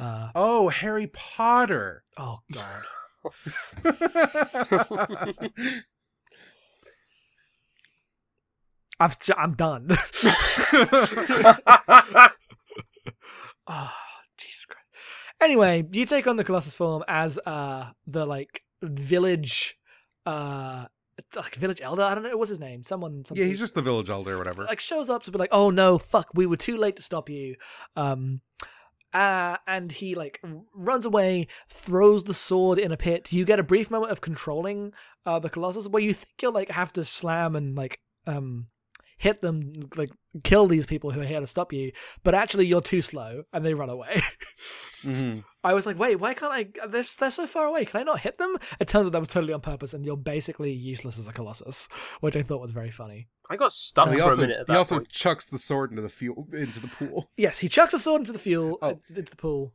[0.00, 2.04] Uh, oh, Harry Potter.
[2.16, 2.84] oh god,
[8.98, 9.88] I've I'm done.
[9.92, 10.26] oh,
[14.38, 14.86] Jesus Christ.
[15.40, 19.76] Anyway, you take on the Colossus form as uh the like village
[20.24, 20.86] uh
[21.34, 22.02] like village elder.
[22.02, 22.84] I don't know what's his name.
[22.84, 23.24] Someone.
[23.24, 24.64] Something, Yeah, he's just the village elder or whatever.
[24.64, 27.28] like shows up to be like, "Oh no, fuck, we were too late to stop
[27.28, 27.56] you."
[27.96, 28.40] Um,
[29.12, 30.40] uh, and he like
[30.74, 33.32] runs away, throws the sword in a pit.
[33.32, 34.92] You get a brief moment of controlling
[35.24, 38.66] uh the Colossus, where you think you'll like have to slam and like um
[39.16, 40.10] hit them, like
[40.44, 41.92] kill these people who are here to stop you,
[42.22, 44.22] but actually you're too slow, and they run away.
[45.02, 45.44] Mhm.
[45.64, 46.86] I was like, wait, why can't I?
[46.86, 47.84] They're, they're so far away.
[47.84, 48.56] Can I not hit them?
[48.78, 51.88] It turns out that was totally on purpose, and you're basically useless as a colossus,
[52.20, 53.28] which I thought was very funny.
[53.50, 55.08] I got stuck he for also, a minute at he that also point.
[55.08, 57.30] chucks the sword into the fuel into the pool.
[57.36, 58.88] Yes, he chucks a sword into the fuel, Oh.
[58.90, 59.74] uh, into the pool,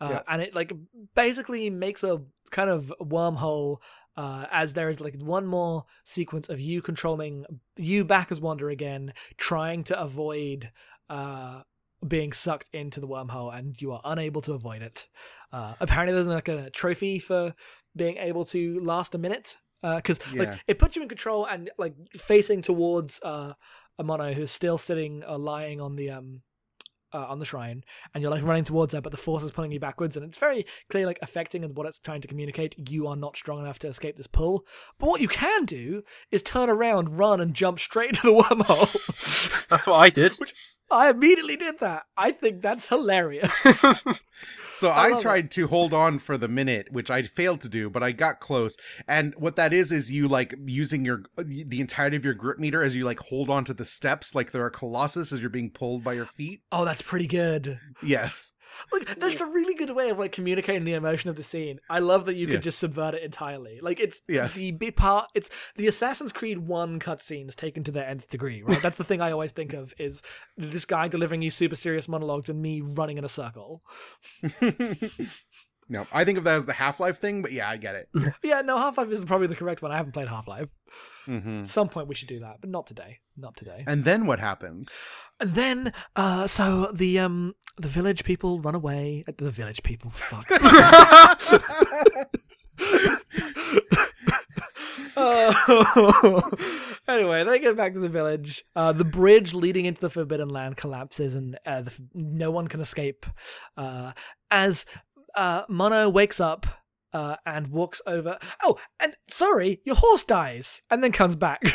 [0.00, 0.20] uh, Yeah.
[0.28, 0.72] and it like
[1.14, 2.18] basically makes a
[2.50, 3.78] kind of wormhole.
[4.18, 7.44] Uh, as there is like one more sequence of you controlling
[7.76, 10.72] you back as Wander again, trying to avoid
[11.08, 11.62] uh,
[12.06, 15.06] being sucked into the wormhole, and you are unable to avoid it.
[15.52, 17.54] Uh, apparently, there's like a trophy for
[17.94, 20.40] being able to last a minute because Yeah.
[20.40, 23.52] like it puts you in control and like facing towards uh,
[24.00, 26.42] a Mono who's still sitting uh, lying on the um
[27.12, 27.84] uh, on the shrine,
[28.14, 30.38] and you're like running towards her, but the force is pulling you backwards, and it's
[30.38, 32.88] very clear, like affecting and what it's trying to communicate.
[32.88, 34.66] You are not strong enough to escape this pull.
[34.98, 39.48] But what you can do is turn around, run, and jump straight into the wormhole.
[39.70, 40.32] That's what I did.
[40.34, 40.54] Which
[40.90, 42.04] I immediately did that.
[42.16, 43.52] I think that's hilarious.
[44.78, 47.68] So I I, love tried to hold on for the minute, which I failed to
[47.68, 48.76] do, but I got close.
[49.08, 52.84] And what that is is you like using your the entirety of your grip meter
[52.84, 55.70] as you like hold on to the steps like they're a colossus as you're being
[55.70, 56.60] pulled by your feet.
[56.70, 57.80] oh, that's pretty good.
[58.04, 58.52] Yes.
[58.92, 61.80] Like that's a really good way of like communicating the emotion of the scene.
[61.88, 62.64] I love that you could Yes.
[62.64, 63.80] just subvert it entirely.
[63.82, 64.54] Like it's Yes.
[64.54, 65.30] the big part.
[65.34, 68.62] It's the Assassin's Creed One cutscenes taken to their nth degree.
[68.62, 68.80] Right.
[68.82, 70.22] That's the thing I always think of is
[70.56, 73.82] this guy delivering you super serious monologues and me running in a circle.
[75.88, 78.08] no, I think of that as the Half Life thing, but yeah, I get it.
[78.42, 79.90] Yeah, no, Half Life is probably the correct one.
[79.92, 80.68] I haven't played Half Life.
[81.26, 83.18] hmm At some point we should do that, but not today.
[83.36, 83.84] Not today.
[83.86, 84.92] And then what happens?
[85.40, 89.24] And then, uh, so the um the village people run away.
[89.28, 90.46] Uh, The village people, fuck.
[95.20, 96.50] Oh.
[97.08, 98.64] anyway, they get back to the village.
[98.76, 102.80] Uh, the bridge leading into the Forbidden Land collapses, and uh, the, no one can
[102.80, 103.26] escape.
[103.76, 104.12] Uh,
[104.50, 104.86] as
[105.38, 106.66] uh, Mono wakes up
[107.12, 108.38] uh, and walks over.
[108.62, 111.62] Oh, and sorry, your horse dies, and then comes back.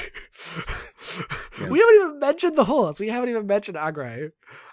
[1.60, 3.00] We haven't even mentioned the horse.
[3.00, 4.32] We haven't even mentioned Agro.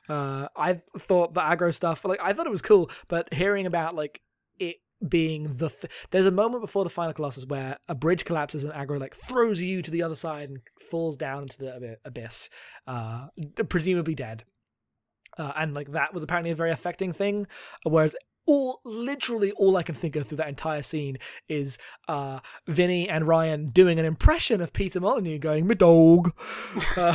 [0.09, 3.95] Uh, I thought the Agro stuff, like I thought it was cool, but hearing about
[3.95, 4.20] like
[4.59, 4.76] it
[5.07, 8.72] being the th- there's a moment before the final colossus where a bridge collapses and
[8.72, 10.61] Agro like throws you to the other side and
[10.91, 12.49] falls down into the abyss,
[12.86, 13.26] uh,
[13.68, 14.45] presumably dead.
[15.38, 17.47] Uh, and like that was apparently a very affecting thing.
[17.84, 18.14] Whereas
[18.47, 21.18] all literally all I can think of through that entire scene
[21.49, 21.78] is
[22.09, 26.32] uh Vinny and Ryan doing an impression of Peter Molyneux going, "My dog,"
[26.97, 27.14] uh,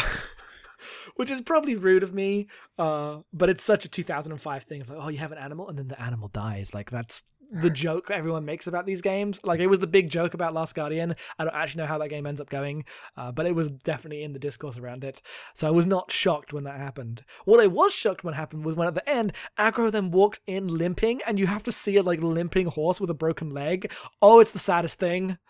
[1.16, 2.48] which is probably rude of me.
[2.78, 4.82] Uh, but it's such a 2005 thing.
[4.82, 6.74] It's like, oh, you have an animal, and then the animal dies.
[6.74, 9.40] Like that's the joke everyone makes about these games.
[9.44, 11.16] Like it was the big joke about Last Guardian.
[11.38, 12.86] I don't actually know how that game ends up going,
[13.18, 15.22] uh, but it was definitely in the discourse around it.
[15.54, 17.24] So I was not shocked when that happened.
[17.46, 20.68] What I was shocked when happened was when at the end, Agro then walks in
[20.68, 23.92] limping, and you have to see a like limping horse with a broken leg.
[24.22, 25.38] Oh, it's the saddest thing.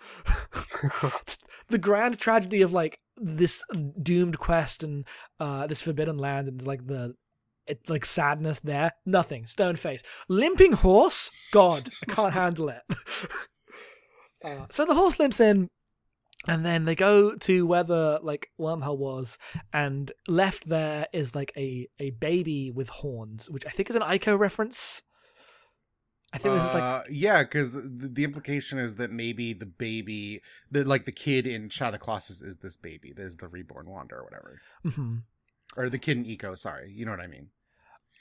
[1.67, 3.63] The grand tragedy of like this
[4.01, 5.05] doomed quest and
[5.39, 7.15] uh this forbidden land and like the
[7.67, 8.93] it like sadness there.
[9.05, 9.45] Nothing.
[9.45, 10.01] Stone face.
[10.27, 11.31] Limping horse.
[11.51, 12.83] God, I can't handle it.
[14.43, 15.67] Uh, so the horse limps in,
[16.47, 19.39] and then they go to where the like wormhole was,
[19.73, 24.03] and left there is like a a baby with horns, which I think is an
[24.03, 25.01] Ico reference.
[26.31, 29.65] I think this is like Uh, yeah, because the, the implication is that maybe the
[29.65, 33.13] baby, the like the kid in Shadow the Colossus is this baby.
[33.15, 35.23] There's the reborn Wander or whatever, mhm.
[35.77, 36.57] or the kid in Ico.
[36.57, 37.49] Sorry, you know what I mean?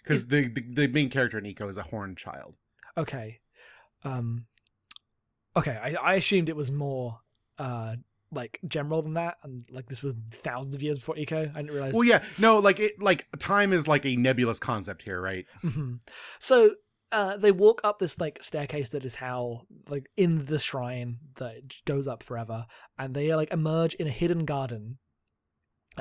[0.05, 2.55] Because the, the the main character in Ico is a horned child.
[2.97, 3.41] okay.
[4.05, 4.45] Um,
[5.57, 7.21] okay, I, I assumed it was more
[7.59, 7.97] uh
[8.31, 11.51] like general than that, and like this was thousands of years before Ico.
[11.55, 11.95] I didn't realize.
[11.95, 15.47] Well, yeah, no, like it, like time is like a nebulous concept here, right?
[15.63, 15.95] hmm
[16.41, 16.75] So
[17.13, 21.77] uh, they walk up this like staircase that is how like in the shrine that
[21.85, 22.67] goes up forever,
[22.99, 24.99] and they like emerge in a hidden garden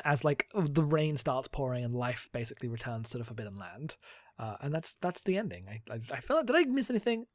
[0.04, 3.96] as like the rain starts pouring and life basically returns to the Forbidden Land.
[4.40, 5.66] Uh, and that's that's the ending.
[5.70, 7.26] I I, I feel like did I miss anything?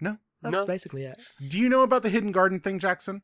[0.00, 0.18] No.
[0.42, 0.66] That's No.
[0.66, 1.20] basically it.
[1.48, 3.22] Do you know about the hidden garden thing, Jackson?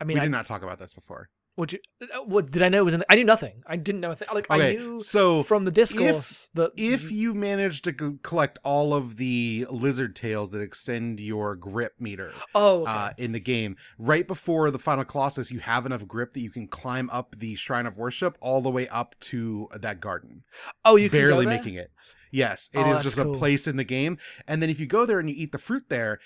[0.00, 1.30] I mean, we I, did not talk about this before.
[1.56, 1.66] You?
[2.02, 2.94] uh, What did I know it was?
[2.94, 3.62] In, I knew nothing.
[3.66, 4.28] I didn't know a thing.
[4.32, 7.92] Like I Okay, knew so from the discourse that if you manage to
[8.22, 12.90] collect all of the lizard tails that extend your grip meter oh okay.
[12.90, 16.50] uh, in the game, right before the final colossus, you have enough grip that you
[16.50, 20.44] can climb up the shrine of worship all the way up to that garden,
[20.84, 21.90] oh you barely making it.
[22.32, 23.32] Yes, it Oh, is just cool.
[23.32, 24.18] a place in the game.
[24.48, 26.18] And then if you go there and you eat the fruit there,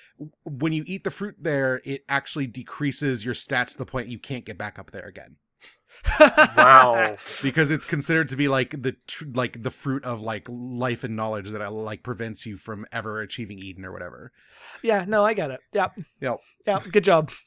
[0.44, 4.18] when you eat the fruit there, it actually decreases your stats to the point you
[4.18, 5.36] can't get back up there again
[6.20, 7.16] Wow.
[7.42, 11.16] because it's considered to be like the tr- like the fruit of like life and
[11.16, 14.32] knowledge that uh, like prevents you from ever achieving Eden or whatever.
[14.82, 15.60] yeah, no, I get it.
[15.72, 15.98] Yep.
[16.20, 16.40] Yep.
[16.66, 16.82] Yep.
[16.92, 17.30] Good job.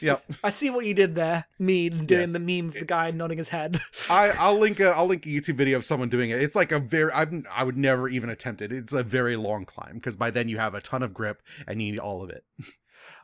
[0.00, 0.24] Yep.
[0.44, 1.44] I see what you did there.
[1.58, 2.32] Me doing Yes.
[2.32, 3.80] the meme of the guy nodding his head.
[4.08, 6.40] I I'll link a I'll link a YouTube video of someone doing it.
[6.40, 8.70] It's like a very I've I would never even attempt it.
[8.70, 11.82] It's a very long climb because by then you have a ton of grip and
[11.82, 12.44] you need all of it.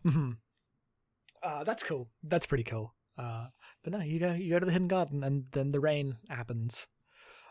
[0.03, 0.33] hmm
[1.45, 2.09] Uh, that's cool.
[2.25, 2.93] That's pretty cool.
[3.17, 3.47] Uh,
[3.89, 6.89] but no, you go you go to the hidden garden, and then the rain happens.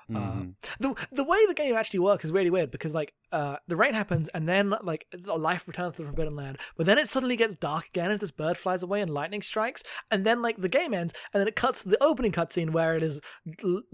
[0.09, 0.55] Uh, Mhm.
[0.79, 3.93] the the way the game actually works is really weird because like uh the rain
[3.93, 7.57] happens and then like life returns to the forbidden land but then it suddenly gets
[7.57, 10.93] dark again as this bird flies away and lightning strikes and then like the game
[10.93, 13.19] ends and then it cuts to the opening cutscene where it is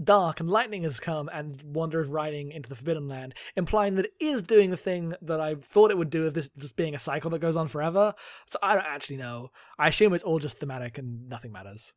[0.03, 4.05] dark and lightning has come and Wander is riding into the forbidden land implying that
[4.05, 6.93] it is doing the thing that I thought it would do of this just being
[6.93, 8.13] a cycle that goes on forever.
[8.45, 9.49] So I don't actually know.
[9.79, 11.93] I assume it's all just thematic and nothing matters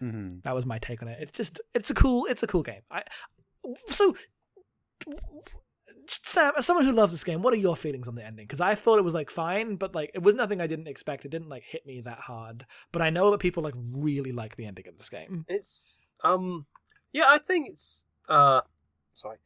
[0.00, 0.42] Mhm.
[0.42, 1.18] that was my take on it.
[1.20, 2.82] It's just it's a cool it's a cool game.
[2.90, 3.02] I
[3.88, 4.14] so
[6.08, 8.46] Sam, as someone who loves this game, what are your feelings on the ending?
[8.46, 11.24] Because I thought it was like fine, but like it was nothing I didn't expect.
[11.24, 12.64] It didn't like hit me that hard.
[12.92, 15.44] But I know that people like really like the ending of this game.
[15.48, 16.66] It's um
[17.12, 18.60] yeah, I think it's uh
[19.14, 19.38] sorry.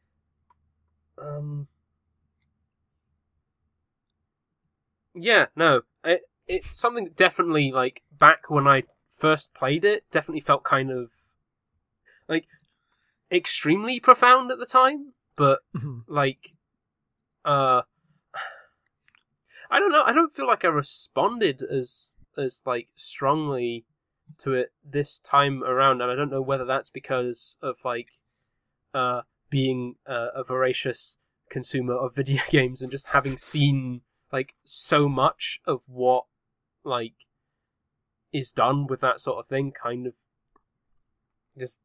[1.17, 1.67] Um
[5.13, 5.81] Yeah, no.
[6.03, 8.83] It it's something definitely like back when I
[9.17, 11.11] first played it, definitely felt kind of
[12.27, 12.47] like
[13.31, 16.03] extremely profound at the time, but Mhm.
[16.07, 16.53] like
[17.45, 17.83] uh
[19.69, 23.85] I don't know, I don't feel like I responded as as like strongly
[24.39, 28.19] to it this time around and I don't know whether that's because of like
[28.93, 31.17] uh being uh, a voracious
[31.49, 34.01] consumer of video games and just having seen
[34.31, 36.25] like so much of what
[36.83, 37.13] like
[38.33, 40.13] is done with that sort of thing kind of
[41.57, 41.77] just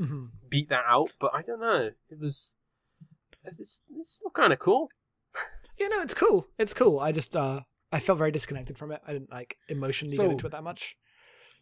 [0.00, 0.30] Mhm.
[0.48, 2.54] beat that out but I don't know it was
[3.44, 4.88] it's, it's still kind of cool
[5.76, 6.46] Yeah, no, it's cool.
[6.56, 7.00] It's cool.
[7.00, 7.60] I just uh
[7.90, 9.00] I felt very disconnected from it.
[9.08, 10.96] I didn't like emotionally So- get into it that much.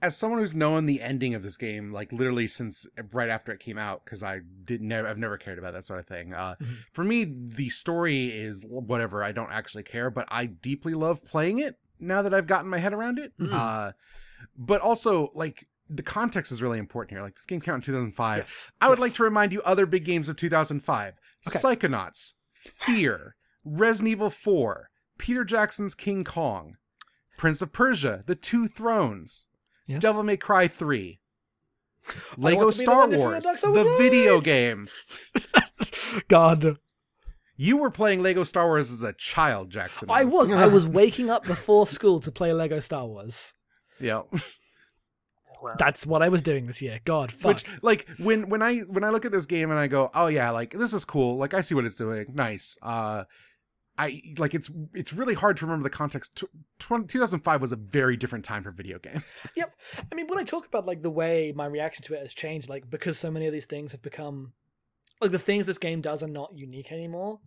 [0.03, 3.61] As someone who's known the ending of this game, like literally since right after it
[3.61, 6.35] came out, because I did never, I've never cared about that sort of thing.
[6.35, 6.77] Uh, Mhm.
[6.93, 9.23] For me, the story is whatever.
[9.23, 12.79] I don't actually care, but I deeply love playing it now that I've gotten my
[12.79, 13.33] head around it.
[13.39, 13.53] Mhm.
[13.53, 13.93] Uh,
[14.57, 17.23] but also, like the context is really important here.
[17.23, 18.39] Like this game came out in 2005.
[18.39, 18.73] Yes.
[18.81, 19.03] I would Yes.
[19.03, 21.15] like to remind you other big games of 2005:
[21.49, 21.59] Okay.
[21.59, 22.33] Psychonauts,
[22.65, 26.77] Fear, Resident Evil 4, Peter Jackson's King Kong,
[27.39, 29.47] Prince of Persia: The Two Thrones,
[29.87, 30.01] Yes.
[30.03, 31.21] Devil May Cry 3,
[32.37, 34.89] Lego want to be the Star Wars, the video game.
[36.29, 36.79] God.
[37.63, 40.11] You were playing Lego Star Wars as a child, Jackson.
[40.11, 40.51] I was.
[40.51, 43.55] I was waking up before school to play Lego Star Wars.
[44.01, 44.23] Yeah.
[45.63, 45.75] wow.
[45.79, 46.99] That's what I was doing this year.
[47.05, 47.51] God, fuck.
[47.55, 50.27] Which like when when I when I look at this game and I go, "Oh
[50.27, 51.37] yeah, like this is cool.
[51.37, 52.27] Like I see what it's doing.
[52.35, 53.25] Nice." Uh
[53.97, 56.35] I like it's it's really hard to remember the context.
[56.35, 59.39] Tw- tw- 2005 was a very different time for video games.
[59.57, 59.73] Yep.
[60.11, 62.69] I mean, when I talk about like the way my reaction to it has changed,
[62.69, 64.55] like because so many of these things have become
[65.23, 67.41] like the things this game does are not unique anymore.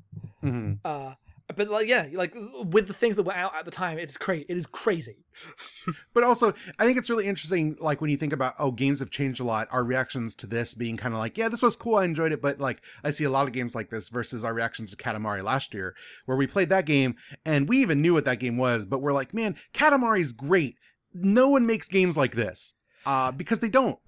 [0.43, 0.73] Mm-hmm.
[0.84, 1.13] Uh
[1.55, 4.45] but like yeah, like with the things that were out at the time, it's crazy.
[4.49, 5.17] It is crazy.
[6.13, 9.11] But also, I think it's really interesting, like when you think about, oh, games have
[9.11, 9.67] changed a lot.
[9.69, 12.41] Our reactions to this being kind of like, yeah, this was cool, I enjoyed it,
[12.41, 15.43] but like I see a lot of games like this versus our reactions to Katamari
[15.43, 15.93] last year,
[16.26, 17.15] where we played that game
[17.45, 20.78] and we even knew what that game was, but we're like, man, Katamari's great.
[21.13, 22.73] No one makes games like this,
[23.05, 23.99] uh, because they don't.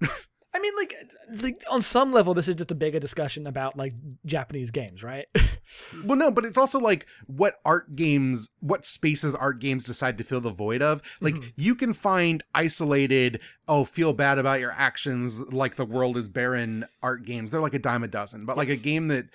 [0.54, 0.94] I mean, like,
[1.42, 3.92] like on some level, this is just a bigger discussion about like
[4.24, 5.26] Japanese games, right?
[6.04, 10.24] well, no, but it's also like what art games, what spaces art games decide to
[10.24, 11.02] fill the void of.
[11.20, 11.52] Like Mhm.
[11.56, 16.86] you can find isolated, oh, feel bad about your actions, like the world is barren
[17.02, 17.50] art games.
[17.50, 19.26] They're like a dime a dozen, but like a game that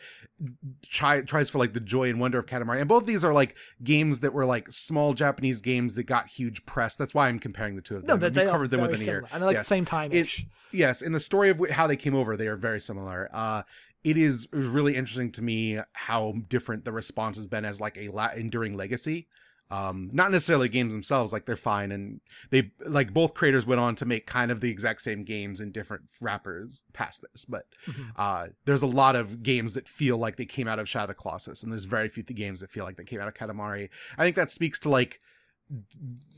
[0.89, 2.80] try, tries for like the joy and wonder of Katamari.
[2.80, 6.28] And both of these are like games that were like small Japanese games that got
[6.28, 6.95] huge press.
[6.95, 8.20] That's why I'm comparing the two of no, them.
[8.22, 9.05] that We they covered them within a year.
[9.22, 9.66] similar, and like Yes.
[9.66, 10.45] the same time ish.
[10.72, 13.30] Yes, in the story of how they came over, they are very similar.
[13.34, 13.64] Uh,
[14.04, 18.10] it is really interesting to me how different the response has been as like a
[18.10, 19.28] la- enduring legacy.
[19.72, 22.20] Um, not necessarily games themselves, like they're fine, and
[22.51, 25.72] they like both creators went on to make kind of the exact same games in
[25.72, 27.43] different wrappers past this.
[27.45, 28.12] But Mhm.
[28.16, 31.18] uh, there's a lot of games that feel like they came out of Shadow of
[31.18, 33.89] Colossus, and there's very few th- games that feel like they came out of Katamari.
[34.18, 35.22] I think that speaks to like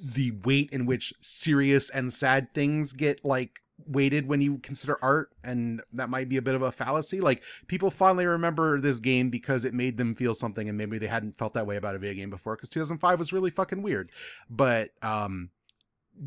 [0.01, 5.31] the weight in which serious and sad things get like weighted when you consider art
[5.43, 7.19] and that might be a bit of a fallacy.
[7.19, 11.07] Like people finally remember this game because it made them feel something and maybe they
[11.07, 14.11] hadn't felt that way about a video game before because 2005 was really fucking weird.
[14.49, 15.49] But um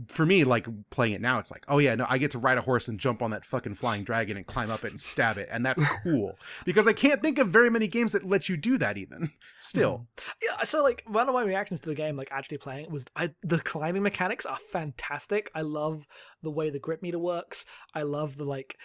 [0.09, 2.59] for me like playing it now it's like oh yeah no i get to ride
[2.59, 5.39] a horse and jump on that fucking flying dragon and climb up it and stab
[5.39, 8.57] it and that's cool because i can't think of very many games that let you
[8.57, 9.31] do that even
[9.61, 10.29] still hmm.
[10.43, 13.05] Yeah, so like one of my reactions to the game, like actually playing it, was
[13.17, 15.51] I the climbing mechanics are fantastic.
[15.55, 16.07] I love
[16.43, 17.65] the way the grip meter works.
[17.95, 18.77] I love the like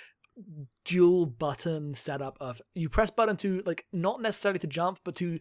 [0.84, 5.40] dual button setup of you press button to like not necessarily to jump, but to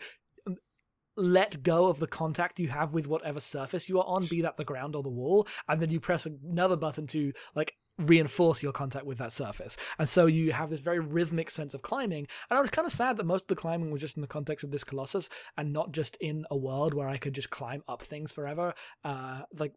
[1.16, 4.56] let go of the contact you have with whatever surface you are on, be that
[4.56, 8.72] the ground or the wall, and then you press another button to like reinforce your
[8.72, 9.76] contact with that surface.
[9.98, 12.26] And so you have this very rhythmic sense of climbing.
[12.50, 14.26] And I was kind of sad that most of the climbing was just in the
[14.26, 17.82] context of this Colossus and not just in a world where I could just climb
[17.86, 18.72] up things forever.
[19.04, 19.74] Uh, like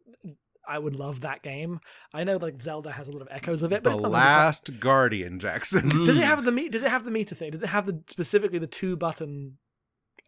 [0.66, 1.78] I would love that game.
[2.14, 4.08] I know like Zelda has a lot of echoes of it, but the it's not
[4.08, 6.06] really last guardian jackson Mm.
[6.06, 7.50] does it have the me- Does it have the meter thing?
[7.52, 9.58] Does it have the specifically the two button?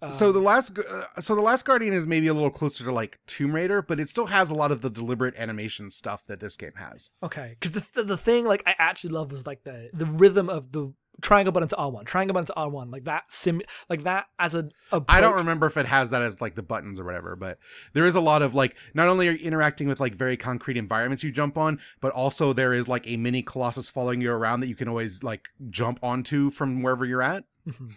[0.00, 2.92] Um, so the last uh, so the last guardian is maybe a little closer to
[2.92, 6.38] like tomb raider but it still has a lot of the deliberate animation stuff that
[6.38, 9.64] this game has okay, because the, the the thing like I actually love was like
[9.64, 12.92] the the rhythm of the triangle button to R one, triangle button to R one,
[12.92, 14.68] like that sim, like that as a.
[15.08, 17.58] I don't remember if it has that as like the buttons or whatever, but
[17.92, 20.76] there is a lot of like not only are you interacting with like very concrete
[20.76, 24.60] environments you jump on, but also there is like a mini colossus following you around
[24.60, 27.42] that you can always like jump onto from wherever you're at.
[27.66, 27.96] Mhm.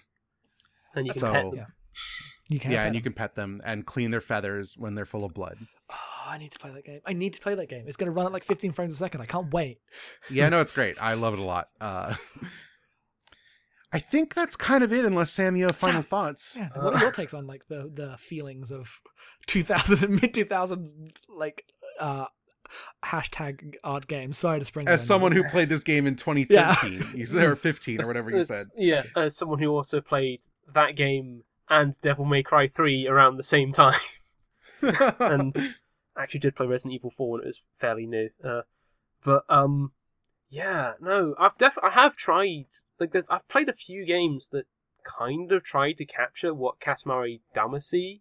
[0.96, 1.66] and you can So- pet them.
[1.94, 2.56] Yeah.
[2.56, 5.24] You can yeah, and you can pet them and clean their feathers when they're full
[5.24, 5.58] of blood.
[5.90, 5.96] Oh,
[6.28, 7.00] I need to play that game.
[7.06, 7.86] I need to play that game.
[7.88, 9.22] It's going to run at like 15 frames a second.
[9.22, 9.80] I can't wait.
[10.30, 11.02] Yeah, no, it's great.
[11.02, 11.68] I love it a lot.
[11.80, 12.16] Uh,
[13.94, 16.56] I think that's kind of it, unless Sam, you have final thoughts.
[16.58, 16.70] Yeah.
[16.76, 19.02] What are your takes on like the the feelings of
[19.48, 20.92] 2000 and mid 2000s
[21.30, 21.66] like
[22.00, 22.26] uh
[23.04, 24.38] hashtag art games?
[24.38, 24.88] Sorry to spring.
[24.88, 28.38] As someone who played this game in 2013, you said, or 15 or whatever you
[28.38, 28.68] As- said.
[28.78, 30.40] Yeah, as someone who also played
[30.74, 34.00] that game and Devil May Cry 3 around the same time,
[34.82, 35.56] and
[36.18, 38.30] actually did play Resident Evil 4 when it was fairly new.
[38.44, 38.62] Uh,
[39.24, 39.94] but um,
[40.50, 42.66] yeah, no, I've def I have tried
[43.00, 44.66] like I've played a few games that
[45.04, 48.20] kind of tried to capture what Katamari Damacy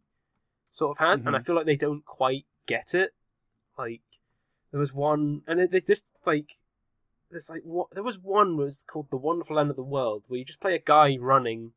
[0.70, 1.44] sort of has, and I Mhm.
[1.46, 3.14] feel like they don't quite get it.
[3.76, 4.03] Like
[4.70, 6.59] there was one, and it, they just like
[7.30, 10.38] there's like what there was one was called The Wonderful End of the World where
[10.38, 11.72] you just play a guy running.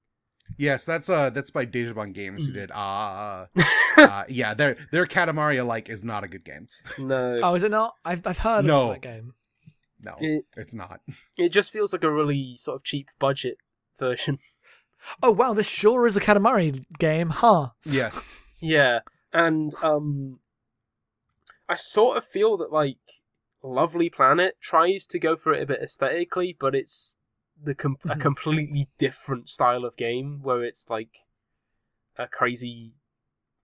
[0.57, 2.53] Yes, that's uh that's by Deja Dejobaan Games who Mm.
[2.53, 3.47] did uh,
[3.97, 6.67] uh yeah, their their Katamari alike is not a good game.
[6.97, 7.95] no, Oh, is it not?
[8.05, 8.89] I've I've heard No.
[8.89, 9.33] of that game.
[10.01, 10.99] No, it it's not.
[11.37, 13.57] it just feels like a really sort of cheap budget
[13.99, 14.39] version.
[15.21, 17.71] Oh wow, this sure is a Katamari game, huh?
[17.83, 18.29] Yes.
[18.61, 18.99] Yeah,
[19.33, 20.39] and um,
[21.67, 22.99] I sort of feel that like
[23.61, 27.17] Lovely Planet tries to go for it a bit aesthetically, but it's
[27.63, 28.21] the com- a Mhm.
[28.21, 31.19] completely different style of game where it's like
[32.17, 32.93] a crazy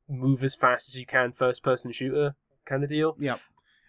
[0.07, 2.35] move as fast as you can first person shooter
[2.65, 3.15] kind of deal.
[3.19, 3.39] Yep.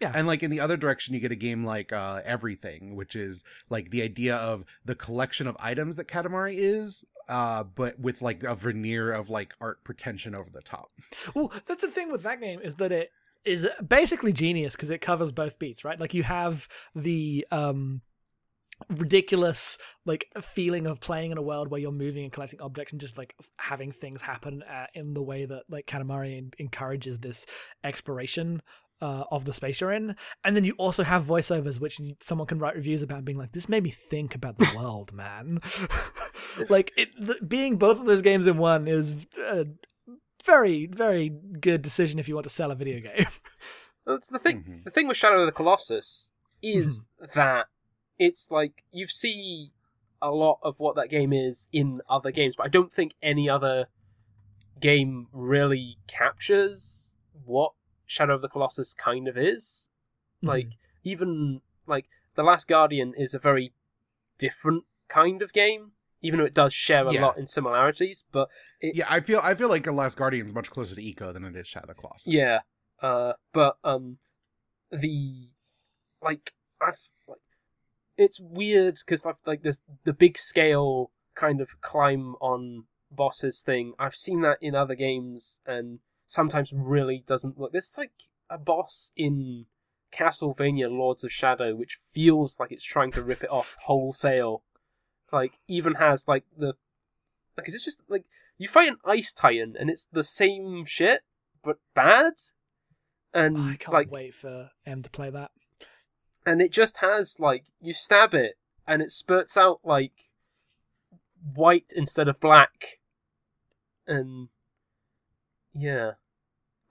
[0.00, 0.12] Yeah.
[0.14, 3.44] And like in the other direction, you get a game like uh, Everything, which is
[3.68, 8.42] like the idea of the collection of items that Katamari is, uh, but with like
[8.42, 10.90] a veneer of like art pretension over the top.
[11.34, 13.12] Well, that's the thing with that game is that it
[13.44, 15.98] is basically genius because it covers both beats, right?
[16.00, 18.00] Like you have the um
[18.88, 23.00] ridiculous like feeling of playing in a world where you're moving and collecting objects and
[23.00, 27.46] just like having things happen uh, in the way that like Katamari encourages this
[27.84, 28.62] exploration
[29.02, 32.58] uh, of the space you're in, and then you also have voiceovers, which someone can
[32.58, 35.60] write reviews about, being like, "This made me think about the world, man."
[36.68, 39.66] like it, the, being both of those games in one is a
[40.44, 43.26] very, very good decision if you want to sell a video game.
[44.06, 44.64] That's the thing.
[44.68, 44.84] Mhm.
[44.84, 46.28] The thing with Shadow of the Colossus
[46.62, 47.38] is Mm-hmm.
[47.38, 47.66] that
[48.20, 49.72] it's like you see
[50.22, 53.48] a lot of what that game is in other games, but I don't think any
[53.48, 53.86] other
[54.78, 57.12] game really captures
[57.44, 57.72] what
[58.06, 59.88] Shadow of the Colossus kind of is.
[60.42, 60.68] Like
[61.04, 63.72] even like The Last Guardian is a very
[64.38, 65.92] different kind of game,
[66.22, 67.22] even though it does share a Yeah.
[67.22, 68.24] lot in similarities.
[68.32, 68.48] But
[68.80, 71.32] it, Yeah, I feel I feel like The Last Guardian is much closer to Ico
[71.32, 72.26] than it is Shadow of the Colossus.
[72.26, 72.60] Yeah,
[73.02, 74.18] uh, but um,
[74.90, 75.48] the
[76.22, 76.98] like I've
[78.20, 83.94] it's weird because I've like this the big scale kind of climb on bosses thing.
[83.98, 87.72] I've seen that in other games, and sometimes really doesn't look.
[87.72, 88.12] There's like
[88.48, 89.66] a boss in
[90.12, 94.62] Castlevania Lords of Shadow which feels like it's trying to rip it off wholesale.
[95.32, 96.74] Like even has like the
[97.56, 98.24] like is it just like
[98.58, 101.20] you fight an ice titan and it's the same shit
[101.62, 102.32] but bad
[103.32, 105.52] and I can't like wait for M to play that.
[106.50, 108.56] And it just has like you stab it
[108.86, 110.30] and it spurts out like
[111.54, 112.98] white instead of black
[114.06, 114.48] and
[115.74, 116.12] yeah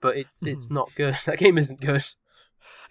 [0.00, 0.72] but it's it's Mhm.
[0.72, 2.04] not good that game isn't good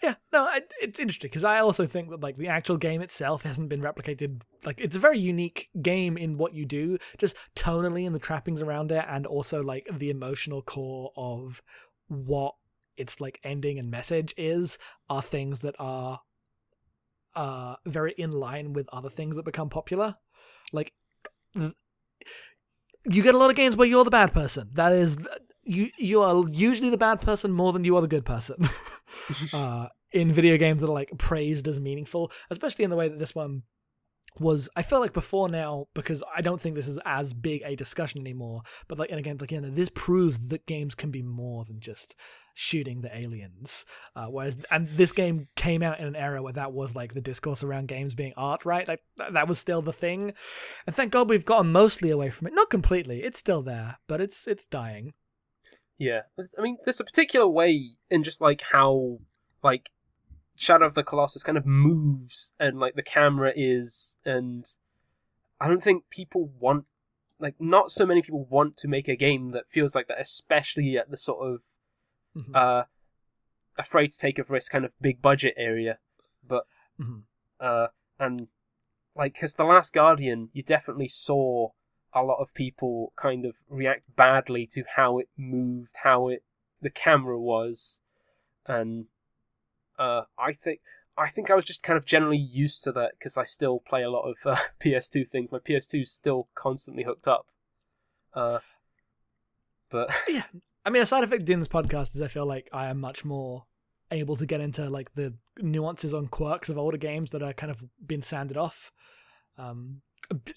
[0.02, 0.50] Yeah, no,
[0.82, 4.42] it's interesting because I also think that like the actual game itself hasn't been replicated.
[4.66, 8.62] Like it's a very unique game in what you do, just tonally and the trappings
[8.62, 11.62] around it, and also like the emotional core of
[12.08, 12.56] what
[12.98, 14.78] its like ending and message is
[15.10, 16.22] are things that are
[17.36, 20.16] uh very in line with other things that become popular.
[20.72, 20.94] Like
[21.56, 21.74] th-
[23.06, 24.70] you get a lot of games where you're the bad person.
[24.74, 25.18] That is
[25.64, 28.68] you you are usually the bad person more than you are the good person.
[29.54, 33.20] uh, in video games that are like praised as meaningful, especially in the way that
[33.20, 33.64] this one
[34.40, 34.70] was.
[34.76, 38.20] I feel like before now because I don't think this is as big a discussion
[38.22, 38.64] anymore.
[38.88, 41.80] But like, and again, like you know, this proves that games can be more than
[41.80, 42.16] just
[42.60, 43.86] shooting the aliens.
[44.16, 47.22] Uh, whereas, and this game came out in an era where that was like the
[47.22, 48.88] discourse around games being art, right?
[48.88, 50.34] Like that, was still the thing.
[50.86, 52.54] And thank God we've gotten mostly away from it.
[52.54, 53.24] Not completely.
[53.24, 55.14] It's still there, but it's it's dying.
[55.98, 56.22] yeah
[56.58, 59.20] i mean there's a particular way in just like how
[59.64, 59.90] like
[60.58, 64.74] shadow of the colossus kind of moves and like the camera is and
[65.60, 66.86] i don't think people want
[67.40, 70.98] like not so many people want to make a game that feels like that especially
[70.98, 71.62] at the sort of
[72.40, 72.56] Mhm.
[72.56, 72.86] uh,
[73.78, 76.00] afraid to take a risk kind of big budget area.
[76.44, 76.66] But
[77.00, 77.24] Mhm.
[77.60, 77.88] uh,
[78.18, 78.48] and
[79.16, 81.72] like because the Last Guardian, you definitely saw
[82.14, 86.44] a lot of people kind of react badly to how it moved, how it
[86.82, 88.02] the camera was,
[88.66, 89.08] and
[89.98, 90.82] uh, I think.
[91.18, 94.04] I think I was just kind of generally used to that because I still play
[94.04, 95.52] a lot of uh, PS2 things.
[95.52, 97.48] My PS2 is still constantly hooked up.
[98.34, 98.60] Uh,
[99.90, 100.44] but yeah
[100.86, 103.00] i mean a side effect of doing this podcast is i feel like i am
[103.00, 103.66] much more
[104.12, 107.72] able to get into like the nuances on quirks of older games that are kind
[107.72, 108.92] of been sanded off.
[109.58, 110.02] Um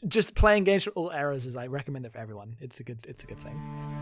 [0.07, 2.57] just playing games from all eras is i recommend it for everyone.
[2.61, 4.02] It's a good it's a good thing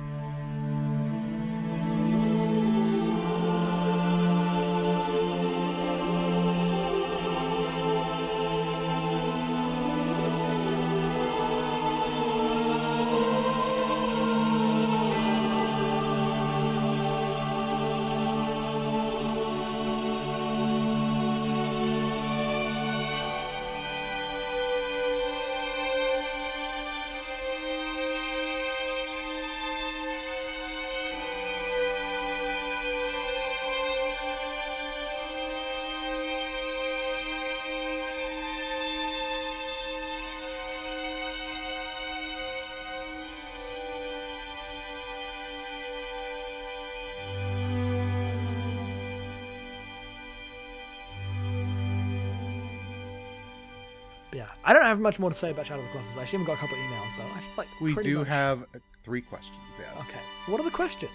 [54.91, 56.61] have much more to say about shadow of the colossus i actually haven't got a
[56.61, 60.01] couple of emails but i feel like We do much- have uh, three questions, yes.
[60.09, 61.11] okay what are the questions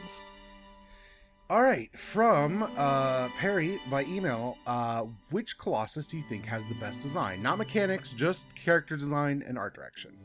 [1.48, 6.74] All right, from uh, Perry by email, uh, which Colossus do you think has the
[6.76, 7.44] best design?
[7.44, 10.18] Not mechanics, just character design and art direction.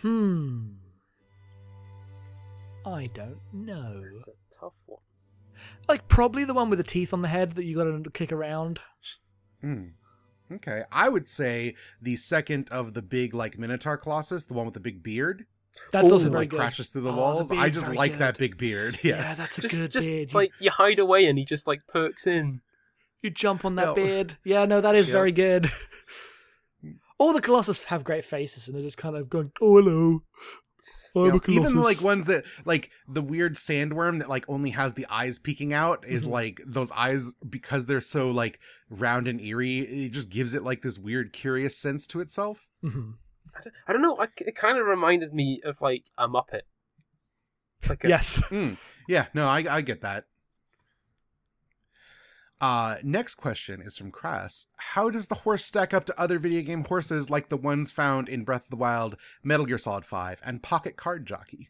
[0.00, 0.60] hmm
[2.86, 5.00] i don't know it's a tough one.
[5.88, 8.80] like probably the one with the teeth on the head that you gotta kick around
[9.60, 9.90] Hmm.
[10.56, 14.74] Okay, I would say the second of the big like Minotaur Colossus, the one with
[14.74, 15.46] the big beard,
[15.90, 17.52] that's Ooh, also that very like good crashes through the Oh, the walls.
[17.52, 18.18] I just like good.
[18.20, 18.98] that big beard.
[19.02, 21.86] yeah that's a Just, good just beard like you hide away and he just like
[21.86, 22.60] perks in.
[23.22, 23.94] You jump on that No.
[23.94, 24.36] beard.
[24.44, 25.12] Yeah, no, that is Yep.
[25.12, 25.70] very good.
[27.18, 30.22] All the Colossus have great faces, and they're just kind of going, "Oh, hello."
[31.14, 35.38] I'm even like ones that like the weird sandworm that like only has the eyes
[35.38, 36.30] peeking out is Mhm.
[36.30, 38.58] like those eyes because they're so like
[38.88, 43.14] round and eerie it just gives it like this weird curious sense to itself Mhm.
[43.54, 44.16] I don't, I don't know.
[44.18, 46.62] I, it kind of reminded me of like a Muppet.
[47.88, 48.40] Like a, Yes.
[48.50, 48.78] Mm,
[49.08, 50.24] yeah no I, I get that
[52.62, 54.66] uh next question is from Crass.
[54.76, 58.28] How does the horse stack up to other video game horses like the ones found
[58.28, 61.68] in Breath of the Wild, Metal Gear Solid 5, and Pocket Card Jockey?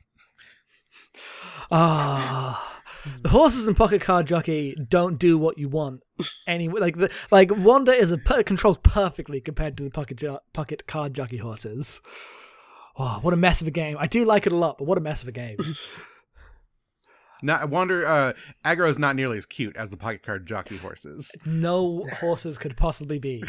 [1.70, 2.82] Ah,
[3.22, 6.02] the horses in Pocket Card Jockey don't do what you want.
[6.46, 10.86] Anyway, like the like Wander is a controls perfectly compared to the Pocket jo- Pocket
[10.86, 12.00] Card Jockey horses.
[12.98, 13.96] Oh, what a mess of a game!
[13.98, 15.56] I do like it a lot, but what a mess of a game.
[17.42, 18.32] Not Wander uh
[18.64, 21.32] Agro is not nearly as cute as the pocket card jockey horses.
[21.44, 23.44] No horses could possibly be.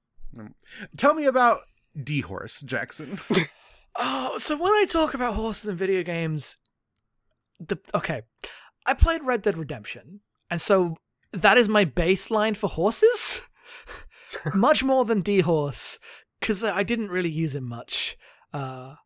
[0.96, 1.60] Tell me about
[2.02, 3.20] D Horse, Jackson.
[3.96, 6.56] Oh, so when I talk about horses in video games,
[7.60, 8.22] the okay,
[8.86, 10.20] I played Red Dead Redemption,
[10.50, 10.96] and so
[11.32, 13.42] that is my baseline for horses.
[14.54, 15.98] much more than D Horse,
[16.40, 18.16] because I didn't really use him much.
[18.52, 18.96] Uh,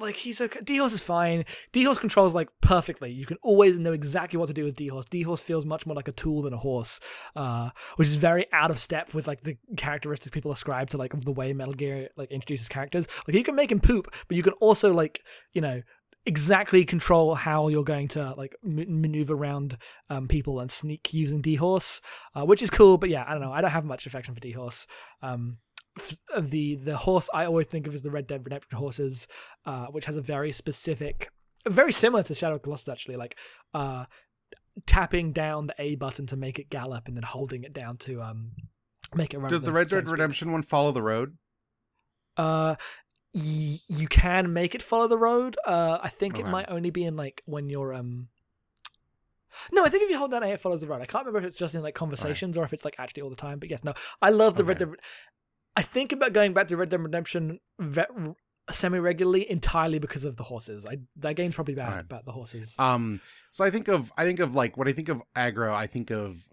[0.00, 1.44] like he's a D Horse is fine.
[1.72, 3.10] D Horse controls like perfectly.
[3.10, 5.06] You can always know exactly what to do with D Horse.
[5.06, 7.00] D Horse feels much more like a tool than a horse,
[7.36, 11.18] uh, which is very out of step with like the characteristics people ascribe to like
[11.20, 13.06] the way Metal Gear like introduces characters.
[13.26, 15.82] Like you can make him poop, but you can also like you know
[16.24, 19.76] exactly control how you're going to like m- maneuver around
[20.08, 22.00] um, people and sneak using D Horse,
[22.34, 22.96] uh, which is cool.
[22.96, 23.52] But yeah, I don't know.
[23.52, 24.86] I don't have much affection for D Horse.
[25.20, 25.58] Um,
[26.40, 29.26] the the horse I always think of as the Red Dead Redemption horses,
[29.66, 31.30] uh, which has a very specific,
[31.68, 33.36] very similar to Shadow of Colossus actually, like
[33.74, 34.06] uh,
[34.86, 38.22] tapping down the A button to make it gallop and then holding it down to
[38.22, 38.52] um
[39.14, 39.50] make it run.
[39.50, 40.12] Does the Red Dead speed.
[40.12, 41.36] Redemption one follow the road?
[42.36, 42.76] Uh,
[43.34, 45.56] y- you can make it follow the road.
[45.66, 48.28] Uh, I think it might only be in like when you're um.
[49.70, 51.02] No, I think if you hold down A, it follows the road.
[51.02, 53.28] I can't remember if it's just in like conversations or if it's like actually all
[53.28, 53.58] the time.
[53.58, 53.92] But yes, no,
[54.22, 54.90] I love the Red Okay.
[54.92, 54.98] Dead.
[55.76, 58.04] I think about going back to Red Dead Redemption ve-
[58.70, 60.86] semi regularly entirely because of the horses.
[60.86, 62.04] I that game's probably bad Alright.
[62.04, 62.74] about the horses.
[62.78, 63.20] Um,
[63.50, 66.10] so I think of I think of like when I think of Agro, I think
[66.10, 66.46] of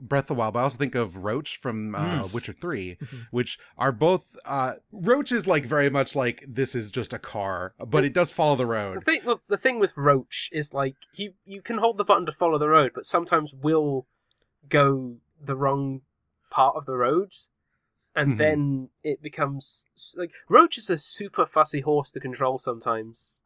[0.00, 2.34] Breath of the Wild, but I also think of Roach from uh, Yes.
[2.34, 3.26] Witcher 3 Mhm.
[3.30, 4.36] which are both.
[4.44, 8.30] Uh, Roach is like very much like this is just a car, but it does
[8.30, 9.04] follow the The road.
[9.04, 12.32] thing, well, the thing with Roach is like he, you can hold the button to
[12.32, 14.06] follow the road, but sometimes will
[14.68, 16.02] go the wrong
[16.50, 17.32] part of the road,
[18.16, 18.38] and Mhm.
[18.38, 19.84] then it becomes
[20.16, 23.42] like Roach is a super fussy horse to control sometimes.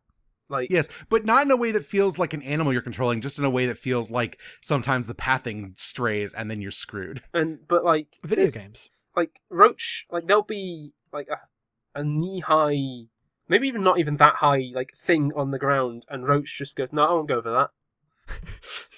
[0.49, 3.39] Like Yes, but not in a way that feels like an animal you're controlling, just
[3.39, 7.23] in a way that feels like sometimes the pathing strays and then you're screwed.
[7.35, 8.89] and but like Video games.
[9.15, 13.07] like Roach, like there'll be like a, a knee high,
[13.49, 16.93] maybe even not even that high, like thing on the ground, and Roach just goes,
[16.93, 17.71] "No, I won't go for that."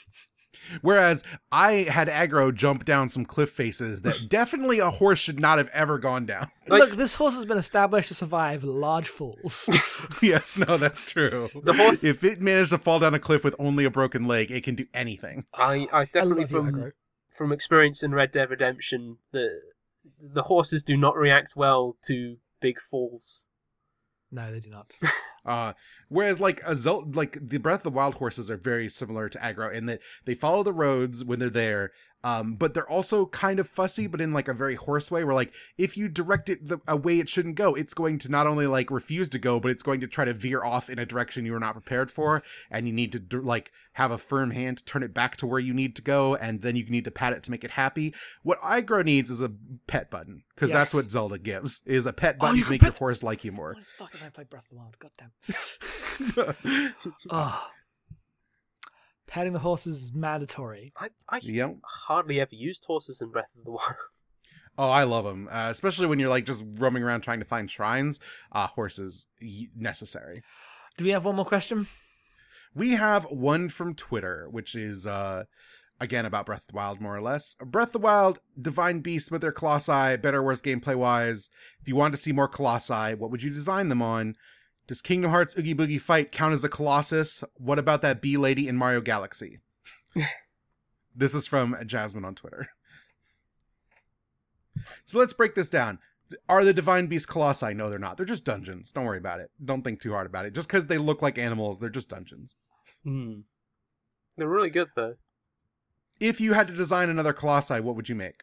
[0.80, 5.58] Whereas I had Agro jump down some cliff faces that definitely a horse should not
[5.58, 6.50] have ever gone down.
[6.68, 9.68] Like- Look, this horse has been established to survive large falls.
[10.22, 11.48] yes, no, that's true.
[11.62, 14.50] The horse- if it managed to fall down a cliff with only a broken leg,
[14.50, 15.44] it can do anything.
[15.54, 16.92] I, I definitely I love you, from
[17.36, 19.60] from experience in Red Dead Redemption, the
[20.20, 23.46] the horses do not react well to big falls.
[24.32, 24.96] No, they do not.
[25.44, 25.72] Uh,
[26.08, 29.44] whereas like a Zel- like the Breath of the Wild horses are very similar to
[29.44, 31.90] Agro in that they follow the roads when they're there,
[32.24, 35.24] um, but they're also kind of fussy, but in like a very horse way.
[35.24, 38.28] Where like if you direct it the, a way it shouldn't go, it's going to
[38.30, 40.98] not only like refuse to go, but it's going to try to veer off in
[40.98, 44.52] a direction you were not prepared for, and you need to like have a firm
[44.52, 47.04] hand to turn it back to where you need to go, and then you need
[47.04, 48.14] to pat it to make it happy.
[48.42, 49.50] What Agro needs is a
[49.86, 50.78] pet button because Yes.
[50.78, 53.44] that's what Zelda gives is a pet Oh, button you to make your horse like
[53.44, 53.74] you more.
[53.74, 54.96] Why the fuck have I played Breath of the Wild?
[54.98, 56.54] God damn.
[57.30, 57.66] Oh.
[59.32, 60.92] Petting the horses is mandatory.
[60.94, 61.76] I I yep.
[62.06, 63.94] hardly ever used horses in Breath of the Wild.
[64.78, 67.70] Oh, I love them, uh, especially when you're like just roaming around trying to find
[67.70, 68.20] shrines.
[68.50, 70.42] Uh, horses y- necessary.
[70.96, 71.88] Do we have one more question?
[72.74, 75.44] We have one from Twitter, which is uh,
[76.00, 77.54] again about Breath of the Wild, more or less.
[77.62, 81.50] Breath of the Wild, divine beasts with their colossi, better or worse gameplay wise.
[81.82, 84.36] If you want to see more colossi, what would you design them on?
[84.86, 87.44] Does Kingdom Hearts Oogie Boogie Fight count as a colossus?
[87.54, 89.60] What about that bee lady in Mario Galaxy?
[91.14, 92.68] this is from Jasmine on Twitter.
[95.06, 95.98] So let's break this down.
[96.48, 97.74] Are the divine beast colossi?
[97.74, 98.16] No, they're not.
[98.16, 98.90] They're just dungeons.
[98.92, 99.50] Don't worry about it.
[99.62, 100.54] Don't think too hard about it.
[100.54, 102.56] Just because they look like animals, they're just dungeons.
[103.04, 103.40] Hmm.
[104.36, 105.16] They're really good though.
[106.20, 108.42] If you had to design another colossi, what would you make?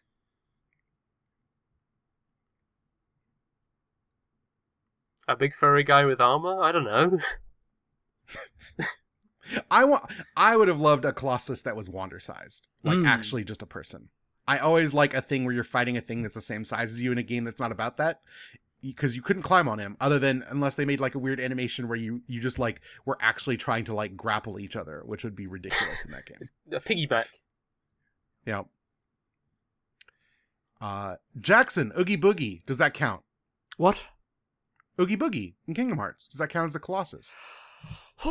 [5.30, 6.62] A big furry guy with armor?
[6.62, 7.20] I don't know.
[9.72, 10.12] I want.
[10.36, 13.08] I would have loved a colossus that was wander sized, like Mm.
[13.08, 14.10] actually just a person.
[14.48, 17.02] I always like a thing where you're fighting a thing that's the same size as
[17.02, 18.22] you in a game that's not about that,
[18.82, 21.88] because you couldn't climb on him other than unless they made like a weird animation
[21.88, 25.36] where you you just like were actually trying to like grapple each other, which would
[25.36, 26.40] be ridiculous in that game.
[26.72, 27.26] A piggyback.
[28.46, 28.64] Yeah.
[30.82, 33.22] Uh, Jackson, Oogie Boogie, does that count?
[33.78, 34.04] What?
[35.00, 37.32] Oogie Boogie in Kingdom Hearts, does that count as a colossus?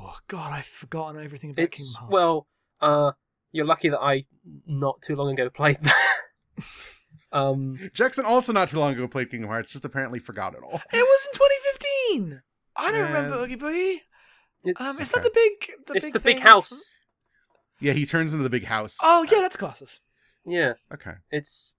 [0.00, 2.12] Oh God, I've forgotten everything about It's Kingdom Hearts.
[2.12, 2.46] well,
[2.80, 3.12] uh,
[3.52, 4.24] you're lucky that I
[4.66, 6.16] not too long ago played that.
[7.32, 10.80] um, Jackson also not too long ago played Kingdom Hearts, just apparently forgot it all.
[10.92, 11.38] it was in
[12.20, 12.42] 2015.
[12.76, 13.12] I don't Man.
[13.12, 13.98] remember Oogie Boogie.
[14.64, 15.20] It's, Um, is Okay.
[15.20, 15.70] that the big?
[15.86, 16.96] The it's big the big thing house.
[17.80, 18.96] Yeah, he turns into the big house.
[19.02, 20.00] Oh yeah, that's Colossus.
[20.44, 21.12] Yeah, Okay.
[21.30, 21.76] it's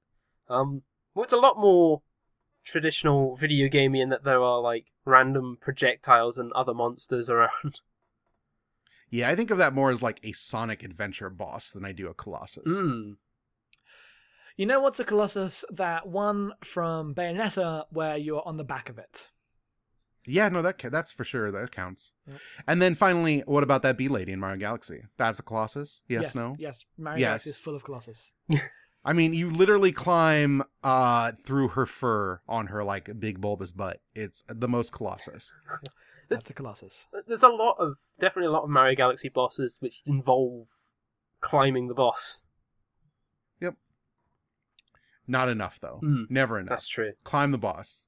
[0.50, 0.82] um,
[1.14, 2.02] well, it's a lot more
[2.70, 7.82] traditional video gamey in that there are like random projectiles and other monsters around.
[9.12, 12.08] Yeah, I think of that more as like a Sonic Adventure boss than I do
[12.10, 12.72] a Colossus.
[12.72, 13.16] Mm.
[14.56, 15.66] You know what's a Colossus?
[15.72, 19.30] That one from Bayonetta where you're on the back of it.
[20.28, 21.50] Yeah, no, that that's for sure.
[21.50, 22.12] That counts.
[22.28, 22.40] Yep.
[22.68, 25.02] And then finally, what about that bee lady in Mario Galaxy?
[25.18, 26.02] That's a Colossus.
[26.08, 26.56] Yes, yes no.
[26.60, 27.30] Yes, Mario Yes.
[27.30, 28.32] Galaxy is full of Colossus.
[29.04, 34.02] I mean, you literally climb uh through her fur on her like big bulbous butt.
[34.14, 35.54] It's the most Colossus.
[36.30, 37.08] That's There's, a Colossus.
[37.28, 40.68] there's a lot of definitely a lot of Mario Galaxy bosses which involve
[41.42, 42.44] climbing the boss.
[43.60, 43.74] Yep.
[45.28, 46.02] Not enough though.
[46.04, 46.30] Mm.
[46.30, 46.70] Never enough.
[46.70, 47.14] That's true.
[47.24, 48.06] Climb the boss.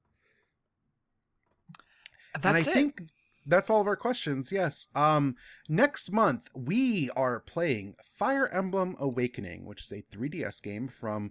[2.40, 2.64] That's and I it.
[2.64, 3.02] think
[3.46, 4.50] that's all of our questions.
[4.52, 4.88] Yes.
[4.94, 5.36] Um
[5.68, 11.30] next month we are playing Fire Emblem Awakening, which is a 3DS game from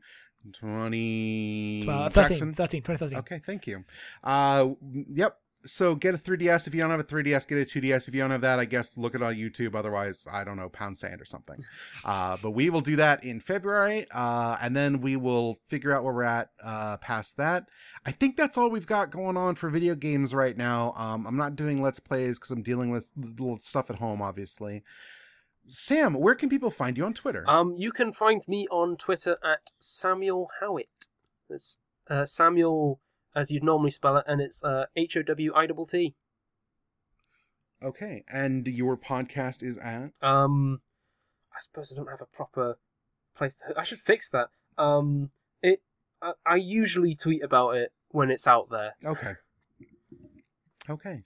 [0.53, 3.17] 20 Uh, 13, 13, 2013.
[3.19, 3.83] Okay, thank you.
[4.23, 4.69] Uh
[5.11, 5.37] yep.
[5.65, 8.21] So get a 3DS if you don't have a 3DS, get a 2DS if you
[8.21, 8.59] don't have that.
[8.59, 9.75] I guess look it on YouTube.
[9.75, 11.63] Otherwise, I don't know, pound sand or something.
[12.03, 16.03] Uh, but we will do that in February, uh, and then we will figure out
[16.03, 17.65] where we're at uh, past that.
[18.05, 20.93] I think that's all we've got going on for video games right now.
[20.97, 24.83] Um, I'm not doing let's plays because I'm dealing with little stuff at home, obviously.
[25.67, 27.47] Sam, where can people find you on Twitter?
[27.47, 31.07] Um, you can find me on Twitter at Samuel Howitt.
[31.49, 31.77] It's
[32.09, 32.99] uh, Samuel
[33.35, 36.15] as you'd normally spell it, and it's uh, H O W I T T.
[37.83, 40.81] okay, and your podcast is at Um,
[41.53, 42.77] I suppose I don't have a proper
[43.35, 43.55] place.
[43.55, 44.49] To, I should fix that.
[44.77, 45.31] Um,
[45.61, 45.81] it.
[46.21, 48.95] I, I usually tweet about it when it's out there.
[49.05, 49.33] Okay.
[50.89, 51.23] Okay.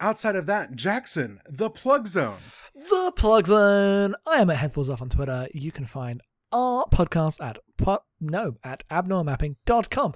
[0.00, 2.38] Outside of that, Jackson, the plug zone.
[2.74, 4.14] The Plug Zone.
[4.26, 5.46] I am at Headfuls Off on Twitter.
[5.54, 6.20] You can find
[6.50, 10.14] our podcast at po- no at abnormalmapping.com.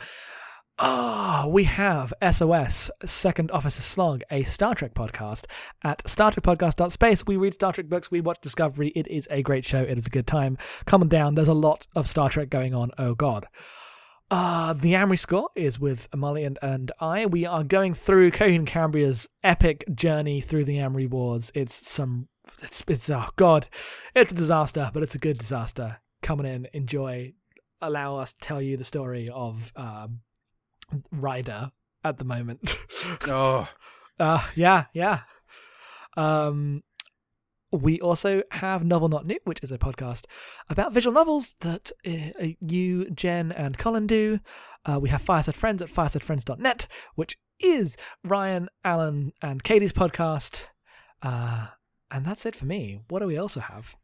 [0.78, 5.46] Ah, we have SOS, Second Officer Slog, a Star Trek podcast
[5.82, 7.26] at Star Trek StarTrekPodcast.space.
[7.26, 8.88] We read Star Trek books, we watch Discovery.
[8.94, 9.80] It is a great show.
[9.80, 10.58] It is a good time.
[10.84, 11.34] Come on down.
[11.34, 12.90] There's a lot of Star Trek going on.
[12.98, 13.46] Oh, God.
[14.30, 17.24] Uh, the Amory score is with Molly and, and I.
[17.24, 21.50] We are going through Coheed and Cambria's epic journey through the Amory Wars.
[21.54, 22.28] It's some,
[22.60, 23.68] it's, it's, oh god,
[24.14, 26.00] it's a disaster, but it's a good disaster.
[26.22, 27.32] Come on in, enjoy,
[27.80, 30.22] allow us to tell you the story of um,
[31.10, 31.70] Ryder
[32.04, 32.76] at the moment.
[33.28, 33.68] Oh,
[34.18, 35.20] Uh, yeah, yeah.
[36.16, 36.82] Um,
[37.72, 40.24] we also have Novel Not New, which is a podcast
[40.68, 44.40] about visual novels that uh, you, Jen, and Colin do.
[44.84, 46.86] Uh, we have Fireside Friends at firesidefriends.net,
[47.16, 50.64] which is Ryan, Alan, and Katie's podcast.
[51.22, 51.68] Uh,
[52.10, 53.00] and that's it for me.
[53.08, 53.96] What do we also have?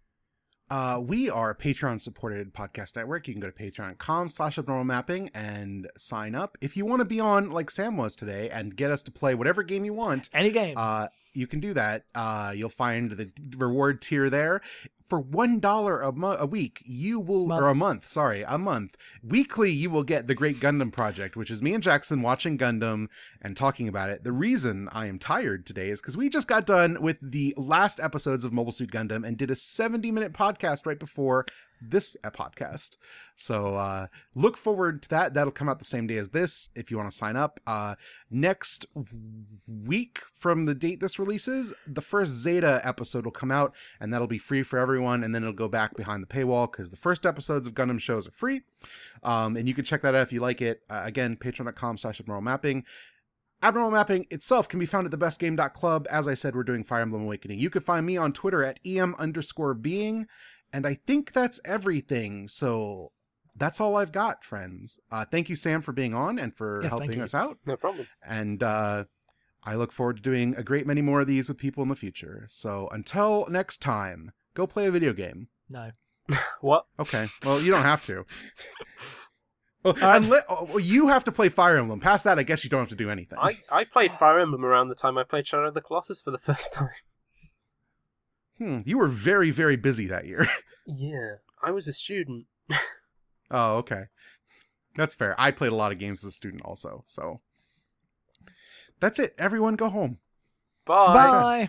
[0.72, 3.28] Uh, we are a Patreon supported podcast network.
[3.28, 6.56] You can go to patreon.com slash abnormal mapping and sign up.
[6.62, 9.34] If you want to be on like Sam was today and get us to play
[9.34, 10.78] whatever game you want, Any game.
[10.78, 12.06] uh, you can do that.
[12.14, 14.62] Uh, you'll find the reward tier there.
[15.12, 17.62] For one dollar a mo- a week, you will Month.
[17.62, 18.06] or a month.
[18.08, 18.96] Sorry, a month.
[19.22, 23.08] Weekly, you will get the Great Gundam Project, which is me and Jackson watching Gundam
[23.42, 24.24] and talking about it.
[24.24, 28.00] The reason I am tired today is because we just got done with the last
[28.00, 31.44] episodes of Mobile Suit Gundam and did a seventy minute podcast right before
[31.90, 32.96] this podcast.
[33.36, 35.34] So uh, look forward to that.
[35.34, 36.68] That'll come out the same day as this.
[36.74, 37.96] If you want to sign up, uh,
[38.30, 38.86] next
[39.66, 44.26] week from the date this releases, the first Zeta episode will come out, and that'll
[44.26, 45.24] be free for everyone.
[45.24, 48.26] And then it'll go back behind the paywall because the first episodes of Gundam shows
[48.26, 48.62] are free.
[49.22, 50.82] Um, and you can check that out if you like it.
[50.88, 52.84] Uh, again, patreon.com/slash abnormal mapping.
[53.62, 56.08] Abnormal Mapping itself can be found at thebestgame.club.
[56.10, 57.60] As I said, we're doing Fire Emblem Awakening.
[57.60, 60.26] You can find me on Twitter at em underscore being.
[60.72, 62.48] And I think that's everything.
[62.48, 63.12] So
[63.54, 64.98] that's all I've got, friends.
[65.10, 67.58] Uh, thank you, Sam, for being on and for Yes, helping us out.
[67.66, 68.06] No problem.
[68.26, 69.04] And uh,
[69.64, 71.94] I look forward to doing a great many more of these with people in the
[71.96, 72.46] future.
[72.50, 75.48] So until next time, go play a video game.
[75.70, 75.90] no.
[76.60, 76.86] What?
[77.00, 77.26] Okay.
[77.44, 78.24] Well, you don't have to.
[79.84, 80.22] Well, right.
[80.22, 81.98] unle- oh, well, you have to play Fire Emblem.
[81.98, 83.36] Past that, I guess you don't have to do anything.
[83.40, 86.30] I, I played Fire Emblem around the time I played Shadow of the Colossus for
[86.30, 86.90] the first time.
[88.62, 90.48] Hmm, you were very, very busy that year.
[90.84, 92.46] Yeah, I was a student.
[93.52, 94.06] oh, okay.
[94.96, 95.40] That's fair.
[95.40, 97.04] I played a lot of games as a student also.
[97.06, 97.40] So
[98.98, 99.36] that's it.
[99.38, 100.18] Everyone go home.
[100.84, 101.14] Bye.
[101.14, 101.68] Bye.